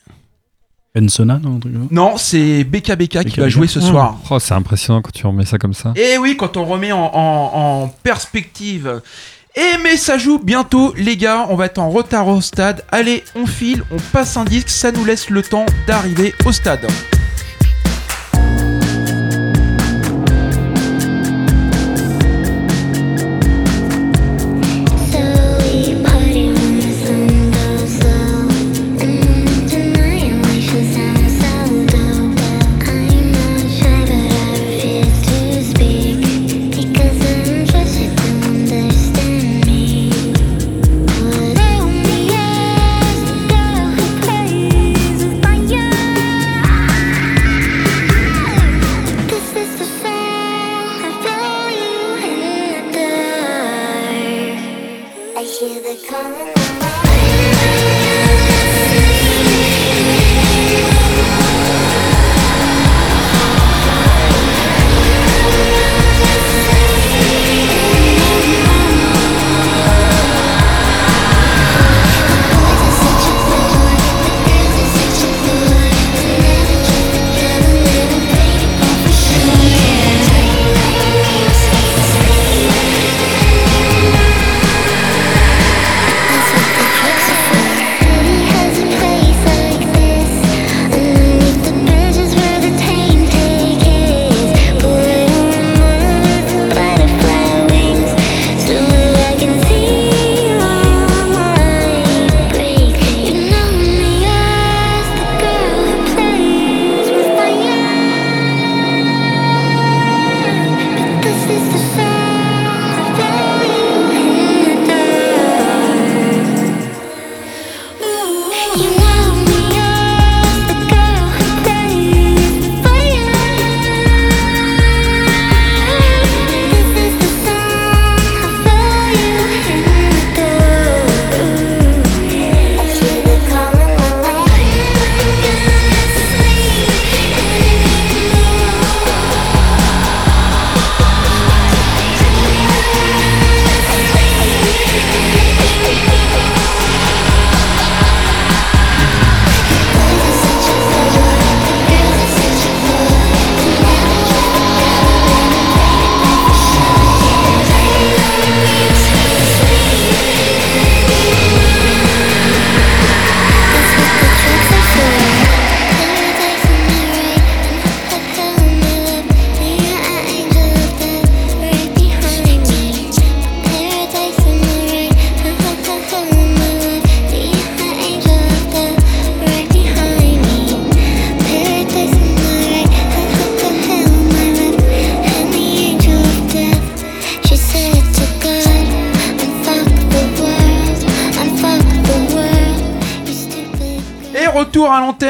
Ensona, 0.97 1.39
non 1.39 1.59
Non, 1.91 2.17
c'est 2.17 2.63
BKBK 2.63 3.07
qui 3.09 3.17
BKBK. 3.19 3.39
va 3.39 3.47
jouer 3.49 3.67
ce 3.67 3.79
soir. 3.79 4.17
Oh, 4.31 4.39
c'est 4.39 4.55
impressionnant 4.55 5.01
quand 5.03 5.11
tu 5.11 5.25
remets 5.27 5.45
ça 5.45 5.57
comme 5.59 5.73
ça. 5.75 5.93
Et 5.95 6.17
oui, 6.17 6.35
quand 6.35 6.57
on 6.57 6.65
remet 6.65 6.91
en, 6.91 6.99
en- 7.13 7.51
en 7.83 7.87
perspective. 8.03 9.01
Et 9.55 9.77
mais 9.83 9.97
ça 9.97 10.17
joue 10.17 10.39
bientôt, 10.39 10.93
les 10.97 11.15
gars. 11.15 11.45
On 11.49 11.55
va 11.55 11.67
être 11.67 11.77
en 11.79 11.89
retard 11.89 12.27
au 12.27 12.41
stade. 12.41 12.83
Allez, 12.91 13.23
on 13.35 13.45
file, 13.45 13.83
on 13.91 13.97
passe 14.11 14.35
un 14.35 14.45
disque. 14.45 14.69
Ça 14.69 14.91
nous 14.91 15.05
laisse 15.05 15.29
le 15.29 15.43
temps 15.43 15.65
d'arriver 15.87 16.33
au 16.45 16.51
stade. 16.51 16.87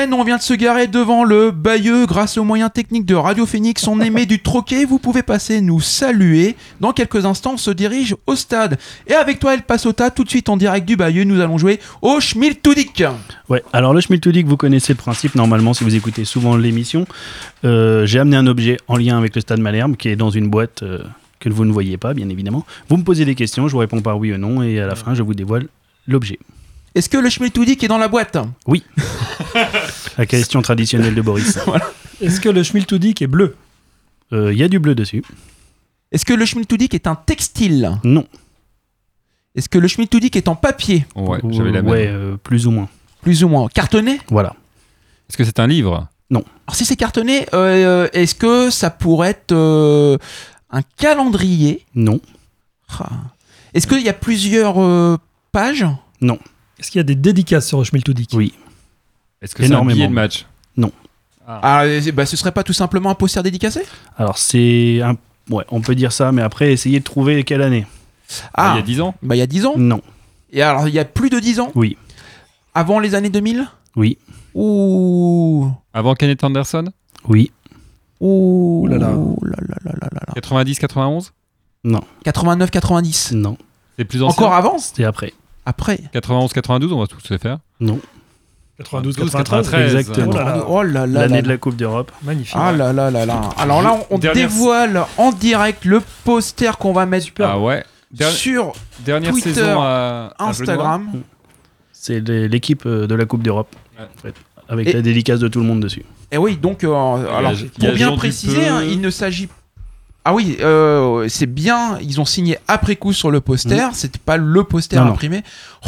On 0.07 0.23
vient 0.23 0.37
de 0.37 0.41
se 0.41 0.53
garer 0.53 0.87
devant 0.87 1.25
le 1.25 1.51
Bayeux 1.51 2.05
grâce 2.05 2.37
aux 2.37 2.43
moyens 2.45 2.71
techniques 2.73 3.05
de 3.05 3.15
Radio 3.15 3.45
Phoenix. 3.45 3.85
On 3.87 3.99
émet 3.99 4.25
du 4.25 4.41
troquet, 4.41 4.85
vous 4.85 4.97
pouvez 4.97 5.23
passer 5.23 5.59
nous 5.59 5.81
saluer. 5.81 6.55
Dans 6.79 6.93
quelques 6.93 7.25
instants, 7.25 7.53
on 7.55 7.57
se 7.57 7.71
dirige 7.71 8.15
au 8.25 8.35
stade. 8.35 8.77
Et 9.07 9.13
avec 9.13 9.39
toi, 9.39 9.53
El 9.53 9.63
Pasota, 9.63 10.09
tout 10.09 10.23
de 10.23 10.29
suite 10.29 10.47
en 10.47 10.55
direct 10.55 10.87
du 10.87 10.95
Bayeux, 10.95 11.25
nous 11.25 11.41
allons 11.41 11.57
jouer 11.57 11.79
au 12.01 12.21
Schmiltudik. 12.21 13.03
Ouais, 13.49 13.61
alors 13.73 13.93
le 13.93 13.99
Schmiltudik, 13.99 14.47
vous 14.47 14.57
connaissez 14.57 14.93
le 14.93 14.97
principe 14.97 15.35
normalement 15.35 15.73
si 15.73 15.83
vous 15.83 15.95
écoutez 15.95 16.23
souvent 16.23 16.55
l'émission. 16.55 17.05
Euh, 17.65 18.05
J'ai 18.05 18.19
amené 18.19 18.37
un 18.37 18.47
objet 18.47 18.77
en 18.87 18.95
lien 18.95 19.17
avec 19.17 19.35
le 19.35 19.41
stade 19.41 19.59
Malherbe 19.59 19.97
qui 19.97 20.07
est 20.07 20.15
dans 20.15 20.29
une 20.29 20.49
boîte 20.49 20.83
euh, 20.83 20.99
que 21.41 21.49
vous 21.49 21.65
ne 21.65 21.71
voyez 21.71 21.97
pas, 21.97 22.13
bien 22.13 22.29
évidemment. 22.29 22.65
Vous 22.87 22.95
me 22.95 23.03
posez 23.03 23.25
des 23.25 23.35
questions, 23.35 23.67
je 23.67 23.73
vous 23.73 23.79
réponds 23.79 24.01
par 24.01 24.17
oui 24.17 24.31
ou 24.33 24.37
non, 24.37 24.63
et 24.63 24.79
à 24.79 24.87
la 24.87 24.95
fin, 24.95 25.13
je 25.13 25.23
vous 25.23 25.33
dévoile 25.33 25.67
l'objet. 26.07 26.39
Est-ce 26.99 27.07
que 27.07 27.17
le 27.17 27.29
Schmiltudik 27.29 27.81
est 27.81 27.87
dans 27.87 27.97
la 27.97 28.09
boîte 28.09 28.37
Oui. 28.67 28.83
la 30.17 30.25
question 30.25 30.61
traditionnelle 30.61 31.15
de 31.15 31.21
Boris. 31.21 31.57
Est-ce 32.21 32.41
que 32.41 32.49
le 32.49 32.61
Schmiltudik 32.61 33.21
est 33.21 33.27
bleu 33.27 33.55
Il 34.33 34.51
y 34.57 34.63
a 34.63 34.67
du 34.67 34.79
bleu 34.79 34.95
dessus. 34.95 35.23
Est-ce 36.11 36.25
que 36.25 36.33
le 36.33 36.43
Schmiltudik 36.45 36.93
est 36.93 37.07
un 37.07 37.15
textile 37.15 37.97
Non. 38.03 38.27
Est-ce 39.55 39.69
que 39.69 39.77
le 39.77 39.87
Schmiltudik 39.87 40.35
est 40.35 40.49
en 40.49 40.55
papier 40.55 41.05
Ouais, 41.15 41.39
j'avais 41.51 41.71
la 41.71 41.81
même. 41.81 41.89
Ouais, 41.89 42.07
euh, 42.07 42.35
plus 42.35 42.67
ou 42.67 42.71
moins. 42.71 42.89
Plus 43.21 43.45
ou 43.45 43.47
moins. 43.47 43.69
Cartonné 43.69 44.19
Voilà. 44.27 44.53
Est-ce 45.29 45.37
que 45.37 45.45
c'est 45.45 45.61
un 45.61 45.67
livre 45.67 46.09
Non. 46.29 46.43
Alors 46.67 46.75
si 46.75 46.83
c'est 46.83 46.97
cartonné, 46.97 47.45
euh, 47.53 48.09
est-ce 48.11 48.35
que 48.35 48.69
ça 48.71 48.89
pourrait 48.89 49.29
être 49.29 49.53
euh, 49.53 50.17
un 50.69 50.81
calendrier 50.97 51.85
Non. 51.95 52.19
Ah. 52.89 53.07
Est-ce 53.73 53.87
qu'il 53.87 54.01
y 54.01 54.09
a 54.09 54.13
plusieurs 54.13 54.81
euh, 54.81 55.17
pages 55.53 55.85
Non. 56.19 56.39
Est-ce 56.79 56.91
qu'il 56.91 56.99
y 56.99 57.01
a 57.01 57.03
des 57.03 57.15
dédicaces 57.15 57.67
sur 57.67 57.79
le 57.79 57.83
Schmiltudik 57.83 58.29
Oui. 58.33 58.53
Est-ce 59.41 59.55
que 59.55 59.65
c'est 59.65 59.73
un 59.73 59.85
billet 59.85 60.07
de 60.07 60.13
match 60.13 60.45
Non. 60.77 60.91
Ah, 61.47 61.83
euh, 61.83 62.11
bah, 62.11 62.25
ce 62.25 62.37
serait 62.37 62.51
pas 62.51 62.63
tout 62.63 62.73
simplement 62.73 63.09
un 63.09 63.15
poster 63.15 63.41
dédicacé? 63.41 63.81
Alors 64.17 64.37
c'est 64.37 65.01
un... 65.01 65.15
Ouais, 65.49 65.65
on 65.69 65.81
peut 65.81 65.95
dire 65.95 66.11
ça, 66.11 66.31
mais 66.31 66.43
après, 66.43 66.71
essayez 66.71 66.99
de 66.99 67.03
trouver 67.03 67.43
quelle 67.43 67.63
année. 67.63 67.87
Ah, 68.53 68.73
il 68.75 68.79
y 68.79 68.79
a 68.79 68.85
10 68.85 69.01
ans 69.01 69.15
Bah 69.23 69.35
il 69.35 69.39
y 69.39 69.41
a 69.41 69.47
10 69.47 69.65
ans? 69.65 69.73
Non. 69.77 70.01
Et 70.51 70.61
alors 70.61 70.87
il 70.87 70.93
y 70.93 70.99
a 70.99 71.05
plus 71.05 71.31
de 71.31 71.39
10 71.39 71.59
ans? 71.59 71.71
Oui. 71.73 71.97
Avant 72.75 72.99
les 72.99 73.15
années 73.15 73.31
2000 73.31 73.67
Oui. 73.95 74.19
Ouh 74.53 75.71
Avant 75.93 76.13
Kenneth 76.13 76.43
Anderson? 76.43 76.85
Oui. 77.27 77.51
Ouh 78.19 78.85
là 78.87 78.97
là. 78.97 79.15
90, 80.35 80.79
91 80.79 81.33
Non. 81.83 82.01
89, 82.23 82.69
90 82.69 83.31
Non. 83.33 83.57
C'est 83.97 84.05
plus 84.05 84.21
ancien? 84.21 84.43
Encore 84.43 84.53
avant? 84.53 84.77
C'était 84.77 85.05
après. 85.05 85.33
Après 85.69 85.99
91, 86.13 86.51
92, 86.51 86.93
on 86.93 86.99
va 86.99 87.05
tous 87.05 87.29
les 87.29 87.37
faire. 87.37 87.59
Non. 87.79 87.99
92, 88.79 89.15
12, 89.17 89.31
93. 89.31 89.95
Exactement. 89.95 90.31
Oh 90.31 90.33
là 90.33 90.43
là. 90.43 90.65
Oh 90.67 90.83
là 90.83 91.05
là 91.05 91.21
L'année 91.21 91.35
là 91.35 91.41
de 91.43 91.47
la 91.49 91.57
Coupe 91.57 91.75
d'Europe. 91.75 92.11
Magnifique. 92.23 92.55
Ah 92.57 92.71
là 92.71 92.91
là 92.91 93.11
là 93.11 93.25
là 93.27 93.41
Alors 93.57 93.83
là 93.83 93.99
on, 94.09 94.15
on 94.15 94.17
Dernière- 94.17 94.47
dévoile 94.47 95.03
en 95.17 95.31
direct 95.31 95.85
le 95.85 96.01
poster 96.23 96.75
qu'on 96.79 96.91
va 96.93 97.05
mettre 97.05 97.27
Ah 97.39 97.59
ouais. 97.59 97.83
Der- 98.11 98.31
sur 98.31 98.73
Dernière 99.05 99.31
Twitter, 99.31 99.53
saison 99.53 99.79
à, 99.81 100.33
Instagram. 100.39 101.21
C'est 101.91 102.19
l'équipe 102.21 102.83
euh, 102.87 103.05
de 103.05 103.13
la 103.13 103.25
Coupe 103.25 103.43
d'Europe. 103.43 103.75
Ouais. 103.99 104.05
en 104.05 104.21
fait, 104.21 104.33
avec 104.69 104.87
Et- 104.87 104.93
la 104.93 105.01
dédicace 105.03 105.39
de 105.39 105.47
tout 105.49 105.59
le 105.59 105.65
monde 105.65 105.81
dessus. 105.81 106.03
Et 106.31 106.37
oui, 106.37 106.57
donc, 106.57 106.83
euh, 106.83 106.91
alors, 107.37 107.53
pour 107.79 107.91
bien 107.93 108.15
préciser, 108.15 108.67
hein, 108.67 108.81
il 108.83 109.01
ne 109.01 109.09
s'agit 109.11 109.49
Ah 110.25 110.33
oui, 110.33 110.57
euh, 110.59 111.27
c'est 111.29 111.45
bien, 111.47 111.97
ils 112.01 112.19
ont 112.21 112.25
signé 112.25 112.57
après 112.67 112.95
coup 112.97 113.13
sur 113.13 113.31
le 113.31 113.41
poster, 113.41 113.87
c'était 113.93 114.19
pas 114.19 114.37
le 114.37 114.63
poster 114.63 114.97
Non, 114.97 115.05
non. 115.05 115.11
imprimé. 115.11 115.43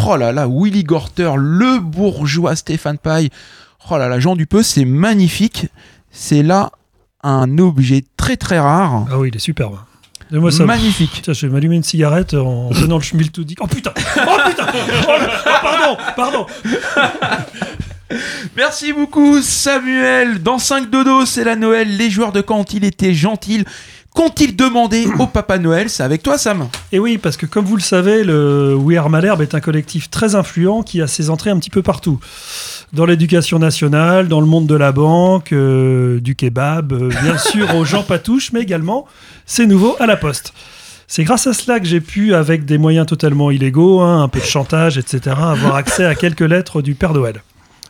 Oh 0.08 0.16
là 0.16 0.32
là, 0.32 0.48
Willy 0.50 0.84
Gorter, 0.84 1.32
le 1.38 1.80
bourgeois 1.80 2.56
Stéphane 2.56 2.98
Paille. 2.98 3.30
Oh 3.90 3.98
là 3.98 4.08
là, 4.08 4.20
Jean 4.20 4.36
Dupeux, 4.36 4.64
c'est 4.64 4.86
magnifique. 4.86 5.68
C'est 6.12 6.44
là 6.44 6.72
un 7.24 7.58
objet 7.60 8.04
très 8.18 8.38
très 8.38 8.58
rare. 8.60 9.06
Ah 9.12 9.20
oui, 9.20 9.30
il 9.32 9.36
est 9.36 9.40
superbe. 9.40 9.78
Et 10.34 10.38
moi, 10.38 10.50
ça... 10.50 10.66
Magnifique. 10.66 11.20
Tiens, 11.24 11.34
je 11.34 11.46
vais 11.46 11.52
m'allumer 11.52 11.76
une 11.76 11.84
cigarette 11.84 12.34
en 12.34 12.70
prenant 12.72 12.96
le 12.96 13.02
Schmiltudik. 13.04 13.58
Oh 13.62 13.68
putain 13.68 13.92
Oh 13.98 14.38
putain 14.48 14.66
Oh 15.08 15.12
là- 15.20 15.30
oh, 15.46 15.50
Pardon 15.62 15.98
Pardon 16.16 16.48
Merci 18.58 18.92
beaucoup 18.94 19.42
Samuel. 19.42 20.42
Dans 20.44 20.58
5 20.60 20.90
dodo, 20.90 21.26
c'est 21.26 21.44
la 21.44 21.56
Noël. 21.56 21.96
Les 21.98 22.10
joueurs 22.10 22.32
de 22.32 22.42
quand 22.42 22.74
il 22.74 22.84
était 22.84 23.14
gentil. 23.14 23.64
Qu'ont-ils 24.14 24.56
demandé 24.56 25.08
au 25.20 25.28
Papa 25.28 25.58
Noël? 25.58 25.90
C'est 25.90 26.04
avec 26.04 26.22
toi 26.22 26.38
Sam. 26.38 26.68
Et 26.92 27.00
oui, 27.00 27.18
parce 27.18 27.38
que 27.38 27.46
comme 27.46 27.64
vous 27.64 27.78
le 27.78 27.82
savez, 27.82 28.26
le 28.26 28.76
We 28.76 28.98
Are 28.98 29.10
Malherbe 29.10 29.42
est 29.42 29.56
un 29.56 29.62
collectif 29.62 30.10
très 30.10 30.36
influent 30.36 30.84
qui 30.84 31.02
a 31.02 31.08
ses 31.08 31.30
entrées 31.30 31.50
un 31.50 31.58
petit 31.58 31.70
peu 31.70 31.82
partout. 31.82 32.20
Dans 32.92 33.06
l'éducation 33.06 33.58
nationale, 33.58 34.28
dans 34.28 34.42
le 34.42 34.48
monde 34.48 34.68
de 34.68 34.76
la 34.76 34.92
banque, 34.92 35.54
euh, 35.54 36.20
du 36.20 36.36
kebab, 36.36 36.92
euh, 36.92 37.10
bien 37.24 37.38
sûr 37.52 37.74
aux 37.76 37.86
gens 37.86 38.04
patouches, 38.04 38.52
mais 38.52 38.60
également, 38.60 39.08
c'est 39.46 39.66
nouveau, 39.66 39.96
à 40.02 40.08
la 40.08 40.18
poste. 40.18 40.54
C'est 41.08 41.24
grâce 41.24 41.48
à 41.48 41.54
cela 41.54 41.80
que 41.80 41.86
j'ai 41.86 42.02
pu, 42.02 42.34
avec 42.34 42.66
des 42.66 42.78
moyens 42.78 43.06
totalement 43.06 43.50
illégaux, 43.50 44.02
hein, 44.02 44.24
un 44.24 44.28
peu 44.28 44.40
de 44.40 44.46
chantage, 44.46 44.98
etc., 44.98 45.36
avoir 45.40 45.76
accès 45.76 46.06
à 46.06 46.16
quelques 46.16 46.42
lettres 46.42 46.82
du 46.82 46.96
Père 46.96 47.14
Noël. 47.14 47.42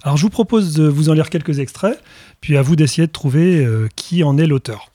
Alors 0.03 0.17
je 0.17 0.23
vous 0.23 0.29
propose 0.29 0.73
de 0.73 0.87
vous 0.87 1.09
en 1.09 1.13
lire 1.13 1.29
quelques 1.29 1.59
extraits, 1.59 1.99
puis 2.41 2.57
à 2.57 2.61
vous 2.61 2.75
d'essayer 2.75 3.07
de 3.07 3.11
trouver 3.11 3.63
euh, 3.63 3.87
qui 3.95 4.23
en 4.23 4.37
est 4.37 4.47
l'auteur. 4.47 4.90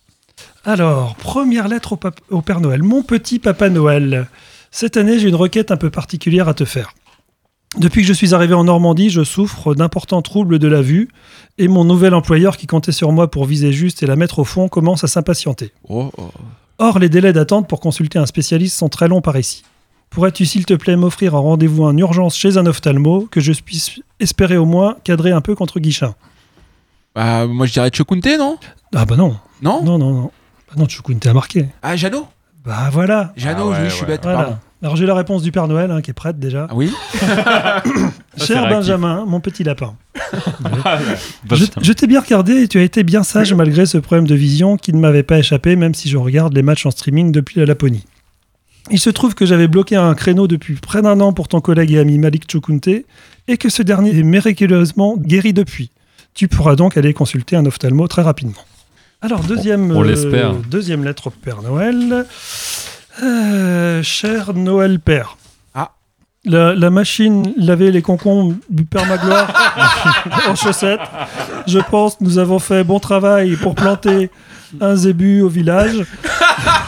Alors, 0.66 1.14
première 1.14 1.68
lettre 1.68 1.96
au, 2.30 2.42
Père 2.42 2.60
Noël. 2.60 2.82
Mon 2.82 3.04
petit 3.04 3.38
Papa 3.38 3.70
Noël, 3.70 4.26
cette 4.72 4.96
année 4.96 5.20
j'ai 5.20 5.28
une 5.28 5.36
requête 5.36 5.70
un 5.70 5.76
peu 5.76 5.90
particulière 5.90 6.48
à 6.48 6.54
te 6.54 6.64
faire. 6.64 6.92
Depuis 7.78 8.00
que 8.00 8.08
je 8.08 8.12
suis 8.12 8.34
arrivé 8.34 8.52
en 8.52 8.64
Normandie, 8.64 9.08
je 9.08 9.22
souffre 9.22 9.76
d'importants 9.76 10.22
troubles 10.22 10.58
de 10.58 10.66
la 10.66 10.82
vue 10.82 11.08
et 11.56 11.68
mon 11.68 11.84
nouvel 11.84 12.14
employeur 12.14 12.56
qui 12.56 12.66
comptait 12.66 12.90
sur 12.90 13.12
moi 13.12 13.30
pour 13.30 13.44
viser 13.44 13.70
juste 13.70 14.02
et 14.02 14.06
la 14.06 14.16
mettre 14.16 14.40
au 14.40 14.44
fond 14.44 14.66
commence 14.66 15.04
à 15.04 15.06
s'impatienter. 15.06 15.70
Oh, 15.88 16.10
oh. 16.18 16.30
Or, 16.78 16.98
les 16.98 17.08
délais 17.08 17.32
d'attente 17.32 17.68
pour 17.68 17.78
consulter 17.78 18.18
un 18.18 18.26
spécialiste 18.26 18.76
sont 18.76 18.88
très 18.88 19.06
longs 19.06 19.20
par 19.20 19.36
ici. 19.38 19.62
Pourrais-tu, 20.10 20.46
s'il 20.46 20.66
te 20.66 20.74
plaît, 20.74 20.96
m'offrir 20.96 21.36
un 21.36 21.40
rendez-vous 21.40 21.84
en 21.84 21.96
urgence 21.96 22.36
chez 22.36 22.56
un 22.56 22.66
ophtalmo 22.66 23.28
que 23.30 23.38
je 23.38 23.52
puisse 23.52 24.00
espérer 24.18 24.56
au 24.56 24.66
moins 24.66 24.96
cadrer 25.04 25.30
un 25.30 25.40
peu 25.40 25.54
contre 25.54 25.78
Guichin 25.78 26.16
Bah, 27.14 27.46
moi 27.46 27.66
je 27.66 27.72
dirais 27.72 27.90
Chokunte, 27.94 28.26
non? 28.36 28.58
Ah 28.96 29.04
bah 29.04 29.14
non. 29.14 29.36
Non? 29.62 29.84
Non, 29.84 29.96
non, 29.96 30.12
non. 30.12 30.30
Bah 30.68 30.74
non, 30.76 30.86
Chukwunte 30.86 31.26
a 31.26 31.32
marqué. 31.32 31.66
Ah, 31.82 31.96
Jeannot? 31.96 32.26
Bah 32.64 32.88
voilà. 32.90 33.32
Jeannot, 33.36 33.72
Ah 33.74 33.80
ouais, 33.80 33.84
je, 33.84 33.88
je 33.90 33.94
suis 33.94 34.02
ouais, 34.02 34.08
bête, 34.08 34.20
Voilà. 34.24 34.38
pardon. 34.38 34.56
Alors 34.82 34.94
j'ai 34.96 35.06
la 35.06 35.14
réponse 35.14 35.42
du 35.42 35.52
Père 35.52 35.68
Noël 35.68 35.90
hein, 35.90 36.02
qui 36.02 36.10
est 36.10 36.14
prête 36.14 36.38
déjà. 36.38 36.66
Ah 36.68 36.74
oui? 36.74 36.92
C'est 38.36 38.46
Cher 38.46 38.62
réactif. 38.62 38.68
Benjamin, 38.70 39.24
mon 39.26 39.40
petit 39.40 39.64
lapin. 39.64 39.96
Je, 41.52 41.64
je 41.80 41.92
t'ai 41.92 42.06
bien 42.06 42.20
regardé 42.20 42.62
et 42.62 42.68
tu 42.68 42.78
as 42.78 42.82
été 42.82 43.02
bien 43.02 43.22
sage 43.22 43.54
malgré 43.54 43.86
ce 43.86 43.98
problème 43.98 44.26
de 44.26 44.34
vision 44.34 44.76
qui 44.76 44.92
ne 44.92 44.98
m'avait 44.98 45.22
pas 45.22 45.38
échappé 45.38 45.76
même 45.76 45.94
si 45.94 46.08
je 46.08 46.16
regarde 46.16 46.52
les 46.54 46.62
matchs 46.62 46.84
en 46.86 46.90
streaming 46.90 47.32
depuis 47.32 47.58
la 47.60 47.66
Laponie. 47.66 48.04
Il 48.90 48.98
se 49.00 49.10
trouve 49.10 49.34
que 49.34 49.46
j'avais 49.46 49.68
bloqué 49.68 49.96
un 49.96 50.14
créneau 50.14 50.46
depuis 50.46 50.74
près 50.74 51.02
d'un 51.02 51.20
an 51.20 51.32
pour 51.32 51.48
ton 51.48 51.60
collègue 51.60 51.92
et 51.92 51.98
ami 51.98 52.18
Malik 52.18 52.50
Chukunte 52.50 52.88
et 53.48 53.56
que 53.56 53.68
ce 53.68 53.82
dernier 53.82 54.16
est 54.18 54.22
miraculeusement 54.22 55.16
guéri 55.16 55.52
depuis. 55.52 55.90
Tu 56.34 56.48
pourras 56.48 56.76
donc 56.76 56.96
aller 56.96 57.14
consulter 57.14 57.56
un 57.56 57.64
ophtalmo 57.66 58.06
très 58.08 58.22
rapidement. 58.22 58.54
Alors, 59.22 59.40
deuxième, 59.40 59.90
On 59.90 60.02
l'espère. 60.02 60.52
deuxième 60.54 61.04
lettre 61.04 61.28
au 61.28 61.30
Père 61.30 61.62
Noël. 61.62 62.26
Euh, 63.22 64.02
cher 64.02 64.52
Noël 64.54 65.00
Père. 65.00 65.36
Ah. 65.74 65.92
La, 66.44 66.74
la 66.74 66.90
machine 66.90 67.52
laver 67.56 67.90
les 67.90 68.02
concombres 68.02 68.54
du 68.68 68.84
Père 68.84 69.06
Magloire 69.06 69.48
en 70.48 70.54
chaussettes. 70.54 71.00
Je 71.66 71.78
pense 71.90 72.16
que 72.16 72.24
nous 72.24 72.38
avons 72.38 72.58
fait 72.58 72.84
bon 72.84 73.00
travail 73.00 73.56
pour 73.56 73.74
planter 73.74 74.30
un 74.80 74.94
zébu 74.94 75.40
au 75.40 75.48
village. 75.48 76.04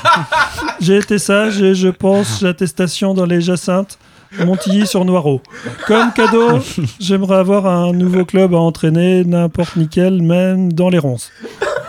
J'ai 0.80 0.98
été 0.98 1.18
sage 1.18 1.60
et 1.62 1.74
je 1.74 1.88
pense 1.88 2.42
l'attestation 2.42 3.14
dans 3.14 3.26
les 3.26 3.40
jacinthes. 3.40 3.98
Montilly 4.44 4.86
sur 4.86 5.06
Noireau. 5.06 5.40
Comme 5.86 6.12
cadeau, 6.12 6.58
j'aimerais 7.00 7.38
avoir 7.38 7.64
un 7.66 7.94
nouveau 7.94 8.26
club 8.26 8.52
à 8.54 8.58
entraîner, 8.58 9.24
n'importe 9.24 9.76
nickel, 9.76 10.20
même 10.20 10.70
dans 10.70 10.90
les 10.90 10.98
ronces. 10.98 11.32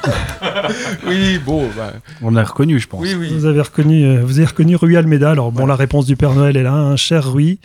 Oui, 1.08 1.40
bon, 1.40 1.68
bah, 1.76 1.94
On 2.22 2.32
l'a 2.32 2.44
reconnu, 2.44 2.80
je 2.80 2.88
pense. 2.88 3.02
oui, 3.02 3.16
oui. 3.18 3.30
Vous 3.34 3.46
avez 3.46 3.62
reconnu, 3.62 4.06
euh, 4.06 4.22
vous 4.24 4.38
avez 4.40 4.48
reconnu 4.48 4.76
Rui 4.76 4.96
Almeida. 4.98 5.32
Alors 5.32 5.52
bon, 5.52 5.66
la 5.66 5.76
réponse 5.76 6.06
du 6.06 6.16
Père 6.16 6.34
Noël 6.34 6.56
est 6.58 6.64
là, 6.64 6.74
un 6.74 6.96
cher 6.96 7.32
Rui. 7.32 7.60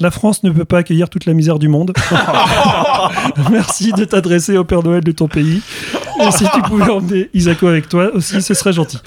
La 0.00 0.10
France 0.10 0.42
ne 0.42 0.50
peut 0.50 0.64
pas 0.64 0.78
accueillir 0.78 1.08
toute 1.08 1.26
la 1.26 1.32
misère 1.34 1.58
du 1.58 1.68
monde. 1.68 1.92
Merci 3.50 3.92
de 3.92 4.04
t'adresser 4.04 4.56
au 4.56 4.64
Père 4.64 4.82
Noël 4.82 5.04
de 5.04 5.12
ton 5.12 5.28
pays. 5.28 5.62
Et 6.20 6.30
si 6.32 6.44
tu 6.52 6.62
pouvais 6.62 6.90
emmener 6.90 7.30
Isako 7.34 7.68
avec 7.68 7.88
toi 7.88 8.10
aussi, 8.14 8.42
ce 8.42 8.54
serait 8.54 8.72
gentil. 8.72 8.98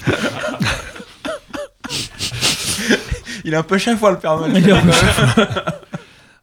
Il 3.44 3.54
est 3.54 3.56
un 3.56 3.62
peu 3.62 3.78
chef, 3.78 4.00
le 4.02 4.16
Père 4.16 4.36
Noël. 4.38 4.52
Il 4.56 4.68
est 4.68 4.72
un 4.72 4.80
peu 4.80 4.90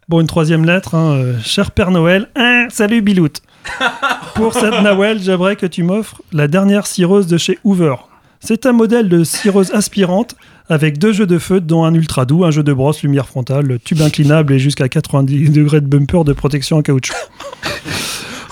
Bon, 0.10 0.22
une 0.22 0.28
troisième 0.28 0.66
lettre. 0.66 0.96
hein, 0.96 1.14
euh, 1.14 1.40
cher 1.44 1.72
Père 1.72 1.92
Noël, 1.92 2.30
hein, 2.36 2.68
salut 2.70 3.02
Bilout. 3.02 3.30
Pour 4.36 4.54
cette 4.54 4.82
Noël, 4.82 5.20
j'aimerais 5.22 5.56
que 5.56 5.66
tu 5.66 5.84
m'offres 5.84 6.22
la 6.32 6.48
dernière 6.48 6.88
cireuse 6.88 7.28
de 7.28 7.38
chez 7.38 7.60
Hoover. 7.64 7.96
C'est 8.40 8.66
un 8.66 8.74
modèle 8.74 9.08
de 9.10 9.24
cireuse 9.24 9.72
aspirante 9.72 10.36
avec 10.70 10.98
deux 10.98 11.14
jeux 11.14 11.28
de 11.28 11.38
feu, 11.38 11.62
dont 11.62 11.86
un 11.86 11.94
ultra 11.94 12.26
doux, 12.26 12.44
un 12.44 12.52
jeu 12.52 12.64
de 12.64 12.74
brosse, 12.74 13.04
lumière 13.04 13.28
frontale, 13.28 13.80
tube 13.84 14.02
inclinable 14.02 14.54
et 14.54 14.60
jusqu'à 14.60 14.90
90 14.90 15.50
degrés 15.50 15.82
de 15.82 15.88
bumper 15.88 16.24
de 16.24 16.34
protection 16.34 16.78
en 16.78 16.82
caoutchouc. 16.82 17.16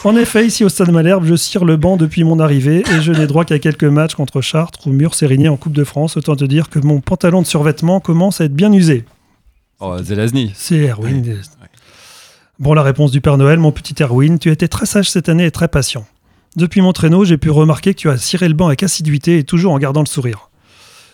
En 0.04 0.16
effet, 0.16 0.48
ici 0.48 0.64
au 0.64 0.70
Stade 0.70 0.90
Malherbe, 0.90 1.26
je 1.26 1.36
cire 1.36 1.64
le 1.64 1.78
banc 1.78 1.96
depuis 1.96 2.24
mon 2.24 2.40
arrivée 2.40 2.84
et 2.92 3.02
je 3.02 3.12
n'ai 3.12 3.28
droit 3.28 3.46
qu'à 3.46 3.60
quelques 3.60 3.84
matchs 3.84 4.16
contre 4.16 4.42
Chartres 4.42 4.88
ou 4.88 4.92
Murs-Sérigné 4.92 5.48
en 5.48 5.58
Coupe 5.58 5.74
de 5.74 5.84
France. 5.84 6.18
Autant 6.18 6.36
te 6.36 6.44
dire 6.44 6.72
que 6.72 6.80
mon 6.80 7.02
pantalon 7.02 7.44
de 7.44 7.46
survêtement 7.46 8.00
commence 8.00 8.42
à 8.42 8.46
être 8.46 8.56
bien 8.56 8.74
usé. 8.74 9.06
Oh, 9.80 9.96
Zelazny. 10.02 10.54
C'est 10.56 10.88
Erwin. 10.88 11.22
Bon, 12.62 12.76
la 12.76 12.84
réponse 12.84 13.10
du 13.10 13.22
Père 13.22 13.40
Noël, 13.40 13.58
mon 13.58 13.72
petit 13.72 13.96
Erwin, 14.04 14.38
tu 14.38 14.50
as 14.50 14.52
été 14.52 14.68
très 14.68 14.86
sage 14.86 15.10
cette 15.10 15.30
année 15.30 15.46
et 15.46 15.50
très 15.50 15.68
patient. 15.68 16.06
Depuis 16.56 16.82
mon 16.82 16.94
traîneau, 16.94 17.26
j'ai 17.26 17.40
pu 17.40 17.50
remarquer 17.50 17.96
que 17.96 18.00
tu 18.00 18.08
as 18.08 18.20
ciré 18.20 18.48
le 18.48 18.54
banc 18.54 18.68
avec 18.68 18.84
assiduité 18.84 19.40
et 19.40 19.44
toujours 19.44 19.74
en 19.74 19.80
gardant 19.80 20.02
le 20.02 20.06
sourire. 20.06 20.52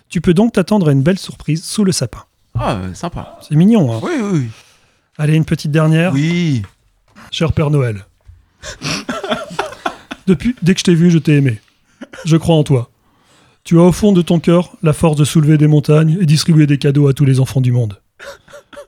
Tu 0.09 0.19
peux 0.19 0.33
donc 0.33 0.51
t'attendre 0.51 0.89
à 0.89 0.91
une 0.91 1.03
belle 1.03 1.17
surprise 1.17 1.63
sous 1.63 1.85
le 1.85 1.93
sapin. 1.93 2.25
Ah, 2.59 2.81
sympa. 2.93 3.39
C'est 3.47 3.55
mignon, 3.55 3.93
hein 3.93 4.01
Oui, 4.03 4.11
oui, 4.21 4.29
oui. 4.33 4.47
Allez, 5.17 5.35
une 5.35 5.45
petite 5.45 5.71
dernière. 5.71 6.11
Oui. 6.11 6.63
Cher 7.31 7.53
Père 7.53 7.69
Noël. 7.69 8.05
Depuis, 10.27 10.53
dès 10.61 10.73
que 10.73 10.81
je 10.81 10.83
t'ai 10.83 10.95
vu, 10.95 11.11
je 11.11 11.17
t'ai 11.17 11.37
aimé. 11.37 11.61
Je 12.25 12.35
crois 12.35 12.57
en 12.57 12.65
toi. 12.65 12.89
Tu 13.63 13.79
as 13.79 13.83
au 13.83 13.93
fond 13.93 14.11
de 14.11 14.21
ton 14.21 14.41
cœur 14.41 14.75
la 14.83 14.91
force 14.91 15.15
de 15.15 15.23
soulever 15.23 15.57
des 15.57 15.67
montagnes 15.67 16.17
et 16.19 16.25
distribuer 16.25 16.67
des 16.67 16.77
cadeaux 16.77 17.07
à 17.07 17.13
tous 17.13 17.23
les 17.23 17.39
enfants 17.39 17.61
du 17.61 17.71
monde. 17.71 18.01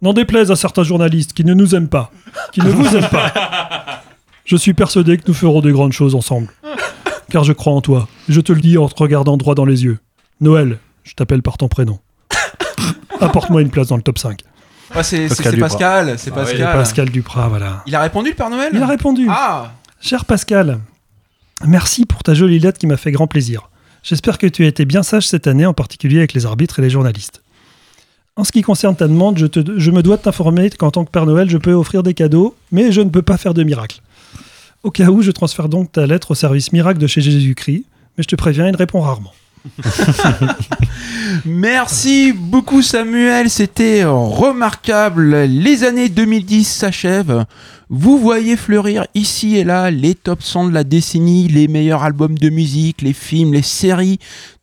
N'en 0.01 0.13
déplaise 0.13 0.49
à 0.51 0.55
certains 0.55 0.83
journalistes 0.83 1.33
qui 1.33 1.43
ne 1.43 1.53
nous 1.53 1.75
aiment 1.75 1.89
pas, 1.89 2.11
qui 2.53 2.61
ne 2.61 2.69
vous 2.69 2.95
aiment 2.95 3.09
pas. 3.09 4.01
Je 4.45 4.55
suis 4.55 4.73
persuadé 4.73 5.17
que 5.17 5.23
nous 5.27 5.33
ferons 5.33 5.61
de 5.61 5.71
grandes 5.71 5.91
choses 5.93 6.15
ensemble. 6.15 6.47
Car 7.29 7.43
je 7.43 7.53
crois 7.53 7.73
en 7.73 7.81
toi. 7.81 8.07
Je 8.27 8.41
te 8.41 8.51
le 8.53 8.61
dis 8.61 8.77
en 8.77 8.87
te 8.87 8.95
regardant 9.01 9.37
droit 9.37 9.55
dans 9.55 9.65
les 9.65 9.83
yeux. 9.83 9.99
Noël, 10.41 10.79
je 11.03 11.13
t'appelle 11.13 11.41
par 11.41 11.57
ton 11.57 11.67
prénom. 11.67 11.99
Apporte-moi 13.19 13.61
une 13.61 13.69
place 13.69 13.87
dans 13.87 13.97
le 13.97 14.01
top 14.01 14.17
5. 14.17 14.41
Ah, 14.95 15.03
c'est 15.03 15.27
c'est- 15.29 15.35
Pascal 15.35 15.53
c'est. 15.53 15.59
Pascal. 15.59 16.09
Ah 16.09 16.13
oui, 16.15 16.31
Pascal. 16.31 16.73
Pascal 16.73 17.09
Duprat, 17.09 17.47
voilà. 17.49 17.83
Il 17.85 17.93
a 17.93 18.01
répondu, 18.01 18.29
le 18.29 18.35
Père 18.35 18.49
Noël? 18.49 18.71
Il 18.73 18.81
a 18.81 18.87
répondu. 18.87 19.27
Ah 19.29 19.73
Cher 20.01 20.23
Pascal, 20.25 20.79
merci 21.65 22.05
pour 22.05 22.23
ta 22.23 22.33
jolie 22.33 22.57
lettre 22.59 22.79
qui 22.79 22.87
m'a 22.87 22.97
fait 22.97 23.11
grand 23.11 23.27
plaisir. 23.27 23.69
J'espère 24.01 24.37
que 24.37 24.47
tu 24.47 24.63
as 24.63 24.67
été 24.67 24.85
bien 24.85 25.03
sage 25.03 25.27
cette 25.27 25.45
année, 25.45 25.65
en 25.65 25.73
particulier 25.73 26.19
avec 26.19 26.33
les 26.33 26.45
arbitres 26.45 26.79
et 26.79 26.81
les 26.81 26.89
journalistes. 26.89 27.43
En 28.39 28.45
ce 28.45 28.53
qui 28.53 28.61
concerne 28.61 28.95
ta 28.95 29.09
demande, 29.09 29.37
je, 29.37 29.91
me 29.91 30.01
dois 30.01 30.15
de 30.15 30.21
t'informer 30.21 30.69
qu'en 30.69 30.91
tant 30.91 31.03
que 31.03 31.11
Père 31.11 31.25
Noël, 31.25 31.49
je 31.49 31.57
peux 31.57 31.73
offrir 31.73 32.03
des 32.03 32.13
cadeaux, 32.13 32.55
mais 32.71 32.93
je 32.93 33.01
ne 33.01 33.09
peux 33.09 33.21
pas 33.21 33.35
faire 33.35 33.53
de 33.53 33.63
miracle. 33.63 34.01
Au 34.81 34.91
cas 34.91 35.09
où, 35.09 35.21
je 35.21 35.31
transfère 35.31 35.67
donc 35.67 35.91
ta 35.91 36.07
lettre 36.07 36.31
au 36.31 36.35
service 36.35 36.71
miracle 36.71 36.99
de 36.99 37.07
chez 37.07 37.19
Jésus-Christ, 37.19 37.83
mais 38.17 38.23
je 38.23 38.29
te 38.29 38.37
préviens, 38.37 38.69
il 38.69 38.77
répond 38.77 39.01
rarement. 39.01 39.33
Merci 41.45 42.31
beaucoup 42.31 42.81
Samuel, 42.81 43.49
c'était 43.49 44.05
remarquable. 44.05 45.35
Les 45.43 45.83
années 45.83 46.07
2010 46.07 46.63
s'achèvent. 46.63 47.43
Vous 47.89 48.17
voyez 48.17 48.55
fleurir 48.55 49.05
ici 49.15 49.57
et 49.57 49.65
là 49.65 49.91
les 49.91 50.15
top 50.15 50.41
100 50.41 50.69
de 50.69 50.73
la 50.73 50.85
décennie, 50.85 51.49
les 51.49 51.67
meilleurs 51.67 52.03
albums 52.03 52.37
de 52.37 52.49
musique, 52.49 53.01
les 53.01 53.11
films, 53.11 53.51
les 53.51 53.63
séries, 53.63 54.17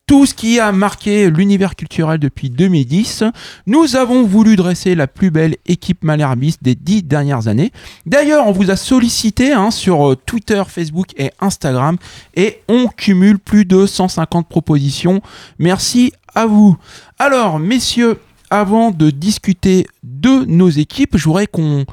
tout 0.07 0.25
ce 0.25 0.33
qui 0.33 0.59
a 0.59 0.71
marqué 0.71 1.29
l'univers 1.29 1.75
culturel 1.75 2.17
depuis 2.17 2.49
2010. 2.49 3.25
Nous 3.67 3.97
avons 3.97 4.25
voulu 4.25 4.55
dresser 4.55 4.95
la 4.95 5.05
plus 5.05 5.31
belle 5.31 5.57
équipe 5.65 6.03
malherbiste 6.03 6.63
des 6.63 6.75
dix 6.75 7.03
dernières 7.03 7.49
années. 7.49 7.73
D'ailleurs, 8.05 8.47
on 8.47 8.53
vous 8.53 8.71
a 8.71 8.77
sollicité 8.77 9.51
hein, 9.51 9.69
sur 9.69 10.11
euh, 10.11 10.15
Twitter, 10.15 10.63
Facebook 10.65 11.07
et 11.17 11.31
Instagram 11.41 11.97
et 12.35 12.61
on 12.69 12.87
cumule 12.87 13.37
plus 13.37 13.65
de 13.65 13.85
150 13.85 14.47
propositions. 14.47 15.21
Merci 15.59 16.13
à 16.33 16.45
vous. 16.45 16.77
Alors, 17.19 17.59
messieurs, 17.59 18.17
avant 18.49 18.91
de 18.91 19.09
discuter 19.09 19.87
de 20.03 20.45
nos 20.45 20.69
équipes, 20.69 21.17
je 21.17 21.25
voudrais 21.25 21.47
qu'on 21.47 21.85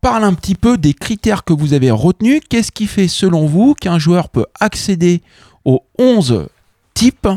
parle 0.00 0.24
un 0.24 0.34
petit 0.34 0.56
peu 0.56 0.76
des 0.76 0.92
critères 0.94 1.44
que 1.44 1.52
vous 1.52 1.72
avez 1.72 1.92
retenus. 1.92 2.40
Qu'est-ce 2.48 2.72
qui 2.72 2.88
fait, 2.88 3.06
selon 3.06 3.46
vous, 3.46 3.74
qu'un 3.74 4.00
joueur 4.00 4.28
peut 4.28 4.46
accéder 4.58 5.22
aux 5.64 5.84
11 5.98 6.48
types? 6.94 7.28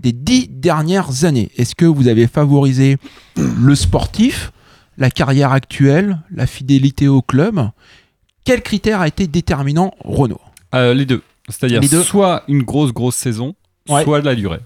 Des 0.00 0.12
10 0.12 0.48
dernières 0.48 1.24
années 1.24 1.50
Est-ce 1.56 1.74
que 1.74 1.84
vous 1.84 2.08
avez 2.08 2.26
favorisé 2.26 2.96
le 3.36 3.74
sportif, 3.74 4.52
la 4.98 5.10
carrière 5.10 5.52
actuelle, 5.52 6.18
la 6.30 6.46
fidélité 6.46 7.08
au 7.08 7.22
club? 7.22 7.68
Quel 8.44 8.62
critère 8.62 9.00
a 9.00 9.08
été 9.08 9.26
déterminant, 9.26 9.92
Renaud? 10.00 10.40
Euh, 10.74 10.92
les 10.94 11.06
deux. 11.06 11.22
C'est-à-dire 11.48 11.82
soit 12.04 12.42
une 12.48 12.62
grosse, 12.62 12.92
grosse 12.92 13.16
saison, 13.16 13.54
Ouais. 13.88 14.02
soit 14.02 14.20
de 14.20 14.26
la 14.26 14.34
durée. 14.34 14.60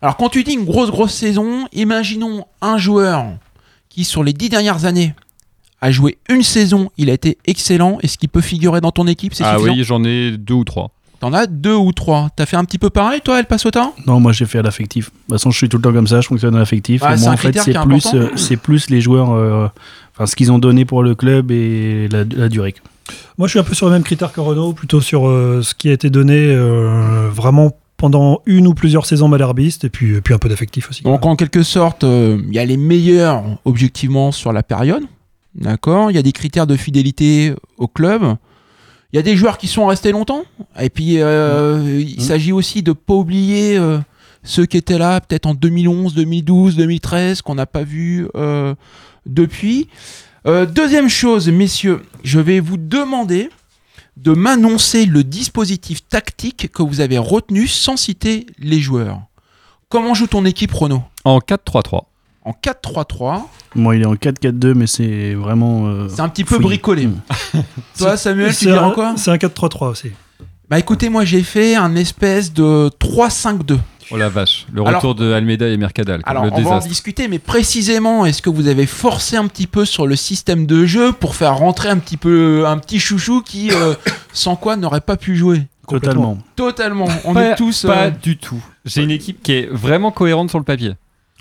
Alors 0.00 0.16
quand 0.16 0.28
tu 0.28 0.44
dis 0.44 0.52
une 0.52 0.64
grosse 0.64 0.90
grosse 0.90 1.12
saison, 1.12 1.66
imaginons 1.72 2.46
un 2.62 2.78
joueur 2.78 3.26
qui 3.88 4.04
sur 4.04 4.22
les 4.24 4.32
dix 4.32 4.48
dernières 4.48 4.84
années 4.84 5.14
a 5.80 5.90
joué 5.90 6.18
une 6.28 6.42
saison, 6.42 6.90
il 6.96 7.10
a 7.10 7.12
été 7.14 7.36
excellent. 7.46 7.98
Est-ce 8.02 8.16
qu'il 8.16 8.28
peut 8.28 8.40
figurer 8.40 8.80
dans 8.80 8.92
ton 8.92 9.06
équipe 9.06 9.32
Ah 9.40 9.56
suffisant? 9.58 9.72
oui, 9.74 9.82
j'en 9.84 10.04
ai 10.04 10.36
deux 10.38 10.54
ou 10.54 10.64
trois. 10.64 10.90
T'en 11.20 11.32
as 11.32 11.46
deux 11.46 11.74
ou 11.74 11.92
trois. 11.92 12.30
T'as 12.34 12.46
fait 12.46 12.56
un 12.56 12.64
petit 12.64 12.78
peu 12.78 12.90
pareil 12.90 13.20
toi, 13.22 13.38
Elle 13.38 13.46
passe 13.46 13.66
au 13.66 13.70
temps 13.70 13.94
Non, 14.06 14.20
moi 14.20 14.32
j'ai 14.32 14.46
fait 14.46 14.58
à 14.58 14.62
l'affectif. 14.62 15.06
De 15.06 15.10
toute 15.10 15.30
façon, 15.34 15.50
je 15.50 15.58
suis 15.58 15.68
tout 15.68 15.76
le 15.76 15.82
temps 15.82 15.92
comme 15.92 16.06
ça, 16.06 16.20
je 16.20 16.26
fonctionne 16.26 16.56
à 16.56 16.58
l'affectif. 16.58 17.02
Et 17.02 17.16
c'est 17.16 17.24
moi, 17.24 17.34
en 17.34 17.36
fait, 17.36 17.58
c'est 17.58 17.78
plus, 17.78 18.06
euh, 18.14 18.28
c'est 18.36 18.56
plus 18.56 18.90
les 18.90 19.00
joueurs, 19.00 19.32
euh, 19.32 19.68
enfin, 20.14 20.26
ce 20.26 20.34
qu'ils 20.34 20.50
ont 20.50 20.58
donné 20.58 20.84
pour 20.84 21.02
le 21.02 21.14
club 21.14 21.50
et 21.50 22.08
la, 22.10 22.24
la 22.24 22.48
durée. 22.48 22.74
Moi, 23.38 23.48
je 23.48 23.52
suis 23.52 23.58
un 23.58 23.64
peu 23.64 23.74
sur 23.74 23.86
le 23.86 23.92
même 23.92 24.02
critère 24.02 24.32
que 24.32 24.40
Renault, 24.40 24.72
plutôt 24.72 25.00
sur 25.00 25.28
euh, 25.28 25.60
ce 25.62 25.74
qui 25.74 25.88
a 25.88 25.92
été 25.92 26.10
donné 26.10 26.36
euh, 26.36 27.28
vraiment 27.30 27.72
pendant 27.96 28.40
une 28.46 28.66
ou 28.66 28.74
plusieurs 28.74 29.04
saisons 29.04 29.28
malherbistes, 29.28 29.84
et 29.84 29.90
puis, 29.90 30.14
et 30.14 30.20
puis 30.20 30.32
un 30.32 30.38
peu 30.38 30.48
d'affectif 30.48 30.88
aussi. 30.88 31.02
Donc 31.02 31.26
en 31.26 31.36
quelque 31.36 31.62
sorte, 31.62 32.04
euh, 32.04 32.40
il 32.48 32.54
y 32.54 32.58
a 32.58 32.64
les 32.64 32.78
meilleurs 32.78 33.42
objectivement 33.64 34.32
sur 34.32 34.52
la 34.52 34.62
période. 34.62 35.02
D'accord? 35.54 36.10
Il 36.10 36.14
y 36.14 36.18
a 36.18 36.22
des 36.22 36.32
critères 36.32 36.66
de 36.66 36.76
fidélité 36.76 37.54
au 37.76 37.88
club. 37.88 38.22
Il 39.12 39.16
y 39.16 39.18
a 39.18 39.22
des 39.22 39.36
joueurs 39.36 39.58
qui 39.58 39.66
sont 39.66 39.86
restés 39.86 40.12
longtemps. 40.12 40.44
Et 40.78 40.90
puis 40.90 41.20
euh, 41.20 42.00
il 42.00 42.22
s'agit 42.22 42.52
aussi 42.52 42.82
de 42.82 42.92
pas 42.92 43.14
oublier 43.14 43.76
euh, 43.76 43.98
ceux 44.42 44.66
qui 44.66 44.76
étaient 44.76 44.98
là 44.98 45.20
peut-être 45.20 45.46
en 45.46 45.54
2011, 45.54 46.14
2012, 46.14 46.76
2013 46.76 47.42
qu'on 47.42 47.54
n'a 47.54 47.66
pas 47.66 47.82
vu 47.82 48.28
euh, 48.36 48.74
depuis. 49.26 49.88
Euh, 50.46 50.64
deuxième 50.64 51.08
chose, 51.08 51.48
messieurs, 51.48 52.02
je 52.24 52.40
vais 52.40 52.60
vous 52.60 52.78
demander 52.78 53.50
de 54.16 54.32
m'annoncer 54.32 55.06
le 55.06 55.24
dispositif 55.24 56.06
tactique 56.08 56.70
que 56.72 56.82
vous 56.82 57.00
avez 57.00 57.18
retenu 57.18 57.66
sans 57.66 57.96
citer 57.96 58.46
les 58.58 58.80
joueurs. 58.80 59.20
Comment 59.88 60.14
joue 60.14 60.26
ton 60.26 60.44
équipe, 60.44 60.72
Renault 60.72 61.02
En 61.24 61.38
4-3-3. 61.38 62.04
En 62.44 62.52
4-3-3. 62.52 63.42
Moi, 63.74 63.96
il 63.96 64.02
est 64.02 64.06
en 64.06 64.14
4-4-2, 64.14 64.74
mais 64.74 64.86
c'est 64.86 65.34
vraiment. 65.34 65.86
euh, 65.86 66.08
C'est 66.08 66.20
un 66.22 66.28
petit 66.28 66.44
peu 66.44 66.54
fouillis. 66.56 66.66
bricolé. 66.68 67.08
Toi, 67.98 68.16
Samuel, 68.16 68.56
tu 68.56 68.70
un- 68.70 68.90
quoi 68.90 69.14
C'est 69.16 69.30
un 69.30 69.36
4-3-3 69.36 69.88
aussi. 69.90 70.10
Bah 70.68 70.78
écoutez, 70.78 71.08
moi 71.08 71.24
j'ai 71.24 71.42
fait 71.42 71.74
un 71.74 71.96
espèce 71.96 72.52
de 72.52 72.88
3-5-2. 73.00 73.76
Oh 74.12 74.16
la 74.16 74.28
vache. 74.28 74.66
Le 74.72 74.82
Alors- 74.82 74.94
retour 75.02 75.14
de 75.16 75.32
Almeida 75.32 75.66
et 75.68 75.76
Mercadal. 75.76 76.20
Alors, 76.24 76.44
le 76.44 76.50
on 76.50 76.54
va 76.54 76.58
en 76.58 76.62
désastre. 76.62 76.88
discuter, 76.88 77.26
mais 77.28 77.40
précisément, 77.40 78.24
est-ce 78.24 78.40
que 78.40 78.50
vous 78.50 78.68
avez 78.68 78.86
forcé 78.86 79.36
un 79.36 79.46
petit 79.48 79.66
peu 79.66 79.84
sur 79.84 80.06
le 80.06 80.14
système 80.16 80.66
de 80.66 80.86
jeu 80.86 81.12
pour 81.12 81.34
faire 81.34 81.56
rentrer 81.56 81.88
un 81.88 81.98
petit 81.98 82.16
peu 82.16 82.64
un 82.68 82.78
petit 82.78 83.00
chouchou 83.00 83.42
qui, 83.42 83.70
euh, 83.72 83.94
sans 84.32 84.54
quoi, 84.56 84.76
n'aurait 84.76 85.00
pas 85.00 85.16
pu 85.16 85.34
jouer? 85.36 85.62
Totalement. 85.88 86.38
Totalement. 86.54 87.08
On 87.24 87.34
Pas- 87.34 87.50
est 87.50 87.54
tous. 87.56 87.82
Pas 87.86 88.04
euh, 88.06 88.10
du 88.10 88.36
tout. 88.36 88.62
J'ai 88.84 89.02
une 89.02 89.10
équipe 89.10 89.42
qui 89.42 89.52
est 89.52 89.68
vraiment 89.72 90.12
cohérente 90.12 90.50
sur 90.50 90.58
le 90.60 90.64
papier. 90.64 90.92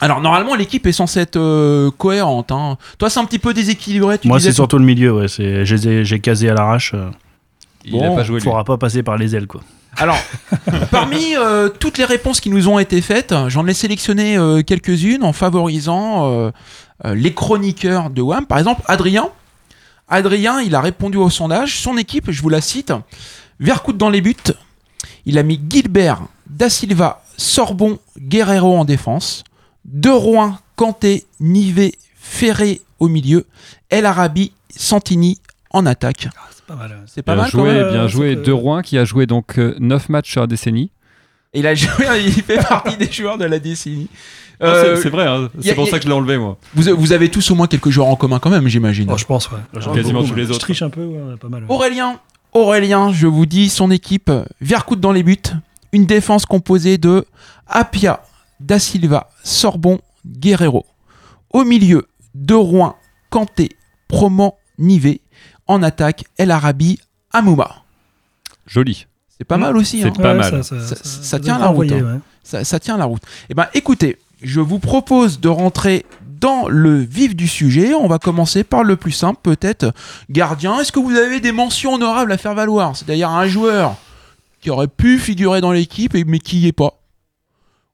Alors, 0.01 0.21
normalement, 0.21 0.55
l'équipe 0.55 0.85
est 0.87 0.91
censée 0.93 1.19
être 1.21 1.35
euh, 1.37 1.91
cohérente. 1.97 2.51
hein. 2.51 2.77
Toi, 2.97 3.09
c'est 3.09 3.19
un 3.19 3.25
petit 3.25 3.39
peu 3.39 3.53
déséquilibré. 3.53 4.17
Tu 4.19 4.27
Moi, 4.27 4.39
c'est 4.39 4.51
surtout 4.53 4.77
le 4.77 4.85
milieu, 4.85 5.13
ouais. 5.13 5.27
c'est- 5.27 5.65
J'ai 5.65 6.19
casé 6.19 6.49
à 6.49 6.53
l'arrache. 6.53 6.93
euh. 6.93 7.09
Il 7.85 8.01
a 8.03 8.11
pas 8.11 8.23
joué, 8.23 8.39
lui. 8.39 8.43
faudra 8.43 8.63
pas 8.63 8.77
passer 8.77 9.03
par 9.03 9.17
les 9.17 9.35
ailes, 9.35 9.47
quoi. 9.47 9.61
Alors, 9.97 10.17
parmi 10.91 11.35
euh, 11.35 11.67
toutes 11.69 11.97
les 11.97 12.05
réponses 12.05 12.39
qui 12.39 12.49
nous 12.49 12.67
ont 12.69 12.77
été 12.79 13.01
faites, 13.01 13.33
j'en 13.47 13.65
ai 13.67 13.73
sélectionné 13.73 14.37
euh, 14.37 14.61
quelques-unes 14.61 15.23
en 15.23 15.33
favorisant 15.33 16.29
euh, 16.31 16.51
euh, 17.05 17.15
les 17.15 17.33
chroniqueurs 17.33 18.09
de 18.09 18.21
WAM. 18.21 18.45
Par 18.45 18.57
exemple, 18.59 18.81
Adrien. 18.87 19.29
Adrien, 20.07 20.59
il 20.61 20.75
a 20.75 20.81
répondu 20.81 21.17
au 21.17 21.29
sondage. 21.29 21.79
Son 21.79 21.97
équipe, 21.97 22.31
je 22.31 22.41
vous 22.41 22.49
la 22.49 22.61
cite, 22.61 22.93
Vercoute 23.59 23.97
dans 23.97 24.09
les 24.09 24.21
buts. 24.21 24.35
Il 25.25 25.37
a 25.37 25.43
mis 25.43 25.59
Gilbert, 25.69 26.21
Da 26.49 26.69
Silva, 26.69 27.21
Sorbon, 27.37 27.99
Guerrero 28.17 28.77
en 28.77 28.85
défense. 28.85 29.43
De 29.85 30.09
Rouen, 30.09 30.57
Kanté, 30.75 31.25
Nivet, 31.39 31.93
Ferré 32.15 32.81
au 32.99 33.07
milieu. 33.07 33.45
El 33.89 34.05
Arabi, 34.05 34.51
Santini 34.75 35.39
en 35.71 35.85
attaque. 35.85 36.27
C'est 36.55 36.65
pas 36.65 36.75
mal. 36.75 37.03
C'est 37.07 37.21
pas 37.23 37.33
bien 37.33 37.43
mal 37.43 37.51
joué, 37.51 37.61
quand 37.61 37.73
même. 37.73 37.91
bien 37.91 38.07
joué. 38.07 38.35
De 38.35 38.51
Rouen 38.51 38.81
qui 38.81 38.97
a 38.97 39.05
joué 39.05 39.25
donc 39.25 39.57
9 39.57 40.09
matchs 40.09 40.31
sur 40.31 40.41
la 40.41 40.47
décennie. 40.47 40.91
Il 41.53 41.65
a 41.65 41.73
joué, 41.73 42.05
il 42.25 42.31
fait 42.43 42.57
partie 42.67 42.95
des 42.97 43.11
joueurs 43.11 43.37
de 43.37 43.45
la 43.45 43.57
décennie. 43.59 44.07
Non, 44.61 44.67
Euh, 44.67 44.95
c'est- 44.97 45.03
c'est 45.03 45.09
vrai, 45.09 45.25
hein. 45.25 45.49
c'est 45.61 45.73
pour 45.73 45.85
a- 45.87 45.89
ça 45.89 45.97
que 45.97 46.03
je 46.03 46.09
l'ai 46.09 46.13
enlevé 46.13 46.37
moi. 46.37 46.57
Vous, 46.75 46.83
vous 46.97 47.13
avez 47.13 47.31
tous 47.31 47.49
au 47.49 47.55
moins 47.55 47.65
quelques 47.67 47.89
joueurs 47.89 48.07
en 48.07 48.15
commun 48.17 48.39
quand 48.39 48.49
même, 48.49 48.67
j'imagine. 48.67 49.09
Oh, 49.11 49.17
je 49.17 49.23
pense, 49.25 49.49
ouais. 49.51 49.57
Quasiment 49.95 50.21
tous 50.23 50.35
les 50.35 50.45
Je 50.45 50.49
autres. 50.51 50.59
triche 50.59 50.81
un 50.81 50.89
peu, 50.89 51.05
ouais, 51.05 51.37
pas 51.39 51.47
mal. 51.47 51.63
ouais. 51.63 51.69
Aurélien, 51.69 52.19
Aurélien, 52.53 53.11
je 53.13 53.25
vous 53.25 53.45
dis 53.45 53.69
son 53.69 53.89
équipe, 53.89 54.29
Vercoute 54.59 54.99
dans 54.99 55.13
les 55.13 55.23
buts, 55.23 55.37
une 55.93 56.05
défense 56.05 56.45
composée 56.45 56.97
de 56.97 57.25
Apia, 57.67 58.21
Da 58.59 58.79
Silva, 58.79 59.29
Sorbon, 59.43 59.99
Guerrero. 60.25 60.85
Au 61.51 61.63
milieu, 61.63 62.07
De 62.35 62.53
Rouen, 62.53 62.95
Kanté, 63.29 63.69
Proman, 64.07 64.53
Nivet. 64.77 65.21
En 65.67 65.83
attaque, 65.83 66.25
El 66.37 66.51
Arabi, 66.51 66.99
Amouma. 67.31 67.83
Joli. 68.65 69.05
C'est 69.37 69.45
pas 69.45 69.57
mal 69.57 69.77
aussi. 69.77 70.01
C'est 70.01 70.07
hein. 70.07 70.13
pas 70.15 70.31
Ouais, 70.33 70.39
mal. 70.39 70.49
ça- 70.51 70.63
ça- 70.63 70.79
Ça, 70.79 70.95
ça- 70.95 71.03
ça 71.03 71.23
ça 71.23 71.39
tient 71.39 71.57
la 71.59 71.67
route. 71.67 71.71
envoyer, 71.91 71.99
hein. 71.99 72.13
ouais. 72.15 72.19
Ça, 72.43 72.63
ça 72.63 72.79
tient 72.79 72.97
la 72.97 73.05
route. 73.05 73.21
Eh 73.49 73.53
ben, 73.53 73.67
écoutez, 73.73 74.17
je 74.41 74.59
vous 74.59 74.79
propose 74.79 75.39
de 75.39 75.47
rentrer 75.49 76.05
dans 76.41 76.67
le 76.67 76.97
vif 76.99 77.35
du 77.35 77.47
sujet. 77.47 77.93
On 77.93 78.07
va 78.07 78.17
commencer 78.19 78.63
par 78.63 78.83
le 78.83 78.95
plus 78.95 79.11
simple, 79.11 79.39
peut-être. 79.43 79.93
Gardien, 80.29 80.79
est-ce 80.79 80.91
que 80.91 80.99
vous 80.99 81.15
avez 81.15 81.39
des 81.39 81.51
mentions 81.51 81.93
honorables 81.93 82.31
à 82.31 82.37
faire 82.37 82.55
valoir? 82.55 82.95
C'est-à-dire 82.97 83.29
un 83.29 83.47
joueur 83.47 83.95
qui 84.61 84.69
aurait 84.69 84.87
pu 84.87 85.19
figurer 85.19 85.61
dans 85.61 85.71
l'équipe, 85.71 86.15
et- 86.15 86.25
mais 86.25 86.39
qui 86.39 86.59
y 86.61 86.67
est 86.67 86.71
pas 86.73 86.98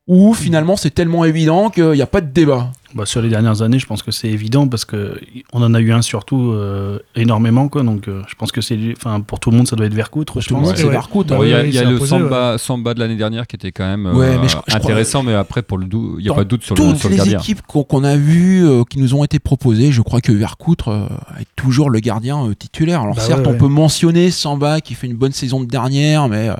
Ou 0.07 0.35
finalement 0.35 0.75
c'est 0.77 0.91
tellement 0.91 1.25
évident 1.25 1.69
qu'il 1.71 1.89
n'y 1.91 2.01
a 2.01 2.05
pas 2.05 2.21
de 2.21 2.29
débat 2.31 2.71
Bah, 2.93 3.07
sur 3.07 3.23
les 3.23 3.29
dernières 3.29 3.63
années, 3.63 3.79
je 3.79 3.87
pense 3.87 4.03
que 4.03 4.11
c'est 4.11 4.27
évident 4.29 4.67
parce 4.67 4.85
que 4.85 5.19
on 5.51 5.63
en 5.63 5.73
a 5.73 5.79
eu 5.81 5.91
un 5.91 6.03
surtout 6.03 6.51
euh, 6.51 6.99
énormément, 7.15 7.69
quoi. 7.69 7.81
Donc, 7.81 8.07
euh, 8.07 8.21
je 8.27 8.35
pense 8.35 8.51
que 8.51 8.61
c'est, 8.61 8.77
enfin, 8.95 9.19
pour 9.21 9.39
tout 9.39 9.49
le 9.49 9.57
monde, 9.57 9.67
ça 9.67 9.75
doit 9.75 9.87
être 9.87 9.95
Vercoutre. 9.95 10.39
je 10.41 10.49
tout 10.49 10.53
pense. 10.53 10.75
c'est 10.75 10.87
Vercoute. 10.87 11.27
Bah 11.29 11.37
Bon, 11.37 11.43
Il 11.43 11.49
y 11.49 11.53
a, 11.55 11.65
y 11.65 11.71
le 11.71 11.95
imposé, 11.95 12.05
Samba, 12.09 12.57
Samba 12.59 12.93
de 12.93 12.99
l'année 12.99 13.15
dernière 13.15 13.47
qui 13.47 13.55
était 13.55 13.71
quand 13.71 13.83
même 13.87 14.05
euh, 14.05 14.13
Ouais, 14.13 14.37
mais 14.37 14.43
je- 14.47 14.49
je 14.49 14.57
crois- 14.57 14.75
intéressant, 14.75 15.23
mais 15.23 15.33
après, 15.33 15.63
pour 15.63 15.79
le 15.79 15.87
il 15.91 16.23
n'y 16.23 16.29
a 16.29 16.33
pas 16.35 16.43
de 16.43 16.49
doute 16.49 16.63
sur 16.63 16.75
le, 16.75 16.81
Toutes 16.83 17.03
le 17.05 17.09
les 17.09 17.15
gardien. 17.17 17.39
équipes 17.39 17.61
qu'on 17.63 17.83
qu'on 17.83 18.03
a 18.03 18.15
vues, 18.15 18.63
euh, 18.63 18.83
qui 18.87 18.99
nous 18.99 19.15
ont 19.15 19.23
été 19.23 19.39
proposées, 19.39 19.91
je 19.91 20.03
crois 20.03 20.21
que 20.21 20.31
Vercoutre 20.31 20.89
euh, 20.89 21.07
est 21.41 21.47
toujours 21.55 21.89
le 21.89 21.99
gardien 21.99 22.45
euh, 22.45 22.53
titulaire. 22.53 23.01
Alors 23.01 23.15
Bah 23.15 23.21
certes, 23.23 23.47
ouais, 23.47 23.53
on 23.53 23.57
peut 23.57 23.67
mentionner 23.67 24.29
Samba 24.29 24.81
qui 24.81 24.93
fait 24.93 25.07
une 25.07 25.15
bonne 25.17 25.31
saison 25.33 25.61
de 25.61 25.65
dernière, 25.65 26.29
mais 26.29 26.49
euh, 26.49 26.53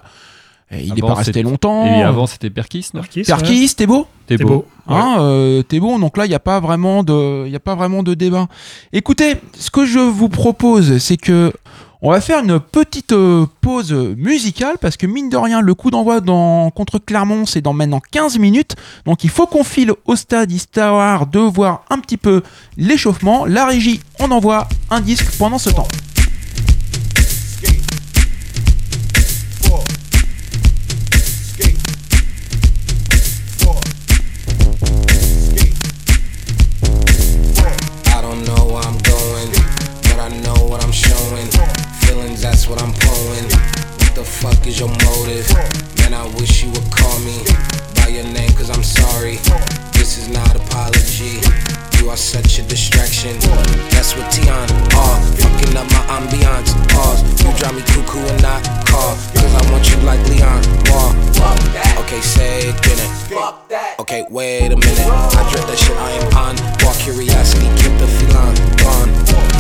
il 0.72 0.94
n'est 0.94 1.02
pas 1.02 1.14
resté 1.14 1.44
longtemps. 1.44 1.86
Et 1.86 2.02
avant, 2.02 2.26
c'était 2.28 2.50
Perkis, 2.50 2.90
non 2.94 3.02
Perkis, 3.02 3.20
ouais. 3.20 3.26
Perkis, 3.26 3.76
t'es 3.76 3.86
beau 3.86 4.08
T'es 4.28 4.38
C'est 4.38 4.44
beau. 4.44 4.50
beau. 4.50 4.66
Hein, 4.88 5.18
euh, 5.20 5.62
t'es 5.64 5.80
bon, 5.80 6.00
donc 6.00 6.18
là 6.18 6.26
il 6.26 6.30
n'y 6.30 6.36
a 6.36 6.40
pas 6.40 6.60
vraiment 6.60 7.04
de, 7.04 7.48
y 7.48 7.56
a 7.56 7.60
pas 7.60 7.76
vraiment 7.76 8.04
de 8.04 8.14
débat. 8.14 8.48
Écoutez, 8.94 9.36
ce 9.58 9.70
que 9.72 9.86
je 9.86 10.00
vous 10.00 10.30
propose, 10.30 10.98
c'est 10.98 11.18
que 11.18 11.52
on 12.02 12.12
va 12.12 12.22
faire 12.22 12.44
une 12.44 12.60
petite 12.60 13.14
euh, 13.14 13.48
pause 13.62 13.92
musicale 13.94 14.76
parce 14.80 14.96
que 14.98 15.08
mine 15.08 15.30
de 15.30 15.38
rien, 15.38 15.62
le 15.62 15.74
coup 15.74 15.90
d'envoi 15.90 16.22
dans 16.22 16.70
contre 16.70 17.00
Clermont, 17.00 17.46
c'est 17.48 17.62
dans 17.62 17.74
maintenant 17.74 18.02
15 18.12 18.38
minutes, 18.38 18.76
donc 19.06 19.24
il 19.24 19.30
faut 19.30 19.48
qu'on 19.48 19.64
file 19.64 19.92
au 20.06 20.16
stade 20.16 20.52
histoire 20.52 21.26
de 21.26 21.40
voir 21.40 21.84
un 21.90 22.00
petit 22.00 22.18
peu 22.18 22.44
l'échauffement. 22.78 23.46
La 23.46 23.66
régie, 23.66 24.02
on 24.20 24.30
envoie 24.32 24.68
un 24.92 25.02
disque 25.02 25.36
pendant 25.40 25.58
ce 25.58 25.70
temps. 25.70 25.88
It, 62.58 62.82
get 62.82 62.98
it. 62.98 64.00
Okay, 64.00 64.26
wait 64.30 64.72
a 64.72 64.78
minute. 64.78 65.00
I 65.00 65.50
dread 65.52 65.68
that 65.68 65.78
shit 65.78 65.98
I 65.98 66.12
am 66.12 66.38
on. 66.38 66.86
Walk 66.86 66.96
curiosity, 66.98 67.68
keep 67.82 67.98
the 68.00 68.08
feline 68.08 68.56
gone. 68.78 69.55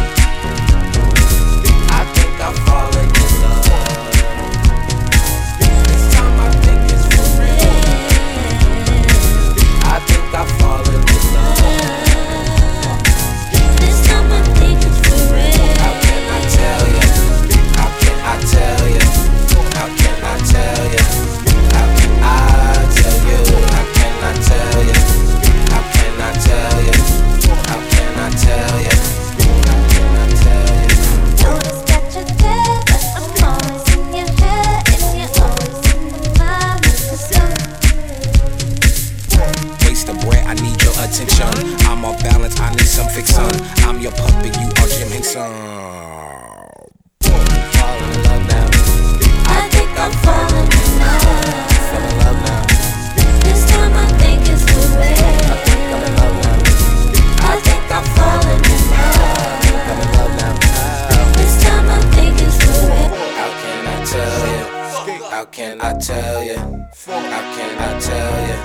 How 65.35 65.43
can 65.43 65.81
I 65.81 65.91
tell 65.97 66.45
you? 66.45 66.55
How 66.55 67.19
can 67.55 67.77
I 67.77 67.99
tell 67.99 68.47
you? 68.47 68.55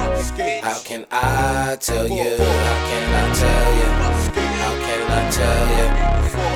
How 0.62 0.78
can 0.84 1.04
I 1.10 1.74
tell 1.74 2.06
you? 2.06 2.38
How 2.38 2.78
can 2.86 3.10
I 3.10 3.34
tell 3.34 3.74
you? 3.74 3.90
How 3.90 4.74
can 4.86 5.02
I 5.10 5.30
tell 5.32 5.66
you? 5.74 5.86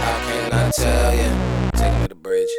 How 0.06 0.18
can 0.28 0.52
I 0.52 0.70
tell 0.70 1.10
you? 1.16 1.30
Take 1.74 1.94
me 1.94 2.02
to 2.02 2.08
the 2.10 2.14
bridge. 2.14 2.54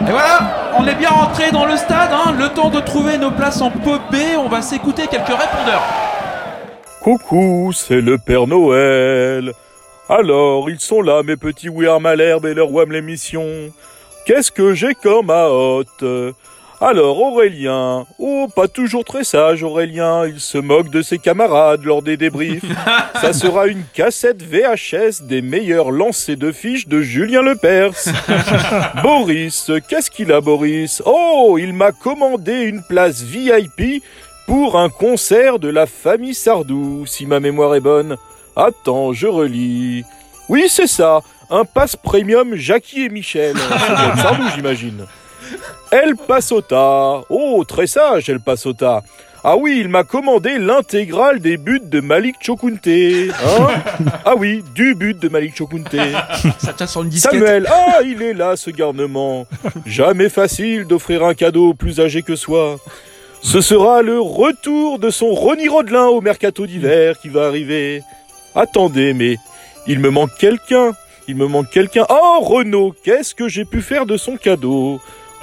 Et 0.00 0.10
voilà, 0.10 0.69
on 0.80 0.86
est 0.86 0.94
bien 0.94 1.10
rentré 1.10 1.50
dans 1.50 1.66
le 1.66 1.76
stade, 1.76 2.10
hein, 2.10 2.34
le 2.38 2.48
temps 2.48 2.70
de 2.70 2.80
trouver 2.80 3.18
nos 3.18 3.30
places 3.30 3.60
en 3.60 3.70
pot 3.70 4.00
B, 4.10 4.16
on 4.38 4.48
va 4.48 4.62
s'écouter 4.62 5.06
quelques 5.08 5.26
répondeurs. 5.26 5.82
Coucou, 7.02 7.70
c'est 7.74 8.00
le 8.00 8.16
Père 8.16 8.46
Noël. 8.46 9.52
Alors, 10.08 10.70
ils 10.70 10.80
sont 10.80 11.02
là, 11.02 11.22
mes 11.22 11.36
petits 11.36 11.68
Weir 11.68 12.00
Malherbe 12.00 12.46
et 12.46 12.54
leur 12.54 12.72
Wham 12.72 12.92
l'émission. 12.92 13.44
Qu'est-ce 14.24 14.50
que 14.50 14.72
j'ai 14.72 14.94
comme 14.94 15.28
à 15.28 15.50
hôte 15.50 16.02
Alors, 16.82 17.20
Aurélien. 17.20 18.06
Oh, 18.18 18.48
pas 18.56 18.66
toujours 18.66 19.04
très 19.04 19.22
sage, 19.22 19.62
Aurélien. 19.62 20.26
Il 20.26 20.40
se 20.40 20.56
moque 20.56 20.88
de 20.88 21.02
ses 21.02 21.18
camarades 21.18 21.84
lors 21.84 22.00
des 22.00 22.16
débriefs. 22.16 22.64
Ça 23.20 23.34
sera 23.34 23.66
une 23.66 23.82
cassette 23.92 24.42
VHS 24.42 25.24
des 25.24 25.42
meilleurs 25.42 25.90
lancers 25.90 26.38
de 26.38 26.50
fiches 26.50 26.88
de 26.88 27.02
Julien 27.02 27.42
Lepers. 27.42 27.92
Boris, 29.02 29.70
qu'est-ce 29.88 30.10
qu'il 30.10 30.32
a, 30.32 30.40
Boris? 30.40 31.02
Oh, 31.04 31.58
il 31.60 31.74
m'a 31.74 31.92
commandé 31.92 32.62
une 32.62 32.82
place 32.82 33.20
VIP 33.20 34.02
pour 34.46 34.78
un 34.78 34.88
concert 34.88 35.58
de 35.58 35.68
la 35.68 35.84
famille 35.84 36.34
Sardou, 36.34 37.04
si 37.04 37.26
ma 37.26 37.40
mémoire 37.40 37.74
est 37.74 37.80
bonne. 37.80 38.16
Attends, 38.56 39.12
je 39.12 39.26
relis. 39.26 40.04
Oui, 40.48 40.64
c'est 40.68 40.86
ça, 40.86 41.20
un 41.50 41.66
passe 41.66 41.94
premium 41.94 42.54
Jackie 42.54 43.04
et 43.04 43.08
Michel. 43.10 43.54
Sardou, 44.16 44.44
j'imagine. 44.54 45.04
El 45.90 46.14
Pasota. 46.16 47.22
Oh, 47.28 47.64
très 47.66 47.86
sage, 47.86 48.28
El 48.28 48.40
Pasota. 48.40 49.02
Ah 49.42 49.56
oui, 49.56 49.78
il 49.80 49.88
m'a 49.88 50.04
commandé 50.04 50.58
l'intégrale 50.58 51.40
des 51.40 51.56
buts 51.56 51.80
de 51.82 52.00
Malik 52.00 52.36
Chokunte. 52.40 52.86
Hein 52.86 53.82
ah 54.24 54.34
oui, 54.36 54.62
du 54.74 54.94
but 54.94 55.18
de 55.18 55.28
Malik 55.28 55.56
Chokunte. 55.56 55.96
Ça 56.58 56.74
tient 56.74 56.86
sur 56.86 57.02
une 57.02 57.08
disquette. 57.08 57.32
Samuel, 57.32 57.66
ah, 57.68 58.00
il 58.04 58.22
est 58.22 58.34
là, 58.34 58.56
ce 58.56 58.70
garnement. 58.70 59.46
Jamais 59.86 60.28
facile 60.28 60.84
d'offrir 60.84 61.24
un 61.24 61.34
cadeau 61.34 61.74
plus 61.74 62.00
âgé 62.00 62.22
que 62.22 62.36
soi. 62.36 62.78
Ce 63.42 63.62
sera 63.62 64.02
le 64.02 64.20
retour 64.20 64.98
de 64.98 65.08
son 65.08 65.30
Ronnie 65.30 65.68
Rodelin 65.68 66.06
au 66.06 66.20
mercato 66.20 66.66
d'hiver 66.66 67.18
qui 67.18 67.30
va 67.30 67.46
arriver. 67.46 68.02
Attendez, 68.54 69.14
mais 69.14 69.38
il 69.86 69.98
me 69.98 70.10
manque 70.10 70.36
quelqu'un. 70.38 70.92
Il 71.26 71.36
me 71.36 71.46
manque 71.46 71.70
quelqu'un. 71.70 72.04
Oh, 72.10 72.40
Renaud, 72.42 72.94
qu'est-ce 73.02 73.34
que 73.34 73.48
j'ai 73.48 73.64
pu 73.64 73.80
faire 73.80 74.04
de 74.04 74.18
son 74.18 74.36
cadeau? 74.36 75.00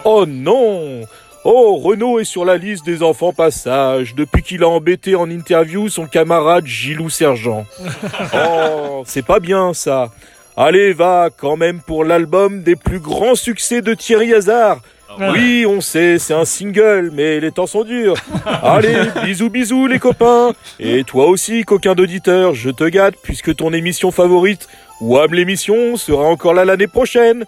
Oh 0.09 0.25
non 0.25 1.01
Oh, 1.43 1.75
Renaud 1.75 2.19
est 2.19 2.23
sur 2.23 2.45
la 2.45 2.55
liste 2.55 2.85
des 2.85 3.03
enfants 3.03 3.33
passage 3.33 4.15
depuis 4.15 4.41
qu'il 4.41 4.63
a 4.63 4.69
embêté 4.69 5.15
en 5.15 5.29
interview 5.29 5.89
son 5.89 6.05
camarade 6.05 6.65
Gilou 6.65 7.09
Sergent. 7.09 7.65
Oh, 8.33 9.03
c'est 9.05 9.25
pas 9.25 9.41
bien 9.41 9.73
ça. 9.73 10.11
Allez, 10.55 10.93
va 10.93 11.27
quand 11.35 11.57
même 11.57 11.81
pour 11.81 12.05
l'album 12.05 12.63
des 12.63 12.77
plus 12.77 13.01
grands 13.01 13.35
succès 13.35 13.81
de 13.81 13.93
Thierry 13.93 14.33
Hazard. 14.33 14.79
Oui, 15.19 15.65
on 15.67 15.81
sait, 15.81 16.19
c'est 16.19 16.33
un 16.33 16.45
single, 16.45 17.11
mais 17.13 17.41
les 17.41 17.51
temps 17.51 17.67
sont 17.67 17.83
durs. 17.83 18.15
Allez, 18.63 18.95
bisous 19.25 19.49
bisous 19.49 19.87
les 19.87 19.99
copains. 19.99 20.53
Et 20.79 21.03
toi 21.03 21.27
aussi, 21.27 21.63
coquin 21.65 21.95
d'auditeur, 21.95 22.53
je 22.53 22.69
te 22.69 22.85
gâte 22.85 23.15
puisque 23.23 23.53
ton 23.57 23.73
émission 23.73 24.11
favorite, 24.11 24.69
Wham 25.01 25.33
l'émission, 25.33 25.97
sera 25.97 26.23
encore 26.23 26.53
là 26.53 26.63
l'année 26.63 26.87
prochaine. 26.87 27.45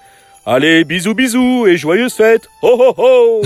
Allez, 0.52 0.84
bisous 0.84 1.14
bisous 1.14 1.68
et 1.68 1.78
joyeuses 1.78 2.16
fêtes. 2.16 2.50
Ho 2.64 2.70
ho 2.70 2.93
ho 2.97 3.41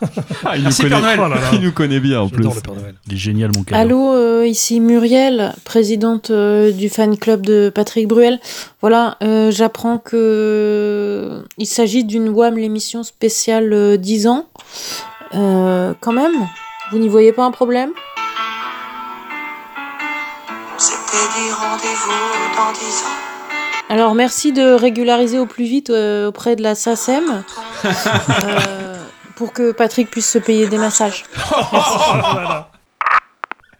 Ah, 0.46 0.56
il, 0.56 0.60
nous 0.60 0.62
Merci, 0.62 0.82
connaît, 0.84 0.88
Père 0.88 1.02
Noël. 1.02 1.20
Oh 1.20 1.28
là 1.28 1.34
là. 1.34 1.48
il 1.52 1.60
nous 1.60 1.72
connaît 1.72 2.00
bien 2.00 2.22
en 2.22 2.28
plus. 2.30 2.38
J'adore 2.42 2.54
le 2.54 2.60
Père 2.62 2.74
Noël. 2.74 2.94
Il 3.06 3.12
est 3.12 3.16
génial, 3.18 3.50
mon 3.54 3.64
cadeau. 3.64 3.78
Allô, 3.78 4.14
euh, 4.14 4.46
ici 4.46 4.80
Muriel, 4.80 5.52
présidente 5.66 6.30
euh, 6.30 6.72
du 6.72 6.88
fan 6.88 7.18
club 7.18 7.44
de 7.44 7.70
Patrick 7.74 8.08
Bruel. 8.08 8.40
Voilà, 8.80 9.18
euh, 9.22 9.50
j'apprends 9.50 9.98
que 9.98 11.44
il 11.58 11.66
s'agit 11.66 12.04
d'une 12.04 12.30
WAM 12.30 12.56
l'émission 12.56 13.02
spéciale 13.02 13.70
euh, 13.70 13.98
10 13.98 14.26
ans. 14.26 14.46
Euh, 15.34 15.92
quand 16.00 16.12
même, 16.14 16.48
vous 16.92 16.98
n'y 16.98 17.10
voyez 17.10 17.34
pas 17.34 17.44
un 17.44 17.50
problème? 17.50 17.90
C'était 20.78 21.28
dit 21.36 21.52
rendez-vous 21.52 22.56
dans 22.56 22.72
dix 22.72 23.02
ans. 23.04 23.29
Alors 23.90 24.14
merci 24.14 24.52
de 24.52 24.72
régulariser 24.72 25.40
au 25.40 25.46
plus 25.46 25.64
vite 25.64 25.90
euh, 25.90 26.28
auprès 26.28 26.54
de 26.54 26.62
la 26.62 26.76
SACEM 26.76 27.42
euh, 27.84 28.94
pour 29.34 29.52
que 29.52 29.72
Patrick 29.72 30.08
puisse 30.08 30.30
se 30.30 30.38
payer 30.38 30.68
des 30.68 30.78
massages. 30.78 31.24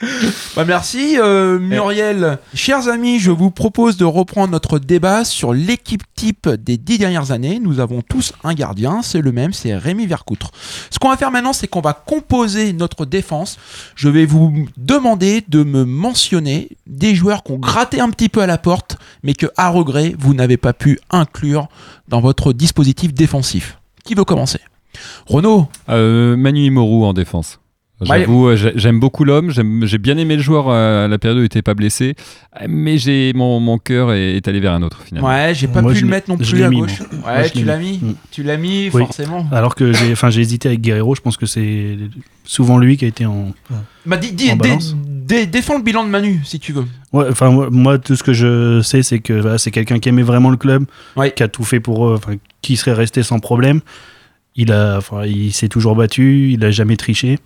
Bah 0.57 0.65
merci 0.65 1.17
euh, 1.19 1.59
Muriel. 1.59 2.39
Chers 2.55 2.89
amis, 2.89 3.19
je 3.19 3.31
vous 3.31 3.51
propose 3.51 3.97
de 3.97 4.05
reprendre 4.05 4.51
notre 4.51 4.79
débat 4.79 5.25
sur 5.25 5.53
l'équipe 5.53 6.03
type 6.15 6.49
des 6.49 6.77
dix 6.77 6.99
dernières 6.99 7.31
années. 7.33 7.61
Nous 7.61 7.81
avons 7.81 8.03
tous 8.03 8.33
un 8.43 8.55
gardien, 8.55 9.03
c'est 9.03 9.21
le 9.21 9.33
même, 9.33 9.53
c'est 9.53 9.77
Rémi 9.77 10.07
Vercoutre. 10.07 10.51
Ce 10.91 10.99
qu'on 10.99 11.11
va 11.11 11.17
faire 11.17 11.31
maintenant, 11.31 11.53
c'est 11.53 11.69
qu'on 11.69 11.81
va 11.81 11.93
composer 11.93 12.73
notre 12.73 13.05
défense. 13.05 13.59
Je 13.95 14.09
vais 14.09 14.25
vous 14.25 14.67
demander 14.77 15.45
de 15.49 15.63
me 15.63 15.85
mentionner 15.85 16.69
des 16.87 17.15
joueurs 17.15 17.43
qui 17.43 17.53
ont 17.53 17.59
gratté 17.59 18.01
un 18.01 18.11
petit 18.11 18.29
peu 18.29 18.41
à 18.41 18.47
la 18.47 18.59
porte, 18.59 18.97
mais 19.23 19.35
que 19.35 19.47
à 19.57 19.69
regret, 19.69 20.15
vous 20.19 20.35
n'avez 20.35 20.57
pas 20.57 20.73
pu 20.73 20.99
inclure 21.11 21.69
dans 22.09 22.21
votre 22.21 22.53
dispositif 22.53 23.13
défensif. 23.13 23.79
Qui 24.05 24.15
veut 24.15 24.25
commencer? 24.25 24.61
Renaud? 25.27 25.69
Euh, 25.89 26.37
Manu 26.37 26.65
Imoru 26.65 27.05
en 27.05 27.13
défense. 27.13 27.61
J'avoue, 28.03 28.49
euh, 28.49 28.57
j'ai- 28.57 28.73
j'aime 28.77 28.99
beaucoup 28.99 29.25
l'homme. 29.25 29.53
J'ai 29.83 29.99
bien 29.99 30.17
aimé 30.17 30.37
le 30.37 30.43
joueur 30.43 30.67
euh, 30.69 31.05
à 31.05 31.09
la 31.09 31.19
période 31.19 31.37
où 31.39 31.41
il 31.41 31.45
n'était 31.45 31.61
pas 31.63 31.75
blessé. 31.75 32.15
Euh, 32.61 32.67
Mais 32.69 32.97
j'ai 32.99 33.33
mon, 33.35 33.61
mon 33.61 33.77
cœur 33.79 34.13
est, 34.13 34.37
est 34.37 34.49
allé 34.49 34.59
vers 34.61 34.73
un 34.73 34.83
autre 34.83 35.03
finalement. 35.05 35.29
Ouais, 35.29 35.53
j'ai 35.55 35.69
pas 35.69 35.83
Moi, 35.83 35.93
pu 35.93 36.01
le 36.01 36.07
mettre 36.09 36.31
non 36.31 36.37
plus 36.39 36.63
à 36.63 36.71
mis, 36.71 36.79
gauche. 36.81 37.01
moi. 37.13 37.33
Ouais, 37.35 37.45
je 37.49 37.53
tu 37.53 37.65
l'as 37.65 37.77
mis. 37.77 37.99
mis. 38.03 38.11
Mm. 38.11 38.15
Tu 38.31 38.43
l'as 38.43 38.57
mis, 38.57 38.85
Oui. 38.93 39.03
forcément. 39.03 39.47
Alors 39.53 39.75
que 39.75 39.93
j'ai, 39.93 40.13
enfin, 40.13 40.31
j'ai 40.31 40.41
hésité 40.41 40.69
avec 40.69 40.81
Guerrero. 40.81 41.15
Je 41.15 41.21
pense 41.21 41.37
que 41.37 41.47
c'est 41.47 41.99
souvent 42.45 42.79
lui 42.79 42.97
qui 42.97 43.05
a 43.05 43.09
été 43.09 43.27
en. 43.27 43.53
Bah, 44.07 44.19
En 44.53 44.57
balance. 44.57 44.97
dé- 45.27 45.47
défends 45.47 45.77
le 45.77 45.83
bilan 45.83 46.05
de 46.05 46.09
Manu, 46.09 46.41
si 46.45 46.59
tu 46.59 46.73
veux. 46.73 46.85
Ouais, 47.13 47.27
enfin 47.31 47.51
moi, 47.71 47.99
tout 47.99 48.17
ce 48.17 48.23
que 48.23 48.33
je 48.33 48.81
sais, 48.83 49.03
c'est 49.03 49.19
que 49.19 49.35
voilà, 49.35 49.59
c'est 49.59 49.71
quelqu'un 49.71 49.99
qui 49.99 50.09
aimait 50.09 50.23
vraiment 50.23 50.49
le 50.51 50.57
club, 50.57 50.85
qui 51.37 51.43
a 51.43 51.49
tout 51.49 51.65
fait 51.65 51.81
pour, 51.81 52.07
eux, 52.09 52.15
enfin, 52.17 52.37
qui 52.63 52.77
serait 52.77 52.95
resté 52.95 53.23
sans 53.23 53.41
problème. 53.41 53.81
Il 54.57 54.73
a, 54.73 54.97
enfin, 54.97 55.25
il 55.27 55.53
s'est 55.53 55.69
toujours 55.69 55.95
battu, 55.95 56.51
il 56.53 56.65
a 56.65 56.71
jamais 56.71 56.97
triché. 56.97 57.39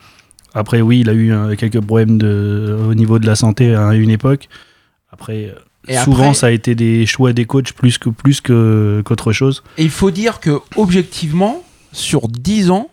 Après, 0.55 0.81
oui, 0.81 1.01
il 1.01 1.09
a 1.11 1.15
eu 1.15 1.33
quelques 1.57 1.81
problèmes 1.81 2.17
de, 2.19 2.79
au 2.89 2.95
niveau 2.95 3.19
de 3.19 3.27
la 3.27 3.35
santé 3.35 3.75
à 3.75 3.95
une 3.95 4.11
époque. 4.11 4.49
Après, 5.11 5.47
euh, 5.55 5.59
Et 5.89 5.97
souvent, 5.99 6.25
après- 6.25 6.35
ça 6.35 6.47
a 6.47 6.51
été 6.51 6.75
des 6.75 7.07
choix 7.07 7.33
des 7.33 7.45
coachs 7.45 7.73
plus 7.73 7.99
que 7.99 8.09
plus 8.09 8.41
que 8.41 9.03
qu'autre 9.05 9.33
chose. 9.33 9.63
Et 9.79 9.83
il 9.85 9.91
faut 9.91 10.11
dire 10.11 10.41
que, 10.41 10.61
objectivement, 10.77 11.63
sur 11.93 12.29
10 12.29 12.71
ans, 12.71 12.89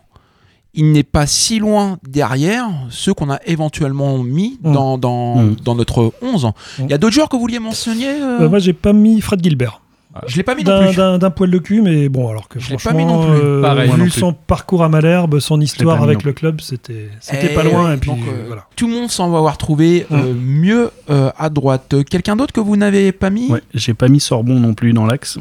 il 0.73 0.91
n'est 0.93 1.03
pas 1.03 1.27
si 1.27 1.59
loin 1.59 1.97
derrière 2.07 2.67
ceux 2.89 3.13
qu'on 3.13 3.29
a 3.29 3.39
éventuellement 3.45 4.17
mis 4.19 4.57
Mm. 4.63 4.71
dans, 4.73 4.97
dans, 4.97 5.35
Mm. 5.43 5.55
dans 5.63 5.75
notre 5.75 6.13
11. 6.21 6.51
Il 6.79 6.89
y 6.89 6.93
a 6.93 6.97
d'autres 6.97 7.13
joueurs 7.13 7.27
que 7.29 7.35
vous 7.35 7.41
vouliez 7.41 7.59
mentionner 7.59 8.07
euh 8.09 8.41
Euh, 8.41 8.49
moi, 8.49 8.59
j'ai 8.59 8.73
pas 8.73 8.93
mis 8.93 9.19
Fred 9.21 9.43
Gilbert. 9.43 9.80
Je 10.27 10.35
l'ai 10.37 10.43
pas 10.43 10.55
mis 10.55 10.63
non 10.63 10.85
plus. 10.87 10.95
D'un 10.95 11.29
poil 11.29 11.49
de 11.51 11.57
cul, 11.57 11.81
mais 11.81 12.09
bon, 12.09 12.27
alors 12.29 12.47
que 12.49 12.59
Je 12.59 12.69
l'ai 12.69 12.77
franchement, 12.77 12.91
pas 12.91 12.97
mis 12.97 13.05
non 13.05 13.31
plus. 13.31 13.39
euh, 13.43 13.61
Pareil. 13.61 13.89
Vu 13.89 13.97
non 13.97 14.03
plus. 14.03 14.09
son 14.11 14.33
parcours 14.33 14.83
à 14.83 14.89
Malherbe, 14.89 15.39
son 15.39 15.61
histoire 15.61 16.03
avec 16.03 16.19
non 16.19 16.25
le 16.25 16.33
club, 16.33 16.59
c'était 16.61 17.09
c'était 17.21 17.49
Eh 17.51 17.55
pas 17.55 17.63
loin. 17.63 17.89
ouais, 17.89 17.95
et 17.95 17.97
puis 17.97 18.09
donc, 18.11 18.19
euh, 18.27 18.43
voilà. 18.47 18.65
Tout 18.75 18.87
le 18.87 18.93
monde 18.93 19.09
semble 19.09 19.35
avoir 19.35 19.57
trouvé 19.57 20.05
euh, 20.11 20.33
mieux 20.33 20.91
euh, 21.09 21.31
à 21.37 21.49
droite. 21.49 21.95
Quelqu'un 22.09 22.35
d'autre 22.35 22.51
que 22.53 22.59
vous 22.59 22.75
n'avez 22.75 23.11
pas 23.13 23.29
mis? 23.29 23.49
Ouais, 23.51 23.61
j'ai 23.73 23.93
pas 23.93 24.09
mis 24.09 24.19
Sorbon 24.19 24.59
non 24.59 24.73
plus 24.73 24.91
dans 24.93 25.05
l'axe. 25.05 25.39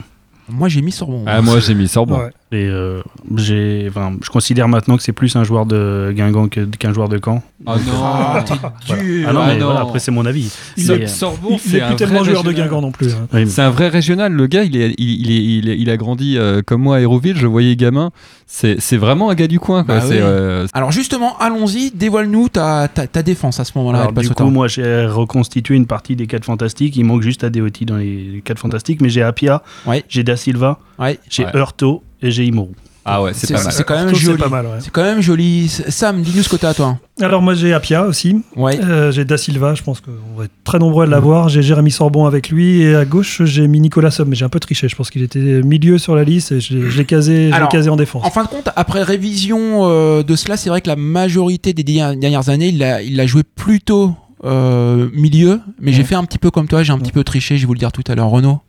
Moi, 0.48 0.68
j'ai 0.68 0.82
mis 0.82 0.92
Sorbon. 0.92 1.24
Ah, 1.26 1.42
moi, 1.42 1.58
j'ai 1.60 1.74
mis 1.74 1.88
Sorbon. 1.88 2.20
Et 2.52 2.66
euh, 2.66 3.00
j'ai, 3.36 3.86
enfin, 3.88 4.12
je 4.24 4.28
considère 4.28 4.66
maintenant 4.66 4.96
que 4.96 5.04
c'est 5.04 5.12
plus 5.12 5.36
un 5.36 5.44
joueur 5.44 5.66
de 5.66 6.12
Guingamp 6.16 6.48
que- 6.48 6.64
qu'un 6.64 6.92
joueur 6.92 7.08
de 7.08 7.20
Caen. 7.24 7.44
Oh 7.64 7.70
non. 7.70 7.76
Ah, 8.02 8.42
t'es 8.44 8.54
Voilà. 8.88 9.02
dur. 9.04 9.26
Ah 9.28 9.32
non, 9.32 9.40
Ah 9.44 9.54
non. 9.54 9.64
voilà, 9.66 9.80
après 9.82 10.00
c'est 10.00 10.10
mon 10.10 10.26
avis. 10.26 10.52
Il 10.76 10.90
est- 10.90 11.04
euh, 11.04 11.06
Sorbon, 11.06 11.58
Il- 11.64 11.76
est 11.76 11.86
plus 11.86 11.94
tellement 11.96 12.24
joueur 12.24 12.42
de. 12.42 12.50
Guingamp 12.50 12.80
non 12.80 12.90
plus. 12.90 13.12
hein. 13.12 13.28
oui, 13.32 13.48
C'est 13.48 13.62
un 13.62 13.70
vrai 13.70 13.88
régional. 13.88 14.32
Le 14.32 14.46
gars, 14.48 14.64
il, 14.64 14.76
est, 14.76 14.94
il, 14.98 15.20
il, 15.20 15.30
est- 15.30 15.44
il, 15.58 15.68
est- 15.68 15.78
il 15.78 15.90
a 15.90 15.96
grandi 15.96 16.36
euh, 16.38 16.60
comme 16.66 16.82
moi 16.82 16.96
à 16.96 17.00
Hérouville. 17.00 17.36
Je 17.36 17.46
voyais 17.46 17.76
gamin. 17.76 18.10
C'est 18.48 18.80
c'est 18.80 18.96
vraiment 18.96 19.30
un 19.30 19.36
gars 19.36 19.46
du 19.46 19.60
coin. 19.60 19.84
Quoi. 19.84 19.94
Bah 19.96 20.00
C'est, 20.00 20.14
oui. 20.14 20.20
euh, 20.20 20.66
Alors 20.72 20.90
justement, 20.90 21.38
allons-y, 21.38 21.92
dévoile-nous 21.92 22.48
ta, 22.48 22.88
ta, 22.88 23.06
ta 23.06 23.22
défense 23.22 23.60
à 23.60 23.64
ce 23.64 23.72
moment-là. 23.76 24.08
Du 24.10 24.28
coup, 24.30 24.50
moi, 24.50 24.66
j'ai 24.66 25.06
reconstitué 25.06 25.76
une 25.76 25.86
partie 25.86 26.16
des 26.16 26.26
4 26.26 26.44
fantastiques. 26.46 26.96
Il 26.96 27.04
manque 27.04 27.22
juste 27.22 27.44
Adeoti 27.44 27.84
dans 27.86 27.96
les 27.96 28.42
4 28.44 28.58
fantastiques, 28.58 29.00
mais 29.02 29.08
j'ai 29.08 29.22
Apia, 29.22 29.62
Ouais. 29.86 30.02
j'ai 30.08 30.24
Da 30.24 30.36
Silva, 30.36 30.80
Ouais. 30.98 31.20
j'ai 31.30 31.44
Ouais. 31.44 31.52
Et 32.22 32.30
j'ai 32.30 32.44
Imoru. 32.44 32.72
Ah 33.04 33.22
ouais, 33.22 33.32
c'est 33.32 33.52
pas 33.52 33.62
mal. 33.62 33.72
C'est 33.72 33.84
quand 33.84 33.94
même 33.96 34.14
c'est 34.14 34.20
joli. 34.20 34.42
ouais. 34.42 34.48
C'est 34.80 34.90
quand 34.90 35.02
même 35.02 35.22
joli. 35.22 35.68
Sam, 35.68 36.20
dis-nous 36.20 36.42
ce 36.42 36.48
que 36.50 36.56
t'as, 36.56 36.74
toi. 36.74 36.98
Alors 37.20 37.40
moi 37.40 37.54
j'ai 37.54 37.72
Apia 37.72 38.04
aussi. 38.04 38.42
Ouais. 38.56 38.78
Euh, 38.78 39.10
j'ai 39.10 39.24
Da 39.24 39.38
Silva, 39.38 39.74
je 39.74 39.82
pense 39.82 40.00
qu'on 40.00 40.36
va 40.36 40.44
être 40.44 40.52
très 40.64 40.78
nombreux 40.78 41.04
à 41.04 41.06
l'avoir. 41.06 41.48
J'ai 41.48 41.62
Jérémy 41.62 41.90
Sorbon 41.90 42.26
avec 42.26 42.50
lui 42.50 42.82
et 42.82 42.94
à 42.94 43.06
gauche 43.06 43.42
j'ai 43.44 43.66
mis 43.68 43.80
Nicolas 43.80 44.10
Somme, 44.10 44.28
mais 44.28 44.36
j'ai 44.36 44.44
un 44.44 44.50
peu 44.50 44.60
triché. 44.60 44.88
Je 44.88 44.96
pense 44.96 45.08
qu'il 45.10 45.22
était 45.22 45.62
milieu 45.62 45.96
sur 45.96 46.14
la 46.14 46.24
liste 46.24 46.52
et 46.52 46.60
je 46.60 46.76
l'ai 46.76 47.04
casé, 47.06 47.46
je 47.46 47.48
l'ai 47.48 47.52
Alors, 47.52 47.70
casé 47.70 47.88
en 47.88 47.96
défense. 47.96 48.24
En 48.24 48.30
fin 48.30 48.44
de 48.44 48.48
compte, 48.48 48.68
après 48.76 49.02
révision 49.02 49.88
euh, 49.88 50.22
de 50.22 50.36
cela, 50.36 50.58
c'est 50.58 50.68
vrai 50.68 50.82
que 50.82 50.88
la 50.88 50.96
majorité 50.96 51.72
des 51.72 51.82
dernières 51.82 52.48
années, 52.50 52.68
il 52.68 52.78
l'a 52.78 53.02
l'a 53.02 53.26
joué 53.26 53.42
plutôt 53.44 54.14
euh, 54.44 55.08
milieu, 55.14 55.60
mais 55.80 55.92
j'ai 55.92 56.04
fait 56.04 56.14
un 56.14 56.24
petit 56.24 56.38
peu 56.38 56.50
comme 56.50 56.68
toi, 56.68 56.82
j'ai 56.82 56.92
un 56.92 56.98
petit 56.98 57.12
peu 57.12 57.24
triché, 57.24 57.56
je 57.56 57.62
vais 57.62 57.66
vous 57.66 57.74
le 57.74 57.78
dire 57.78 57.92
tout 57.92 58.04
à 58.06 58.14
l'heure. 58.14 58.28
Renaud 58.28 58.60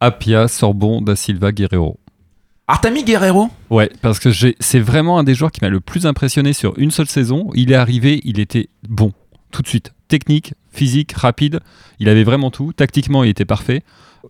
Apia, 0.00 0.48
Sorbon, 0.48 1.02
Da 1.02 1.14
Silva, 1.14 1.52
Guerrero. 1.52 1.98
Mis 2.92 3.04
Guerrero 3.04 3.50
Ouais, 3.70 3.90
parce 4.02 4.18
que 4.18 4.30
c'est 4.32 4.80
vraiment 4.80 5.18
un 5.18 5.24
des 5.24 5.34
joueurs 5.34 5.50
qui 5.50 5.60
m'a 5.62 5.68
le 5.68 5.80
plus 5.80 6.06
impressionné 6.06 6.52
sur 6.52 6.78
une 6.78 6.90
seule 6.90 7.08
saison. 7.08 7.50
Il 7.54 7.72
est 7.72 7.76
arrivé, 7.76 8.20
il 8.24 8.40
était 8.40 8.68
bon, 8.88 9.12
tout 9.50 9.62
de 9.62 9.68
suite. 9.68 9.92
Technique, 10.08 10.54
physique, 10.72 11.12
rapide. 11.12 11.60
Il 11.98 12.08
avait 12.08 12.24
vraiment 12.24 12.50
tout. 12.50 12.72
Tactiquement, 12.72 13.24
il 13.24 13.30
était 13.30 13.44
parfait. 13.44 13.82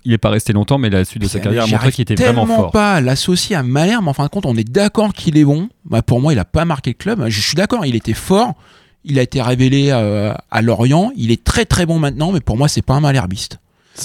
Il 0.04 0.12
n'est 0.12 0.18
pas 0.18 0.30
resté 0.30 0.52
longtemps, 0.52 0.78
mais 0.78 0.90
la 0.90 1.04
suite 1.04 1.22
de 1.22 1.28
sa 1.28 1.40
carrière 1.40 1.64
a 1.64 1.66
montré 1.66 1.90
qu'il 1.90 2.02
était 2.02 2.14
vraiment 2.14 2.46
tellement 2.46 2.62
fort. 2.62 2.70
pas 2.70 3.00
l'associer 3.00 3.56
à 3.56 3.62
Malherbe, 3.62 4.06
en 4.06 4.12
fin 4.12 4.24
de 4.24 4.30
compte, 4.30 4.46
on 4.46 4.56
est 4.56 4.68
d'accord 4.68 5.12
qu'il 5.12 5.36
est 5.36 5.44
bon. 5.44 5.68
Bah, 5.84 6.02
pour 6.02 6.20
moi, 6.20 6.32
il 6.32 6.38
a 6.38 6.44
pas 6.44 6.64
marqué 6.64 6.90
le 6.90 6.94
club. 6.94 7.24
Je 7.28 7.40
suis 7.40 7.56
d'accord, 7.56 7.84
il 7.84 7.96
était 7.96 8.14
fort. 8.14 8.54
Il 9.04 9.18
a 9.18 9.22
été 9.22 9.40
révélé 9.40 9.88
euh, 9.90 10.32
à 10.50 10.62
Lorient. 10.62 11.10
Il 11.16 11.30
est 11.30 11.42
très 11.42 11.64
très 11.64 11.86
bon 11.86 11.98
maintenant, 11.98 12.32
mais 12.32 12.40
pour 12.40 12.56
moi, 12.56 12.68
c'est 12.68 12.82
pas 12.82 12.94
un 12.94 13.00
Malherbiste. 13.00 13.58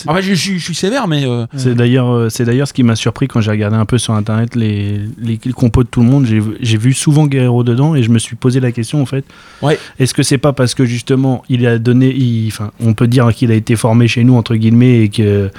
Enfin, 0.08 0.20
je, 0.20 0.34
je- 0.34 0.54
je 0.54 0.64
suis 0.64 0.76
sévère, 0.76 1.08
mais 1.08 1.26
euh, 1.26 1.46
C'est 1.56 1.74
d'ailleurs, 1.76 2.10
euh, 2.12 2.30
c'est 2.30 2.44
d'ailleurs 2.44 2.68
ce 2.68 2.74
qui 2.74 2.84
m'a 2.84 2.96
surpris 2.96 3.28
quand 3.28 3.40
j'ai 3.40 3.52
regardé 3.52 3.78
un 3.78 3.86
peu 3.86 3.98
sur 3.98 4.14
internet 4.14 4.56
les, 4.56 5.00
les, 5.20 5.40
les 5.44 5.54
compos 5.54 5.84
de 5.84 5.88
tout 5.88 6.02
le 6.02 6.08
monde. 6.10 6.26
J'ai, 6.26 6.42
j'ai 6.60 6.78
vu 6.78 6.92
souvent 6.94 7.28
Guerrero 7.28 7.64
dedans 7.64 7.96
et 7.96 8.04
je 8.04 8.10
me 8.10 8.20
suis 8.20 8.36
posé 8.36 8.60
la 8.60 8.72
question 8.72 9.02
en 9.02 9.06
fait. 9.06 9.24
Ouais. 9.62 9.80
Est-ce 10.00 10.14
que 10.14 10.24
c'est 10.24 10.38
pas 10.40 10.54
parce 10.54 10.74
que 10.74 10.86
justement 10.86 11.44
il 11.50 11.66
a 11.66 11.78
donné, 11.80 12.14
il- 12.14 12.48
enfin, 12.48 12.72
on 12.82 12.94
peut 12.94 13.08
dire 13.08 13.34
qu'il 13.34 13.52
a 13.52 13.56
été 13.56 13.76
formé 13.76 14.08
chez 14.08 14.24
nous 14.24 14.36
entre 14.36 14.56
guillemets 14.56 15.02
et 15.04 15.10
que 15.10 15.50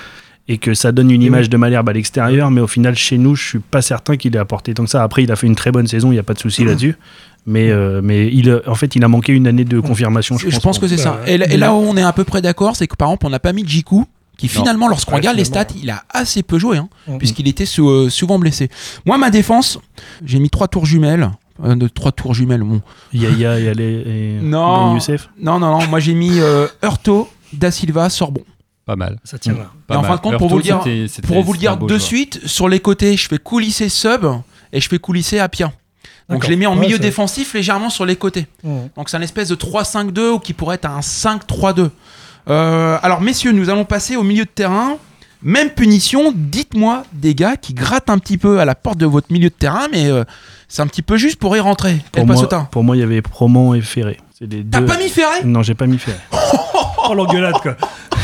et 0.49 0.59
que 0.59 0.75
ça 0.75 0.93
donne 0.93 1.11
une 1.11 1.23
image 1.23 1.49
de 1.51 1.57
Malherbe 1.57 1.89
à 1.89 1.93
l'extérieur, 1.93 2.51
mais 2.53 2.61
au 2.61 2.69
final 2.69 2.95
chez 2.95 3.19
nous, 3.19 3.35
je 3.35 3.45
suis 3.49 3.59
pas 3.59 3.83
certain 3.83 4.17
qu'il 4.17 4.37
ait 4.37 4.39
apporté 4.39 4.75
tant 4.75 4.85
que 4.85 4.91
ça. 4.91 5.03
Après, 5.03 5.25
il 5.25 5.33
a 5.33 5.37
fait 5.37 5.49
une 5.49 5.57
très 5.57 5.73
bonne 5.73 5.89
saison, 5.89 6.11
il 6.11 6.15
n'y 6.15 6.21
a 6.21 6.23
pas 6.23 6.35
de 6.35 6.39
souci 6.39 6.63
là-dessus. 6.65 6.95
Mais, 7.49 7.71
euh, 7.71 8.01
mais 8.03 8.29
il, 8.33 8.61
en 8.67 8.75
fait, 8.77 8.95
il 8.97 9.03
a 9.05 9.09
manqué 9.09 9.33
une 9.33 9.47
année 9.49 9.65
de 9.65 9.79
confirmation. 9.81 10.37
Je, 10.39 10.49
je 10.51 10.59
pense 10.61 10.79
que 10.81 10.87
c'est 10.89 10.97
ça. 10.99 11.21
Et, 11.27 11.35
et 11.35 11.57
là 11.57 11.73
où 11.75 11.79
on 11.79 11.97
est 11.97 12.03
à 12.03 12.13
peu 12.13 12.23
près 12.25 12.43
d'accord, 12.43 12.77
c'est 12.77 12.87
que 12.87 12.95
par 12.97 13.09
exemple, 13.09 13.27
on 13.27 13.31
n'a 13.31 13.39
pas 13.41 13.53
mis 13.53 13.67
Jiku, 13.67 14.05
qui 14.37 14.49
finalement, 14.49 14.89
lorsqu'on 14.89 15.13
Ouais, 15.13 15.19
regarde 15.19 15.37
les 15.37 15.45
stats, 15.45 15.67
il 15.81 15.91
a 15.91 16.05
assez 16.11 16.43
peu 16.43 16.59
joué, 16.59 16.77
hein, 16.79 16.89
Mhm. 17.09 17.19
puisqu'il 17.19 17.49
était 17.49 17.67
sou- 17.67 17.89
euh, 17.89 18.11
souvent 18.11 18.39
blessé. 18.39 18.69
Moi, 19.05 19.17
ma 19.19 19.31
défense, 19.31 19.79
j'ai 20.25 20.39
mis 20.39 20.51
trois 20.51 20.69
tours 20.69 20.87
jumelles. 20.87 21.31
Euh, 21.65 21.75
de 21.75 21.89
trois 21.89 22.13
tours 22.13 22.35
jumelles, 22.35 22.63
bon. 22.63 22.83
Yaya 23.15 23.59
et, 23.59 23.69
Ale- 23.69 23.81
et 23.81 24.39
Non. 24.43 24.95
Youssef. 24.95 25.31
Non, 25.41 25.59
non, 25.59 25.79
non. 25.81 25.87
Moi, 25.87 26.01
j'ai 26.01 26.13
mis 26.13 26.39
euh, 26.39 26.67
Heurto, 26.85 27.31
Da 27.55 27.71
Silva, 27.71 28.11
Sorbon. 28.11 28.43
Pas 28.85 28.95
mal. 28.97 29.19
Ça 29.25 29.39
tient 29.39 29.55
là. 29.55 29.71
Pas 29.87 29.95
et 29.95 29.97
en 29.99 30.03
fin 30.03 30.17
de 30.17 30.21
compte, 30.21 30.37
pour 30.37 30.49
vous 30.51 30.59
le 30.59 30.63
dire, 30.63 30.81
pour 31.27 31.43
vous 31.43 31.55
le 31.55 31.59
dire 31.59 31.77
de 31.79 31.89
joueur. 31.89 32.01
suite, 32.01 32.47
sur 32.47 32.69
les 32.69 32.79
côtés, 32.79 33.17
je 33.17 33.27
fais 33.27 33.39
coulisser 33.39 33.89
Sub 33.89 34.27
et 34.73 34.81
je 34.83 34.89
fais 34.89 34.99
coulisser 34.99 35.39
Apia. 35.39 35.73
Donc 36.29 36.45
je 36.45 36.51
l'ai 36.51 36.57
mis 36.57 36.67
en 36.67 36.75
Ouais, 36.77 36.83
milieu 36.87 36.99
défensif 36.99 37.55
légèrement 37.55 37.89
sur 37.89 38.05
les 38.05 38.17
côtés. 38.17 38.47
Mhm. 38.63 38.91
Donc 38.97 39.09
c'est 39.09 39.17
un 39.17 39.23
espèce 39.23 39.49
de 39.49 39.55
3-5-2 39.55 40.33
ou 40.33 40.39
qui 40.41 40.53
pourrait 40.53 40.75
être 40.75 40.85
un 40.91 41.01
5-3-2. 41.01 41.91
Euh, 42.49 42.99
alors 43.03 43.21
messieurs, 43.21 43.53
nous 43.53 43.71
allons 43.71 43.85
passer 43.85 44.17
au 44.17 44.23
milieu 44.23 44.45
de 44.45 44.49
terrain 44.51 44.97
Même 45.43 45.71
punition, 45.71 46.33
dites-moi 46.35 47.05
des 47.13 47.35
gars 47.35 47.57
qui 47.57 47.75
grattent 47.75 48.09
un 48.11 48.19
petit 48.19 48.39
peu 48.39 48.61
à 48.61 48.65
la 48.65 48.75
porte 48.75 48.99
de 48.99 49.07
votre 49.07 49.33
milieu 49.33 49.49
de 49.49 49.55
terrain, 49.55 49.89
mais 49.93 50.07
euh, 50.11 50.25
c'est 50.69 50.83
un 50.83 50.87
petit 50.87 51.03
peu 51.03 51.17
juste 51.17 51.37
pour 51.39 51.57
y 51.57 51.61
rentrer. 51.61 51.97
Pour 52.13 52.25
moi, 52.27 52.35
Pasota. 52.37 52.69
pour 52.71 52.85
moi, 52.85 52.97
il 52.97 53.01
y 53.01 53.03
avait 53.03 53.23
Promont 53.23 53.75
et 53.75 53.81
Ferré. 53.81 54.19
C'est 54.39 54.51
les 54.53 54.65
T'as 54.65 54.81
deux- 54.81 54.87
pas 54.87 54.99
mis 54.99 55.09
Ferré 55.09 55.45
Non, 55.45 55.63
j'ai 55.63 55.75
pas 55.75 55.87
mis 55.87 55.99
Ferré. 55.99 56.19
Oh 57.09 57.15
l'engueulade 57.15 57.55
quoi. 57.63 57.77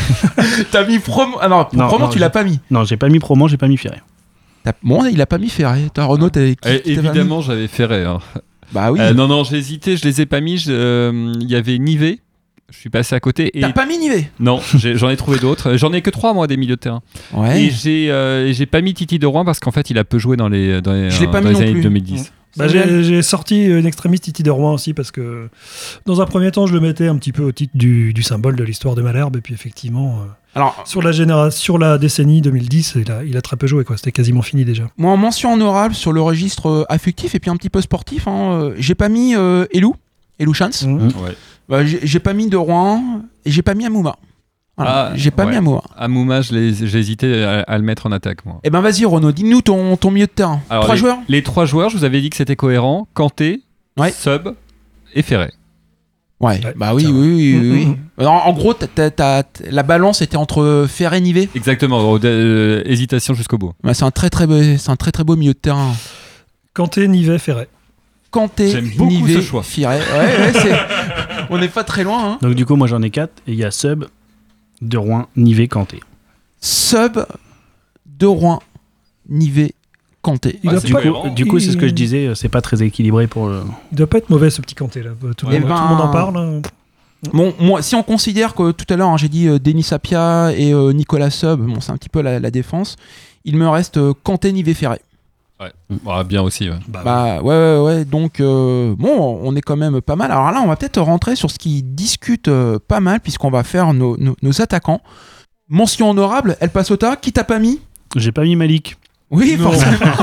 T'as 0.71 0.85
mis 0.85 0.99
Promo. 0.99 1.37
Ah 1.39 1.47
non, 1.47 1.65
Non, 1.71 2.09
tu 2.09 2.19
l'as 2.19 2.29
pas 2.29 2.43
mis. 2.43 2.59
Non, 2.69 2.83
j'ai 2.83 2.97
pas 2.97 3.07
mis 3.07 3.19
Promont, 3.19 3.47
j'ai 3.47 3.55
pas 3.55 3.67
mis 3.69 3.77
Ferré. 3.77 4.01
Bon, 4.83 5.05
il 5.05 5.21
a 5.21 5.25
pas 5.25 5.37
mis 5.37 5.47
Ferré. 5.49 5.87
Toi, 5.93 6.03
Renaud, 6.03 6.29
t'avais 6.29 6.55
qui 6.55 6.67
Eh, 6.69 6.81
qui 6.81 6.95
t'avais 6.95 7.07
évidemment, 7.07 7.39
j'avais 7.41 7.69
Ferré. 7.69 8.03
hein. 8.03 8.19
Bah 8.73 8.91
oui. 8.91 8.99
Euh, 8.99 9.13
non, 9.13 9.27
non, 9.29 9.45
j'ai 9.45 9.55
hésité, 9.57 9.95
je 9.95 10.03
les 10.03 10.19
ai 10.19 10.25
pas 10.25 10.41
mis. 10.41 10.65
euh, 10.67 11.31
Il 11.39 11.49
y 11.49 11.55
avait 11.55 11.77
Nivet, 11.77 12.19
je 12.69 12.77
suis 12.77 12.89
passé 12.89 13.15
à 13.15 13.19
côté. 13.19 13.57
Et... 13.57 13.61
T'as 13.61 13.71
pas 13.71 13.85
mis 13.85 13.97
Nivet? 13.97 14.29
Non, 14.39 14.59
j'en 14.75 15.09
ai 15.09 15.17
trouvé 15.17 15.39
d'autres. 15.39 15.77
J'en 15.77 15.93
ai 15.93 16.01
que 16.01 16.09
trois, 16.09 16.33
moi, 16.33 16.47
des 16.47 16.57
milieux 16.57 16.75
de 16.75 16.81
terrain. 16.81 17.01
Ouais. 17.33 17.63
Et 17.63 17.69
j'ai 17.69 18.09
euh, 18.09 18.65
pas 18.71 18.81
mis 18.81 18.93
Titi 18.93 19.19
de 19.19 19.25
Rouen 19.25 19.45
parce 19.45 19.59
qu'en 19.59 19.71
fait, 19.71 19.89
il 19.89 19.97
a 19.97 20.03
peu 20.03 20.17
joué 20.17 20.37
dans 20.37 20.49
les, 20.49 20.81
dans 20.81 20.93
les, 20.93 21.09
Je 21.09 21.19
l'ai 21.19 21.27
pas 21.27 21.41
dans 21.41 21.49
mis 21.49 21.55
les 21.55 21.59
non 21.59 21.61
années 21.61 21.71
plus. 21.73 21.81
2010. 21.83 22.31
Bah, 22.55 22.67
j'ai 22.67 23.21
sorti 23.23 23.65
une 23.65 23.85
extrémiste 23.85 24.25
Titi 24.25 24.43
de 24.43 24.51
Rouen 24.51 24.73
aussi 24.73 24.93
parce 24.93 25.09
que 25.11 25.49
dans 26.05 26.21
un 26.21 26.25
premier 26.25 26.51
temps 26.51 26.67
je 26.67 26.73
le 26.73 26.79
mettais 26.79 27.07
un 27.07 27.17
petit 27.17 27.31
peu 27.31 27.43
au 27.43 27.51
titre 27.51 27.75
du, 27.75 28.13
du 28.13 28.21
symbole 28.21 28.55
de 28.55 28.63
l'histoire 28.63 28.93
de 28.93 29.01
Malherbe 29.01 29.37
et 29.37 29.41
puis 29.41 29.55
effectivement 29.55 30.19
euh, 30.19 30.25
Alors, 30.53 30.83
sur 30.85 31.01
la 31.01 31.11
génération 31.11 31.59
sur 31.59 31.77
la 31.79 31.97
décennie 31.97 32.41
2010 32.41 32.97
il 32.97 33.11
a, 33.11 33.23
il 33.23 33.37
a 33.37 33.41
très 33.41 33.57
peu 33.57 33.65
joué 33.65 33.83
quoi 33.83 33.97
c'était 33.97 34.11
quasiment 34.11 34.43
fini 34.43 34.65
déjà 34.65 34.83
Moi, 34.97 35.11
en 35.11 35.17
mention 35.17 35.53
honorable 35.53 35.95
sur 35.95 36.11
le 36.11 36.21
registre 36.21 36.69
euh, 36.69 36.85
affectif 36.89 37.33
et 37.33 37.39
puis 37.39 37.49
un 37.49 37.55
petit 37.55 37.71
peu 37.71 37.81
sportif, 37.81 38.27
hein, 38.27 38.51
euh, 38.51 38.75
j'ai 38.77 38.93
pas 38.93 39.09
mis 39.09 39.35
euh, 39.35 39.65
Elou, 39.71 39.95
Elou 40.43 40.53
Chance. 40.53 40.83
Mhm. 40.83 41.07
Ouais. 41.23 41.35
Bah, 41.69 41.85
j'ai 41.85 42.19
pas 42.19 42.33
mis 42.33 42.47
de 42.47 42.57
Rouen 42.57 43.21
et 43.45 43.51
j'ai 43.51 43.61
pas 43.61 43.73
mis 43.73 43.85
Amouma. 43.85 44.15
Voilà, 44.75 45.09
Ah, 45.11 45.15
j'ai 45.15 45.29
pas 45.31 45.45
ouais. 45.45 45.51
mis 45.51 45.57
Amouma. 45.57 45.81
Amouma, 45.97 46.41
j'ai 46.41 46.67
hésité 46.97 47.43
à, 47.43 47.61
à 47.61 47.77
le 47.77 47.83
mettre 47.83 48.05
en 48.07 48.11
attaque, 48.11 48.43
moi. 48.45 48.59
Eh 48.63 48.69
ben 48.69 48.81
vas-y 48.81 49.05
Renaud, 49.05 49.31
dis-nous 49.31 49.61
ton, 49.61 49.95
ton 49.97 50.09
milieu 50.11 50.25
de 50.25 50.31
terrain. 50.31 50.61
Alors, 50.69 50.83
Trois 50.85 50.95
les, 50.95 50.99
joueurs 50.99 51.17
Les 51.29 51.43
trois 51.43 51.65
joueurs, 51.65 51.89
je 51.89 51.97
vous 51.97 52.03
avais 52.03 52.21
dit 52.21 52.29
que 52.29 52.35
c'était 52.35 52.55
cohérent. 52.55 53.07
Kanté, 53.13 53.61
Sub 54.13 54.55
et 55.13 55.21
Ferré. 55.21 55.51
Ouais, 56.39 56.59
bah 56.75 56.93
oui, 56.93 57.05
oui, 57.05 57.57
oui. 57.61 57.85
Mhm. 57.85 58.25
En, 58.27 58.31
en 58.31 58.51
gros, 58.53 58.73
t'as- 58.73 58.87
t'as- 58.87 59.11
t'as- 59.11 59.43
la 59.71 59.83
balance 59.83 60.21
était 60.21 60.35
entre 60.35 60.85
Ferré 60.89 61.17
et 61.19 61.21
Nivet. 61.21 61.47
Exactement, 61.55 62.17
euh, 62.23 62.81
hésitation 62.85 63.33
jusqu'au 63.33 63.57
bout. 63.57 63.71
Ouais, 63.83 63.93
c'est 63.93 64.03
un 64.03 64.11
très 64.11 64.29
très 64.29 64.45
beau, 64.47 64.61
c'est 64.61 64.89
un 64.89 64.95
très 64.97 65.11
très 65.11 65.23
beau 65.23 65.37
milieu 65.37 65.53
de 65.53 65.57
terrain. 65.59 65.93
Kanté, 66.73 67.07
Nivet, 67.07 67.37
Ferret. 67.39 67.69
Kanté, 68.33 68.67
J'aime 68.71 68.89
beaucoup 68.97 69.11
Nivet, 69.11 69.35
ce 69.35 69.41
choix. 69.41 69.61
Ferré. 69.63 69.97
Ouais, 69.99 70.17
ouais, 70.17 70.53
c'est- 70.53 70.75
on 71.51 71.57
n'est 71.59 71.67
pas 71.69 71.83
très 71.83 72.03
loin. 72.03 72.31
Hein. 72.33 72.37
Donc 72.41 72.55
du 72.55 72.65
coup, 72.65 72.75
moi 72.75 72.87
j'en 72.87 73.01
ai 73.03 73.11
4 73.11 73.31
et 73.47 73.51
il 73.53 73.57
y 73.59 73.63
a 73.63 73.69
Sub, 73.71 74.05
De 74.81 74.97
Rouen, 74.97 75.27
Nivet, 75.37 75.67
Kanté. 75.67 75.99
Sub, 76.59 77.19
De 78.07 78.25
Rouen, 78.25 78.59
Nivet, 79.29 79.73
Kanté. 80.23 80.59
Il 80.63 80.69
Ouais, 80.71 80.77
a 80.77 80.79
du 80.79 80.93
coup, 80.93 81.29
du 81.35 81.45
coup, 81.45 81.59
c'est 81.59 81.71
ce 81.71 81.77
que 81.77 81.87
je 81.87 81.93
disais, 81.93 82.27
euh, 82.27 82.35
c'est 82.35 82.49
pas 82.49 82.61
très 82.61 82.81
équilibré 82.81 83.27
pour 83.27 83.47
le. 83.49 83.61
il 83.91 83.97
doit 83.97 84.07
pas 84.07 84.17
être 84.17 84.29
mauvais 84.29 84.49
ce 84.49 84.61
petit 84.61 84.73
Kanté 84.75 85.03
là 85.03 85.11
tout, 85.37 85.45
le 85.47 85.55
Eh 85.55 85.59
monde- 85.59 85.69
ben, 85.69 85.75
tout 85.75 85.83
le 85.83 85.89
monde 85.89 86.01
en 86.01 86.11
parle 86.11 86.37
hein. 86.37 86.61
Bon, 87.31 87.53
moi, 87.59 87.81
si 87.81 87.95
on 87.95 88.03
considère 88.03 88.53
que 88.53 88.71
tout 88.71 88.85
à 88.91 88.97
l'heure, 88.97 89.07
hein, 89.09 89.15
j'ai 89.17 89.29
dit 89.29 89.47
euh, 89.47 89.57
Denis 89.59 89.83
Sapia 89.83 90.51
et 90.57 90.73
euh, 90.73 90.91
Nicolas 90.91 91.29
Sub, 91.29 91.61
bon, 91.61 91.79
c'est 91.79 91.91
un 91.91 91.97
petit 91.97 92.09
peu 92.09 92.21
la, 92.21 92.39
la 92.39 92.51
défense. 92.51 92.97
Il 93.45 93.55
me 93.57 93.67
reste 93.69 93.95
euh, 93.97 94.13
Kanté, 94.23 94.51
Nivet, 94.51 94.73
Ferré. 94.73 94.99
Ouais. 95.63 95.97
Ah, 96.07 96.23
bien 96.23 96.41
aussi. 96.41 96.69
ouais. 96.69 96.77
Bah 96.87 97.39
ouais, 97.41 97.55
ouais, 97.55 97.79
ouais. 97.79 98.05
Donc, 98.05 98.39
euh, 98.39 98.95
bon, 98.97 99.39
on 99.43 99.55
est 99.55 99.61
quand 99.61 99.77
même 99.77 100.01
pas 100.01 100.15
mal. 100.15 100.31
Alors 100.31 100.51
là, 100.51 100.61
on 100.63 100.67
va 100.67 100.75
peut-être 100.75 100.99
rentrer 101.01 101.35
sur 101.35 101.49
ce 101.51 101.57
qui 101.57 101.83
discute 101.83 102.47
euh, 102.47 102.79
pas 102.87 102.99
mal, 102.99 103.19
puisqu'on 103.19 103.49
va 103.51 103.63
faire 103.63 103.93
nos, 103.93 104.17
nos- 104.17 104.35
nos 104.41 104.61
attaquants. 104.61 105.01
Mention 105.69 106.09
honorable, 106.09 106.57
El 106.59 106.69
Pasota, 106.69 107.15
qui 107.15 107.31
t'a 107.31 107.43
pas 107.43 107.59
mis? 107.59 107.79
J'ai 108.15 108.31
pas 108.31 108.43
mis 108.43 108.55
Malik. 108.55 108.97
Oui, 109.31 109.55
Non. 109.57 109.71
forcément. 109.71 110.13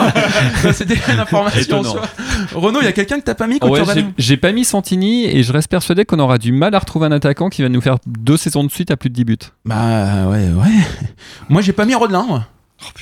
C'était 0.72 0.94
une 1.12 1.18
information. 1.18 1.82
Renaud, 2.54 2.78
il 2.80 2.84
y 2.84 2.88
a 2.88 2.92
quelqu'un 2.92 3.18
que 3.18 3.24
t'as 3.24 3.34
pas 3.34 3.48
mis 3.48 3.58
quand 3.58 3.68
Ouais, 3.68 3.80
tu 3.80 3.84
j'ai- 3.86 3.90
regardes 3.92 4.12
j'ai 4.18 4.36
pas 4.36 4.52
mis 4.52 4.64
Santini 4.64 5.24
et 5.24 5.42
je 5.42 5.52
reste 5.52 5.68
persuadé 5.68 6.04
qu'on 6.04 6.20
aura 6.20 6.38
du 6.38 6.52
mal 6.52 6.74
à 6.76 6.78
retrouver 6.78 7.06
un 7.06 7.12
attaquant 7.12 7.48
qui 7.48 7.62
va 7.62 7.68
nous 7.68 7.80
faire 7.80 7.96
deux 8.06 8.36
saisons 8.36 8.62
de 8.62 8.70
suite 8.70 8.92
à 8.92 8.96
plus 8.96 9.10
de 9.10 9.14
10 9.14 9.24
buts. 9.24 9.36
Bah 9.64 10.28
ouais, 10.28 10.50
ouais. 10.50 10.70
Moi, 11.48 11.60
j'ai 11.62 11.72
pas 11.72 11.86
mis 11.86 11.94
Rodelin, 11.96 12.44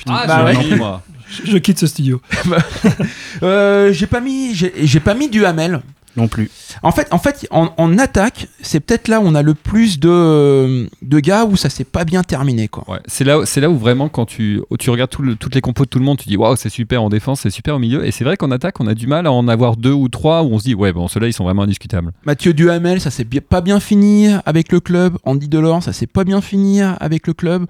moi. 0.05 0.19
Ah, 0.23 0.27
Bah 0.27 0.45
ouais. 0.45 0.75
moi. 0.75 1.01
je, 1.29 1.51
je 1.51 1.57
quitte 1.57 1.79
ce 1.79 1.87
studio 1.87 2.21
Euh, 3.43 3.93
j'ai 3.93 4.07
pas 4.07 4.19
mis, 4.19 4.53
j'ai 4.55 4.99
pas 4.99 5.13
mis 5.13 5.29
du 5.29 5.45
Hamel. 5.45 5.81
Non 6.17 6.27
plus. 6.27 6.49
En 6.83 6.91
fait, 6.91 7.07
en 7.11 7.19
fait, 7.19 7.47
en, 7.51 7.69
en 7.77 7.97
attaque, 7.97 8.47
c'est 8.61 8.79
peut-être 8.79 9.07
là 9.07 9.19
où 9.21 9.23
on 9.25 9.35
a 9.35 9.41
le 9.41 9.53
plus 9.53 9.99
de, 9.99 10.89
de 11.01 11.19
gars 11.19 11.45
où 11.45 11.55
ça 11.55 11.69
s'est 11.69 11.83
pas 11.83 12.03
bien 12.03 12.23
terminé, 12.23 12.67
quoi. 12.67 12.83
Ouais, 12.89 12.99
c'est 13.05 13.23
là, 13.23 13.41
c'est 13.45 13.61
là 13.61 13.69
où 13.69 13.77
vraiment, 13.77 14.09
quand 14.09 14.25
tu, 14.25 14.61
tu 14.79 14.89
regardes 14.89 15.11
tout 15.11 15.21
le- 15.21 15.35
toutes 15.35 15.55
les 15.55 15.61
compos 15.61 15.85
de 15.85 15.89
tout 15.89 15.99
le 15.99 16.05
monde, 16.05 16.17
tu 16.17 16.27
dis 16.27 16.35
waouh, 16.35 16.55
c'est 16.55 16.69
super 16.69 17.03
en 17.03 17.09
défense, 17.09 17.41
c'est 17.41 17.49
super 17.51 17.75
au 17.75 17.79
milieu. 17.79 18.05
Et 18.05 18.11
c'est 18.11 18.23
vrai 18.23 18.37
qu'en 18.37 18.51
attaque, 18.51 18.79
on 18.79 18.87
a 18.87 18.95
du 18.95 19.07
mal 19.07 19.27
à 19.27 19.31
en 19.31 19.47
avoir 19.47 19.77
deux 19.77 19.93
ou 19.93 20.09
trois 20.09 20.41
où 20.43 20.47
on 20.53 20.59
se 20.59 20.63
dit 20.63 20.75
ouais, 20.75 20.91
bon, 20.91 21.07
ceux-là, 21.07 21.27
ils 21.27 21.33
sont 21.33 21.43
vraiment 21.43 21.63
indiscutables. 21.63 22.11
Mathieu 22.25 22.53
Duhamel, 22.53 22.99
ça 22.99 23.11
s'est 23.11 23.23
pas 23.25 23.61
bien 23.61 23.79
fini 23.79 24.29
avec 24.45 24.71
le 24.71 24.79
club. 24.79 25.17
Andy 25.23 25.47
Delors, 25.47 25.83
ça 25.83 25.93
s'est 25.93 26.07
pas 26.07 26.23
bien 26.23 26.41
fini 26.41 26.81
avec 26.81 27.27
le 27.27 27.33
club. 27.33 27.65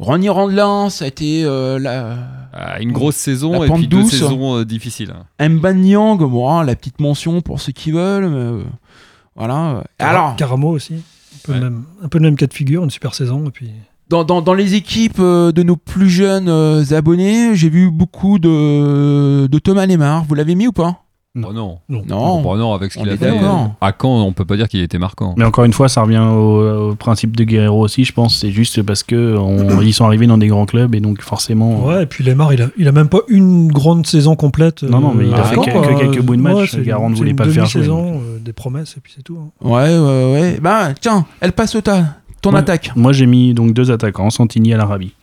Ronny 0.00 0.28
Randelin, 0.28 0.90
ça 0.90 1.04
a 1.04 1.08
été 1.08 1.44
euh, 1.44 1.78
la... 1.78 2.16
Ah, 2.52 2.80
une 2.80 2.90
grosse 2.90 3.14
saison 3.14 3.60
La 3.60 3.66
et 3.66 3.70
puis 3.70 3.86
deux 3.86 4.00
douce. 4.02 4.10
saisons 4.10 4.56
euh, 4.58 4.64
difficiles. 4.64 5.14
Mban 5.40 5.74
Nyang, 5.74 6.18
bon, 6.18 6.50
hein, 6.50 6.64
la 6.64 6.74
petite 6.74 6.98
mention 7.00 7.40
pour 7.42 7.60
ceux 7.60 7.70
qui 7.70 7.83
veulent. 7.92 8.28
mais, 8.28 8.36
euh, 8.36 8.62
voilà. 9.36 9.84
Alors, 9.98 10.36
Caramo 10.36 10.68
aussi 10.70 10.94
un 10.94 11.38
peu, 11.44 11.52
le 11.54 11.60
même, 11.60 11.84
un 12.02 12.08
peu 12.08 12.18
le 12.18 12.24
même 12.24 12.36
cas 12.36 12.46
de 12.46 12.54
figure 12.54 12.84
une 12.84 12.90
super 12.90 13.14
saison 13.14 13.44
et 13.46 13.50
puis 13.50 13.70
dans, 14.08 14.22
dans- 14.24 14.42
dans 14.42 14.54
les 14.54 14.74
équipes 14.74 15.18
euh, 15.18 15.50
de 15.52 15.62
nos 15.62 15.76
plus 15.76 16.08
jeunes 16.10 16.48
euh, 16.48 16.84
abonnés, 16.92 17.54
j'ai 17.56 17.68
vu 17.70 17.90
beaucoup 17.90 18.38
de, 18.38 19.46
de 19.46 19.58
Thomas 19.58 19.86
Lemar. 19.86 20.24
Vous 20.24 20.34
l'avez 20.34 20.54
mis 20.54 20.66
ou 20.66 20.72
pas? 20.72 21.03
Oh 21.36 21.52
non. 21.52 21.78
Non. 21.88 22.40
Bon, 22.42 22.56
non, 22.56 22.74
avec 22.74 22.92
ce 22.92 22.98
qu'il 22.98 23.08
a 23.08 23.16
fait. 23.16 23.30
d'accord. 23.32 23.72
À 23.80 23.92
Caen, 24.00 24.22
on 24.22 24.32
peut 24.32 24.44
pas 24.44 24.56
dire 24.56 24.68
qu'il 24.68 24.80
était 24.82 24.98
marquant. 25.00 25.34
Mais 25.36 25.44
encore 25.44 25.64
une 25.64 25.72
fois, 25.72 25.88
ça 25.88 26.02
revient 26.02 26.20
au, 26.20 26.90
au 26.90 26.94
principe 26.94 27.34
de 27.34 27.42
Guerrero 27.42 27.80
aussi, 27.82 28.04
je 28.04 28.12
pense. 28.12 28.36
C'est 28.38 28.52
juste 28.52 28.80
parce 28.82 29.02
que 29.02 29.36
on- 29.36 29.80
ils 29.82 29.92
sont 29.92 30.04
arrivés 30.04 30.28
dans 30.28 30.38
des 30.38 30.46
grands 30.46 30.64
clubs 30.66 30.94
et 30.94 31.00
donc 31.00 31.20
forcément. 31.22 31.84
ouais 31.86 32.04
et 32.04 32.06
puis 32.06 32.22
Lemar 32.22 32.52
il 32.52 32.62
a, 32.62 32.68
il 32.76 32.86
a 32.86 32.92
même 32.92 33.08
pas 33.08 33.18
une 33.28 33.66
grande 33.72 34.06
saison 34.06 34.36
complète 34.36 34.84
Non, 34.84 35.00
non, 35.00 35.12
mais 35.12 35.26
il 35.26 35.34
a 35.34 35.38
euh, 35.40 35.42
fait 35.42 35.58
à 35.58 35.64
que- 35.64 35.98
quelques 35.98 36.22
bouts 36.22 36.36
de 36.36 36.40
match. 36.40 36.74
Ouais, 36.74 36.82
Garand 36.84 37.06
une- 37.06 37.12
ne 37.14 37.16
voulait 37.16 37.34
pas 37.34 37.46
le 37.46 37.50
faire 37.50 37.66
jouer, 37.66 37.82
demi-saison, 37.82 38.20
euh, 38.24 38.38
des 38.38 38.52
promesses 38.52 38.94
et 38.96 39.00
puis 39.00 39.12
c'est 39.16 39.22
tout 39.22 39.36
hein. 39.36 39.50
Ouais, 39.60 39.98
ouais, 39.98 40.32
ouais. 40.40 40.58
Bah, 40.62 40.90
tiens, 41.00 41.26
El 41.40 41.50
Pasota, 41.50 42.14
ton 42.42 42.52
Moi- 42.52 42.60
attaque. 42.60 42.92
Moi, 42.94 43.12
j'ai 43.12 43.26
mis 43.26 43.54
donc 43.54 43.72
deux 43.74 43.90
attaquants, 43.90 44.30
Santini 44.30 44.72
à 44.72 44.76
l'Arabie. 44.76 45.14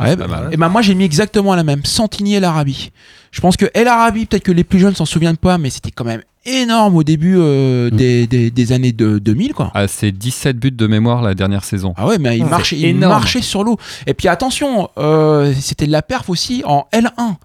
Ouais, 0.00 0.16
bah, 0.16 0.48
et 0.50 0.56
ben 0.56 0.68
moi 0.68 0.80
j'ai 0.82 0.94
mis 0.94 1.04
exactement 1.04 1.54
la 1.54 1.64
même, 1.64 1.84
Santini 1.84 2.34
El 2.34 2.44
Arabi. 2.44 2.90
Je 3.30 3.40
pense 3.40 3.56
que 3.56 3.66
El 3.74 3.88
Arabi, 3.88 4.26
peut-être 4.26 4.42
que 4.44 4.52
les 4.52 4.64
plus 4.64 4.78
jeunes 4.78 4.94
s'en 4.94 5.04
souviennent 5.06 5.36
pas, 5.36 5.58
mais 5.58 5.70
c'était 5.70 5.90
quand 5.90 6.04
même 6.04 6.22
énorme 6.44 6.96
au 6.96 7.02
début 7.04 7.36
euh, 7.38 7.88
Mm. 7.90 7.96
des, 7.96 8.26
des- 8.26 8.50
des 8.50 8.72
années 8.72 8.92
de 8.92 9.18
2000 9.18 9.54
quoi. 9.54 9.70
Ah, 9.74 9.86
c'est 9.88 10.10
17 10.10 10.58
buts 10.58 10.70
de 10.72 10.86
mémoire 10.86 11.22
la 11.22 11.34
dernière 11.34 11.62
saison. 11.64 11.94
Ah 11.96 12.06
ouais, 12.06 12.18
mais 12.18 12.36
il 12.38 12.44
C'est 12.44 12.50
marchait, 12.50 12.78
il 12.80 12.96
marchait 12.98 13.42
sur 13.42 13.62
l'eau. 13.64 13.76
Et 14.06 14.14
puis 14.14 14.28
attention, 14.28 14.88
euh, 14.98 15.52
c'était 15.60 15.86
de 15.86 15.92
la 15.92 16.02
perf 16.02 16.28
aussi 16.30 16.62
en 16.66 16.86
L1. 16.92 17.36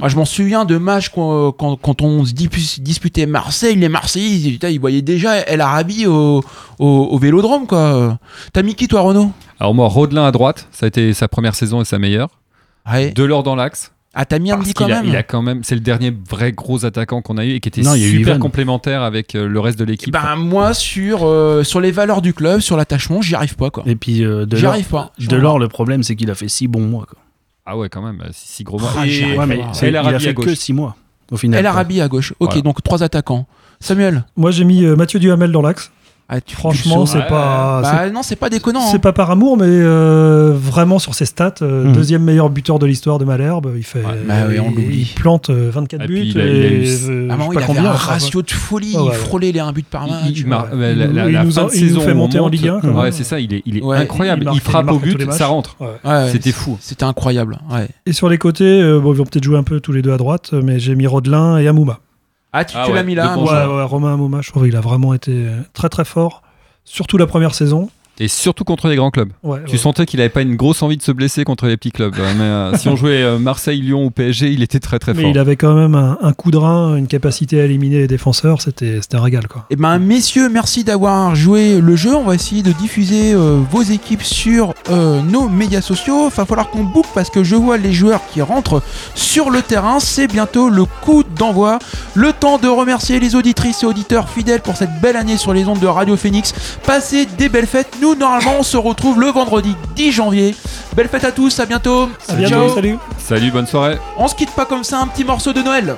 Moi, 0.00 0.08
je 0.08 0.16
m'en 0.16 0.24
souviens 0.24 0.64
de 0.64 0.76
matchs 0.78 1.10
quand, 1.10 1.52
quand, 1.52 1.76
quand 1.76 2.02
on 2.02 2.24
se 2.24 2.32
disputait 2.32 3.26
Marseille, 3.26 3.76
les 3.76 3.88
Marseillais, 3.88 4.58
ils, 4.70 4.78
voyaient 4.80 5.02
déjà 5.02 5.36
El 5.36 5.60
Arabi 5.60 6.06
au, 6.06 6.42
au, 6.78 6.86
au 6.86 7.18
vélodrome 7.18 7.66
quoi. 7.66 8.18
T'as 8.52 8.62
mis 8.62 8.74
qui 8.74 8.88
toi 8.88 9.02
Renaud? 9.02 9.30
Alors 9.60 9.74
moi, 9.74 9.88
Rodelin 9.88 10.24
à 10.24 10.32
droite, 10.32 10.66
ça 10.72 10.86
a 10.86 10.88
été 10.88 11.12
sa 11.12 11.28
première 11.28 11.54
saison 11.54 11.80
et 11.80 11.84
sa 11.84 11.98
meilleure. 11.98 12.28
Ouais. 12.90 13.10
Delors 13.12 13.42
dans 13.42 13.54
l'axe. 13.54 13.92
Ah 14.14 14.26
t'as 14.26 14.38
mis 14.38 14.50
Parce 14.50 14.60
Andy 14.60 14.74
quand 14.74 14.84
a, 14.84 14.88
même. 14.88 15.06
il 15.06 15.16
a 15.16 15.22
quand 15.22 15.40
même, 15.40 15.64
c'est 15.64 15.74
le 15.74 15.80
dernier 15.80 16.14
vrai 16.28 16.52
gros 16.52 16.84
attaquant 16.84 17.22
qu'on 17.22 17.38
a 17.38 17.46
eu 17.46 17.52
et 17.52 17.60
qui 17.60 17.68
était 17.68 17.80
Non, 17.80 17.94
super 17.94 18.38
complémentaire 18.38 19.02
avec 19.02 19.34
euh, 19.34 19.48
le 19.48 19.58
reste 19.58 19.78
de 19.78 19.84
l'équipe. 19.84 20.12
Ben 20.12 20.36
moi 20.36 20.74
sur 20.74 21.20
euh, 21.22 21.64
sur 21.64 21.80
les 21.80 21.92
valeurs 21.92 22.20
du 22.20 22.34
club, 22.34 22.60
sur 22.60 22.76
l'attachement, 22.76 23.22
j'y 23.22 23.34
arrive 23.34 23.56
pas 23.56 23.70
quoi. 23.70 23.84
Et 23.86 23.96
puis 23.96 24.22
euh, 24.22 24.42
J'y 24.42 24.56
Delors, 24.56 24.72
arrive 24.72 24.88
pas. 24.88 25.12
Delors, 25.18 25.58
le 25.58 25.68
problème, 25.68 26.02
c'est 26.02 26.14
qu'il 26.14 26.30
a 26.30 26.34
fait 26.34 26.48
six 26.48 26.68
bons 26.68 26.86
mois. 26.86 27.06
Quoi. 27.08 27.18
Ah 27.64 27.76
ouais, 27.76 27.88
quand 27.88 28.02
même, 28.02 28.20
euh, 28.20 28.28
six, 28.32 28.48
six 28.48 28.64
gros 28.64 28.78
mois. 28.78 28.90
Ah, 28.96 29.00
arrive 29.00 29.38
Ouais, 29.38 29.46
mais 29.46 29.56
il 29.82 29.96
a 29.96 30.18
fait 30.18 30.34
que 30.34 30.42
gauche. 30.42 30.54
six 30.54 30.72
mois 30.72 30.96
au 31.30 31.36
final. 31.36 31.60
El. 31.60 31.66
Arabi 31.66 32.00
à 32.00 32.08
gauche. 32.08 32.32
Ok, 32.40 32.50
Voilà. 32.50 32.62
donc 32.62 32.82
trois 32.82 33.02
attaquants. 33.02 33.46
Samuel. 33.80 34.24
moi 34.36 34.50
j'ai 34.52 34.64
mis 34.64 34.84
euh, 34.84 34.94
Mathieu 34.96 35.18
Duhamel 35.18 35.50
dans 35.50 35.62
l'axe 35.62 35.90
Ah, 36.34 36.40
tu- 36.40 36.56
franchement 36.56 37.04
c'est 37.04 37.26
pas 37.28 37.80
Bah 37.82 38.10
non, 38.10 38.22
c'est 38.22 38.36
pas 38.36 38.48
déconnant. 38.48 38.80
C'est 38.80 38.96
hein. 38.96 39.00
pas 39.00 39.12
par 39.12 39.30
amour, 39.30 39.58
mais 39.58 39.66
euh, 39.68 40.52
vraiment 40.56 40.98
sur 40.98 41.14
ses 41.14 41.26
stats, 41.26 41.56
euh, 41.60 41.84
Mhm. 41.84 41.92
deuxième 41.92 42.22
meilleur 42.22 42.48
buteur 42.48 42.78
de 42.78 42.86
l'histoire 42.86 43.18
de 43.18 43.26
Malherbe. 43.26 43.70
Il 43.76 43.82
fait, 43.84 44.00
bah 44.02 44.34
oui, 44.48 44.58
on 44.58 44.70
il- 44.70 44.74
l'oublie. 44.76 45.08
il 45.10 45.14
plante 45.14 45.50
euh, 45.50 45.70
24 45.70 46.04
Et 46.04 46.06
buts. 46.06 46.14
puis 46.20 46.30
il 46.30 46.40
a- 46.40 46.44
il 46.46 46.50
a 46.50 47.10
euh, 47.10 47.28
Ah 47.30 47.36
il 47.52 47.56
avait 47.58 47.66
combien, 47.66 47.84
un 47.90 47.94
enfin, 47.94 48.12
ratio 48.12 48.40
de 48.40 48.50
folie, 48.50 48.96
Ouais, 48.96 49.02
il 49.08 49.12
frôlait 49.12 49.52
les 49.52 49.60
1 49.60 49.72
but 49.72 49.86
par 49.86 50.06
match. 50.08 50.22
il 50.34 50.46
mar- 50.46 50.68
ouais. 50.72 50.94
la, 50.94 51.04
Il 51.06 51.12
la- 51.32 51.44
nous- 51.44 52.00
fait 52.00 52.14
monter 52.14 52.38
en 52.38 52.48
Ligue 52.48 52.68
1, 52.68 52.80
quand 52.80 52.88
Ouais, 52.98 53.12
c'est 53.12 53.24
ça, 53.24 53.38
il 53.38 53.52
est, 53.52 53.62
il 53.66 53.76
est 53.76 53.82
Ouais, 53.82 53.98
incroyable. 53.98 54.48
il 54.54 54.60
frappe 54.60 54.90
au 54.90 54.98
but, 54.98 55.30
ça 55.32 55.46
rentre. 55.48 55.76
C'était 56.30 56.52
fou. 56.52 56.78
C'était 56.80 57.04
incroyable. 57.04 57.58
Et 58.06 58.12
sur 58.14 58.28
les 58.30 58.38
côtés, 58.38 58.80
euh, 58.80 58.98
bon, 59.00 59.12
ils 59.12 59.16
vont 59.18 59.24
peut-être 59.24 59.44
jouer 59.44 59.58
un 59.58 59.62
peu 59.64 59.80
tous 59.80 59.92
les 59.92 60.00
deux 60.00 60.12
à 60.12 60.16
droite, 60.16 60.52
mais 60.54 60.78
j'ai 60.78 60.94
mis 60.94 61.06
Rodelin 61.06 61.58
et 61.58 61.68
Amouma. 61.68 61.98
Ah, 62.52 62.64
tu, 62.64 62.76
Ah 62.76 62.84
tu 62.84 62.90
ouais, 62.90 62.96
l'as 62.96 63.02
mis 63.02 63.14
là 63.14 63.34
bon 63.34 63.44
Ouais, 63.46 63.64
ouais, 63.76 63.82
Romain 63.84 64.14
Amouma, 64.14 64.40
je 64.42 64.50
trouve 64.50 64.64
qu'il 64.64 64.76
a 64.76 64.80
vraiment 64.80 65.14
été 65.14 65.46
très 65.72 65.88
très 65.88 66.04
fort, 66.04 66.42
surtout 66.84 67.16
la 67.16 67.26
première 67.26 67.54
saison. 67.54 67.88
Et 68.20 68.28
surtout 68.28 68.64
contre 68.64 68.88
les 68.88 68.96
grands 68.96 69.10
clubs. 69.10 69.30
Ouais, 69.42 69.60
tu 69.66 69.72
ouais. 69.72 69.78
sentais 69.78 70.04
qu'il 70.06 70.20
avait 70.20 70.28
pas 70.28 70.42
une 70.42 70.54
grosse 70.54 70.82
envie 70.82 70.96
de 70.98 71.02
se 71.02 71.12
blesser 71.12 71.44
contre 71.44 71.66
les 71.66 71.76
petits 71.76 71.90
clubs. 71.92 72.14
Euh, 72.18 72.32
Mais 72.36 72.42
euh, 72.44 72.76
si 72.76 72.88
on 72.88 72.94
jouait 72.94 73.22
euh, 73.22 73.38
Marseille, 73.38 73.80
Lyon 73.80 74.04
ou 74.04 74.10
PSG, 74.10 74.52
il 74.52 74.62
était 74.62 74.80
très 74.80 74.98
très 74.98 75.14
Mais 75.14 75.22
fort. 75.22 75.30
il 75.30 75.38
avait 75.38 75.56
quand 75.56 75.74
même 75.74 75.94
un, 75.94 76.18
un 76.20 76.32
coup 76.34 76.50
de 76.50 76.58
rein, 76.58 76.94
une 76.96 77.06
capacité 77.06 77.60
à 77.60 77.64
éliminer 77.64 77.98
les 77.98 78.06
défenseurs, 78.06 78.60
c'était 78.60 79.00
c'était 79.00 79.16
un 79.16 79.22
régal 79.22 79.48
quoi. 79.48 79.64
Eh 79.70 79.76
ben, 79.76 79.98
messieurs, 79.98 80.48
merci 80.50 80.84
d'avoir 80.84 81.34
joué 81.34 81.80
le 81.80 81.96
jeu. 81.96 82.14
On 82.14 82.24
va 82.24 82.34
essayer 82.34 82.62
de 82.62 82.72
diffuser 82.72 83.32
euh, 83.32 83.60
vos 83.70 83.82
équipes 83.82 84.22
sur 84.22 84.74
euh, 84.90 85.22
nos 85.22 85.48
médias 85.48 85.80
sociaux. 85.80 86.28
Il 86.30 86.34
va 86.36 86.44
falloir 86.44 86.68
qu'on 86.70 86.84
boucle 86.84 87.08
parce 87.14 87.30
que 87.30 87.42
je 87.42 87.56
vois 87.56 87.78
les 87.78 87.92
joueurs 87.92 88.20
qui 88.32 88.42
rentrent 88.42 88.82
sur 89.14 89.50
le 89.50 89.62
terrain. 89.62 90.00
C'est 90.00 90.28
bientôt 90.28 90.68
le 90.68 90.84
coup 90.84 91.24
d'envoi. 91.24 91.78
Le 92.14 92.32
temps 92.34 92.58
de 92.58 92.68
remercier 92.68 93.18
les 93.20 93.34
auditrices 93.34 93.82
et 93.82 93.86
auditeurs 93.86 94.28
fidèles 94.28 94.60
pour 94.60 94.76
cette 94.76 95.00
belle 95.00 95.16
année 95.16 95.38
sur 95.38 95.54
les 95.54 95.64
ondes 95.64 95.80
de 95.80 95.86
Radio 95.86 96.16
Phoenix. 96.16 96.52
Passez 96.86 97.26
des 97.26 97.48
belles 97.48 97.66
fêtes. 97.66 97.88
Nous, 98.02 98.16
normalement, 98.16 98.56
on 98.58 98.62
se 98.64 98.76
retrouve 98.76 99.20
le 99.20 99.28
vendredi 99.28 99.76
10 99.94 100.10
janvier. 100.10 100.56
Belle 100.96 101.08
fête 101.08 101.22
à 101.22 101.30
tous. 101.30 101.60
À 101.60 101.66
bientôt. 101.66 102.08
À 102.28 102.32
bientôt, 102.32 102.66
Ciao. 102.66 102.74
salut. 102.74 102.98
Salut, 103.16 103.52
bonne 103.52 103.68
soirée. 103.68 103.96
On 104.16 104.26
se 104.26 104.34
quitte 104.34 104.50
pas 104.50 104.66
comme 104.66 104.82
ça. 104.82 104.98
Un 104.98 105.06
petit 105.06 105.22
morceau 105.22 105.52
de 105.52 105.62
Noël. 105.62 105.94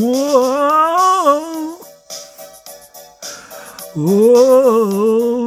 Wow. 0.00 1.78
Oh. 3.96 5.46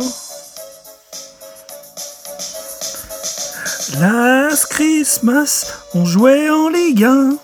Last 3.99 4.67
Christmas, 4.67 5.73
on 5.93 6.05
jouait 6.05 6.49
en 6.49 6.69
Ligue 6.69 7.03
1. 7.03 7.35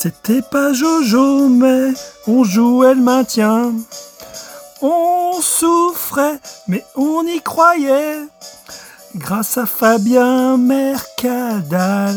C'était 0.00 0.42
pas 0.42 0.72
Jojo, 0.72 1.48
mais 1.48 1.92
on 2.28 2.44
jouait 2.44 2.94
le 2.94 3.00
maintien. 3.00 3.74
On 4.80 5.32
souffrait, 5.40 6.38
mais 6.68 6.84
on 6.94 7.26
y 7.26 7.40
croyait. 7.40 8.20
Grâce 9.16 9.58
à 9.58 9.66
Fabien 9.66 10.56
Mercadal. 10.56 12.14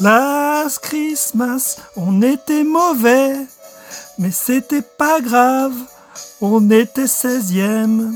Last 0.00 0.80
Christmas, 0.80 1.78
on 1.96 2.20
était 2.20 2.64
mauvais, 2.64 3.36
mais 4.18 4.30
c'était 4.30 4.82
pas 4.82 5.22
grave, 5.22 5.72
on 6.42 6.70
était 6.70 7.06
16e. 7.06 8.12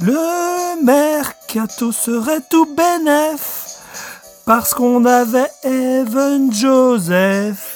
Le 0.00 0.84
mercato 0.84 1.90
serait 1.90 2.42
tout 2.50 2.66
bénef, 2.66 3.63
parce 4.44 4.74
qu'on 4.74 5.04
avait 5.04 5.50
Evan 5.62 6.52
Joseph. 6.52 7.73